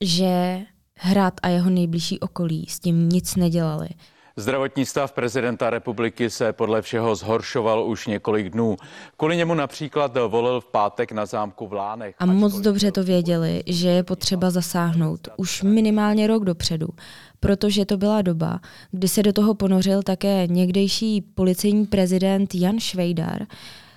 že 0.00 0.60
Hrad 0.96 1.34
a 1.42 1.48
jeho 1.48 1.70
nejbližší 1.70 2.20
okolí 2.20 2.66
s 2.68 2.80
tím 2.80 3.08
nic 3.08 3.36
nedělali. 3.36 3.88
Zdravotní 4.36 4.86
stav 4.86 5.12
prezidenta 5.12 5.70
republiky 5.70 6.30
se 6.30 6.52
podle 6.52 6.82
všeho 6.82 7.14
zhoršoval 7.14 7.84
už 7.84 8.06
několik 8.06 8.50
dnů. 8.50 8.76
Kvůli 9.16 9.36
němu 9.36 9.54
například 9.54 10.16
volil 10.28 10.60
v 10.60 10.66
pátek 10.66 11.12
na 11.12 11.26
zámku 11.26 11.66
v 11.66 11.72
Lánech. 11.72 12.14
A 12.18 12.26
moc 12.26 12.60
dobře 12.60 12.92
to 12.92 13.04
věděli, 13.04 13.62
že 13.66 13.88
je 13.88 14.02
potřeba 14.02 14.50
zasáhnout 14.50 15.28
už 15.36 15.62
minimálně 15.62 16.26
rok 16.26 16.44
dopředu, 16.44 16.88
protože 17.40 17.84
to 17.84 17.96
byla 17.96 18.22
doba, 18.22 18.60
kdy 18.90 19.08
se 19.08 19.22
do 19.22 19.32
toho 19.32 19.54
ponořil 19.54 20.02
také 20.02 20.46
někdejší 20.46 21.20
policejní 21.20 21.86
prezident 21.86 22.54
Jan 22.54 22.80
Švejdar, 22.80 23.46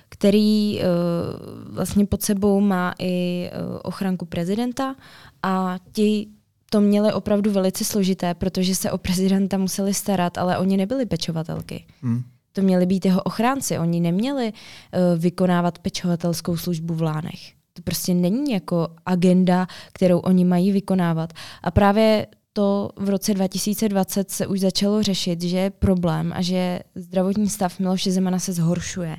který 0.08 0.80
uh, 0.80 1.74
vlastně 1.74 2.06
pod 2.06 2.22
sebou 2.22 2.60
má 2.60 2.94
i 2.98 3.50
uh, 3.52 3.78
ochranku 3.82 4.26
prezidenta 4.26 4.94
a 5.42 5.78
ti 5.92 6.28
to 6.70 6.80
měli 6.80 7.12
opravdu 7.12 7.50
velice 7.52 7.84
složité, 7.84 8.34
protože 8.34 8.74
se 8.74 8.90
o 8.90 8.98
prezidenta 8.98 9.58
museli 9.58 9.94
starat, 9.94 10.38
ale 10.38 10.58
oni 10.58 10.76
nebyli 10.76 11.06
pečovatelky. 11.06 11.84
Hmm. 12.02 12.22
To 12.52 12.62
měli 12.62 12.86
být 12.86 13.04
jeho 13.04 13.22
ochránci. 13.22 13.78
Oni 13.78 14.00
neměli 14.00 14.52
uh, 14.52 15.20
vykonávat 15.20 15.78
pečovatelskou 15.78 16.56
službu 16.56 16.94
v 16.94 17.02
Lánech. 17.02 17.52
To 17.72 17.82
prostě 17.82 18.14
není 18.14 18.52
jako 18.52 18.88
agenda, 19.06 19.66
kterou 19.92 20.18
oni 20.18 20.44
mají 20.44 20.72
vykonávat. 20.72 21.32
A 21.62 21.70
právě 21.70 22.26
to 22.52 22.90
v 22.96 23.08
roce 23.08 23.34
2020 23.34 24.30
se 24.30 24.46
už 24.46 24.60
začalo 24.60 25.02
řešit, 25.02 25.42
že 25.42 25.58
je 25.58 25.70
problém 25.70 26.32
a 26.36 26.42
že 26.42 26.80
zdravotní 26.94 27.48
stav 27.48 27.78
Miloše 27.78 28.10
Zemana 28.12 28.38
se 28.38 28.52
zhoršuje. 28.52 29.16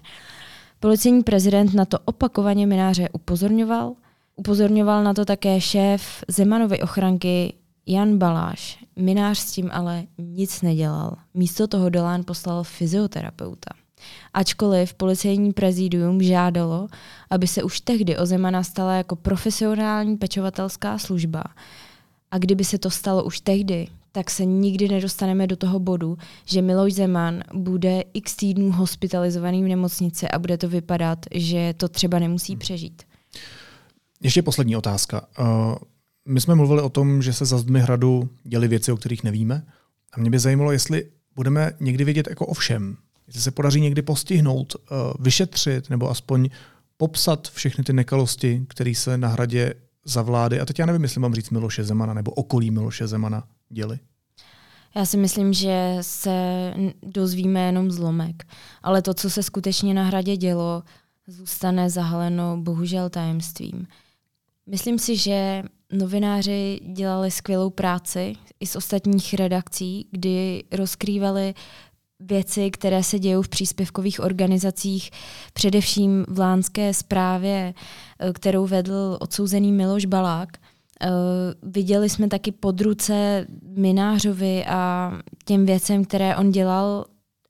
Policejní 0.79 1.23
prezident 1.23 1.73
na 1.73 1.85
to 1.85 1.99
opakovaně 2.05 2.67
mináře 2.67 3.09
upozorňoval– 3.13 3.93
Upozorňoval 4.37 5.03
na 5.03 5.13
to 5.13 5.25
také 5.25 5.61
šéf 5.61 6.23
Zemanovy 6.27 6.81
ochranky 6.81 7.53
Jan 7.85 8.17
Baláš. 8.17 8.85
Minář 8.95 9.37
s 9.37 9.51
tím 9.51 9.69
ale 9.73 10.03
nic 10.17 10.61
nedělal. 10.61 11.15
Místo 11.33 11.67
toho 11.67 11.89
Dolán 11.89 12.23
poslal 12.23 12.63
fyzioterapeuta. 12.63 13.69
Ačkoliv 14.33 14.93
policejní 14.93 15.53
prezidium 15.53 16.21
žádalo, 16.21 16.87
aby 17.29 17.47
se 17.47 17.63
už 17.63 17.81
tehdy 17.81 18.17
o 18.17 18.25
Zemana 18.25 18.63
stala 18.63 18.93
jako 18.93 19.15
profesionální 19.15 20.17
pečovatelská 20.17 20.97
služba. 20.97 21.43
A 22.31 22.37
kdyby 22.37 22.63
se 22.63 22.77
to 22.77 22.89
stalo 22.89 23.23
už 23.23 23.39
tehdy, 23.39 23.87
tak 24.11 24.29
se 24.29 24.45
nikdy 24.45 24.87
nedostaneme 24.87 25.47
do 25.47 25.55
toho 25.55 25.79
bodu, 25.79 26.17
že 26.45 26.61
Miloš 26.61 26.93
Zeman 26.93 27.43
bude 27.53 28.03
x 28.13 28.35
týdnů 28.35 28.71
hospitalizovaný 28.71 29.63
v 29.63 29.67
nemocnici 29.67 30.27
a 30.29 30.39
bude 30.39 30.57
to 30.57 30.69
vypadat, 30.69 31.19
že 31.35 31.73
to 31.77 31.87
třeba 31.87 32.19
nemusí 32.19 32.55
přežít. 32.55 33.06
Ještě 34.23 34.41
poslední 34.41 34.75
otázka. 34.75 35.27
Uh, 35.39 35.75
my 36.25 36.41
jsme 36.41 36.55
mluvili 36.55 36.81
o 36.81 36.89
tom, 36.89 37.21
že 37.21 37.33
se 37.33 37.45
za 37.45 37.57
zdmi 37.57 37.79
hradu 37.79 38.29
děly 38.43 38.67
věci, 38.67 38.91
o 38.91 38.97
kterých 38.97 39.23
nevíme. 39.23 39.65
A 40.13 40.19
mě 40.19 40.29
by 40.29 40.39
zajímalo, 40.39 40.71
jestli 40.71 41.05
budeme 41.35 41.71
někdy 41.79 42.03
vědět 42.03 42.27
jako 42.29 42.45
o 42.45 42.53
všem. 42.53 42.97
Jestli 43.27 43.41
se 43.41 43.51
podaří 43.51 43.81
někdy 43.81 44.01
postihnout, 44.01 44.75
uh, 44.75 44.97
vyšetřit 45.19 45.89
nebo 45.89 46.09
aspoň 46.09 46.49
popsat 46.97 47.47
všechny 47.47 47.83
ty 47.83 47.93
nekalosti, 47.93 48.65
které 48.69 48.95
se 48.95 49.17
na 49.17 49.27
hradě 49.27 49.73
za 50.05 50.21
vlády, 50.21 50.59
a 50.59 50.65
teď 50.65 50.79
já 50.79 50.85
nevím, 50.85 51.03
jestli 51.03 51.21
mám 51.21 51.33
říct 51.33 51.49
Miloše 51.49 51.83
Zemana 51.83 52.13
nebo 52.13 52.31
okolí 52.31 52.71
Miloše 52.71 53.07
Zemana, 53.07 53.43
děli. 53.69 53.99
Já 54.95 55.05
si 55.05 55.17
myslím, 55.17 55.53
že 55.53 55.97
se 56.01 56.73
dozvíme 57.03 57.59
jenom 57.59 57.91
zlomek. 57.91 58.47
Ale 58.83 59.01
to, 59.01 59.13
co 59.13 59.29
se 59.29 59.43
skutečně 59.43 59.93
na 59.93 60.03
hradě 60.03 60.37
dělo, 60.37 60.83
zůstane 61.27 61.89
zahaleno 61.89 62.57
bohužel 62.57 63.09
tajemstvím. 63.09 63.87
Myslím 64.69 64.99
si, 64.99 65.15
že 65.15 65.63
novináři 65.91 66.79
dělali 66.93 67.31
skvělou 67.31 67.69
práci 67.69 68.33
i 68.59 68.67
z 68.67 68.75
ostatních 68.75 69.33
redakcí, 69.33 70.07
kdy 70.11 70.63
rozkrývali 70.71 71.53
věci, 72.19 72.71
které 72.71 73.03
se 73.03 73.19
dějí 73.19 73.35
v 73.41 73.49
příspěvkových 73.49 74.19
organizacích, 74.19 75.11
především 75.53 76.25
v 76.27 76.39
Lánské 76.39 76.93
zprávě, 76.93 77.73
eh, 78.19 78.33
kterou 78.33 78.67
vedl 78.67 79.17
odsouzený 79.19 79.71
Miloš 79.71 80.05
Balák. 80.05 80.49
Uh, 81.03 81.71
viděli 81.71 82.09
jsme 82.09 82.27
taky 82.27 82.51
pod 82.51 82.81
ruce 82.81 83.47
Minářovi 83.75 84.65
a 84.65 85.11
těm 85.45 85.65
věcem, 85.65 86.05
které 86.05 86.35
on 86.35 86.51
dělal 86.51 87.05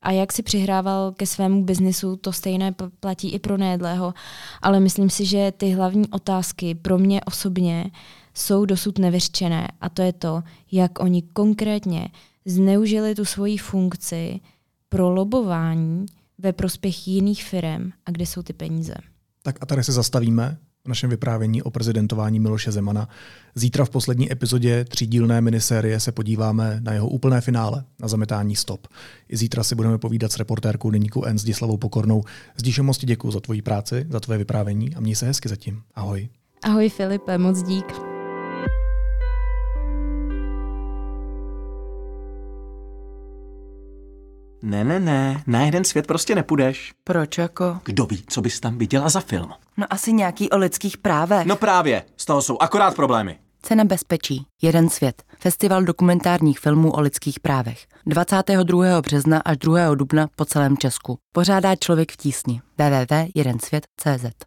a 0.07 0.11
jak 0.11 0.31
si 0.31 0.43
přihrával 0.43 1.11
ke 1.11 1.25
svému 1.25 1.63
biznisu, 1.63 2.15
to 2.15 2.33
stejné 2.33 2.75
platí 2.99 3.31
i 3.31 3.39
pro 3.39 3.57
nejedlého. 3.57 4.13
Ale 4.61 4.79
myslím 4.79 5.09
si, 5.09 5.25
že 5.25 5.53
ty 5.57 5.71
hlavní 5.71 6.07
otázky 6.09 6.75
pro 6.75 6.97
mě 6.97 7.21
osobně 7.21 7.91
jsou 8.33 8.65
dosud 8.65 8.99
nevyřčené 8.99 9.67
a 9.81 9.89
to 9.89 10.01
je 10.01 10.13
to, 10.13 10.43
jak 10.71 10.99
oni 10.99 11.21
konkrétně 11.21 12.09
zneužili 12.45 13.15
tu 13.15 13.25
svoji 13.25 13.57
funkci 13.57 14.39
pro 14.89 15.09
lobování 15.09 16.05
ve 16.37 16.53
prospěch 16.53 17.07
jiných 17.07 17.43
firm 17.43 17.91
a 18.05 18.11
kde 18.11 18.25
jsou 18.25 18.41
ty 18.41 18.53
peníze. 18.53 18.95
Tak 19.43 19.55
a 19.61 19.65
tady 19.65 19.83
se 19.83 19.91
zastavíme 19.91 20.57
našem 20.87 21.09
vyprávění 21.09 21.63
o 21.63 21.69
prezidentování 21.69 22.39
Miloše 22.39 22.71
Zemana. 22.71 23.09
Zítra 23.55 23.85
v 23.85 23.89
poslední 23.89 24.31
epizodě 24.31 24.85
třídílné 24.85 25.41
minisérie 25.41 25.99
se 25.99 26.11
podíváme 26.11 26.79
na 26.83 26.93
jeho 26.93 27.07
úplné 27.07 27.41
finále, 27.41 27.83
na 27.99 28.07
zametání 28.07 28.55
stop. 28.55 28.87
I 29.29 29.37
zítra 29.37 29.63
si 29.63 29.75
budeme 29.75 29.97
povídat 29.97 30.31
s 30.31 30.37
reportérkou 30.37 30.89
deníku 30.89 31.25
N 31.25 31.39
Zdislavou 31.39 31.77
Pokornou. 31.77 32.23
Zdíšo 32.57 32.83
moc 32.83 33.05
děkuji 33.05 33.31
za 33.31 33.39
tvoji 33.39 33.61
práci, 33.61 34.05
za 34.09 34.19
tvoje 34.19 34.37
vyprávění 34.37 34.95
a 34.95 34.99
měj 34.99 35.15
se 35.15 35.25
hezky 35.25 35.49
zatím. 35.49 35.81
Ahoj. 35.95 36.29
Ahoj 36.63 36.89
Filipe, 36.89 37.37
moc 37.37 37.63
dík. 37.63 38.06
Ne, 44.61 44.83
ne, 44.83 44.99
ne, 44.99 45.43
na 45.47 45.61
jeden 45.61 45.83
svět 45.83 46.07
prostě 46.07 46.35
nepůjdeš. 46.35 46.93
Proč 47.03 47.37
jako? 47.37 47.79
Kdo 47.83 48.05
ví, 48.05 48.23
co 48.27 48.41
bys 48.41 48.59
tam 48.59 48.77
viděla 48.77 49.09
za 49.09 49.19
film? 49.19 49.49
No 49.77 49.85
asi 49.89 50.13
nějaký 50.13 50.49
o 50.49 50.57
lidských 50.57 50.97
právech. 50.97 51.45
No 51.45 51.55
právě, 51.55 52.03
z 52.17 52.25
toho 52.25 52.41
jsou 52.41 52.57
akorát 52.59 52.95
problémy. 52.95 53.39
Cena 53.61 53.83
bezpečí. 53.83 54.45
Jeden 54.61 54.89
svět. 54.89 55.23
Festival 55.39 55.83
dokumentárních 55.83 56.59
filmů 56.59 56.91
o 56.91 57.01
lidských 57.01 57.39
právech. 57.39 57.85
22. 58.05 59.01
března 59.01 59.41
až 59.45 59.57
2. 59.57 59.95
dubna 59.95 60.27
po 60.35 60.45
celém 60.45 60.77
Česku. 60.77 61.17
Pořádá 61.31 61.75
člověk 61.75 62.11
v 62.11 62.17
tísni. 62.17 62.61
www.jedensvět.cz 62.77 64.45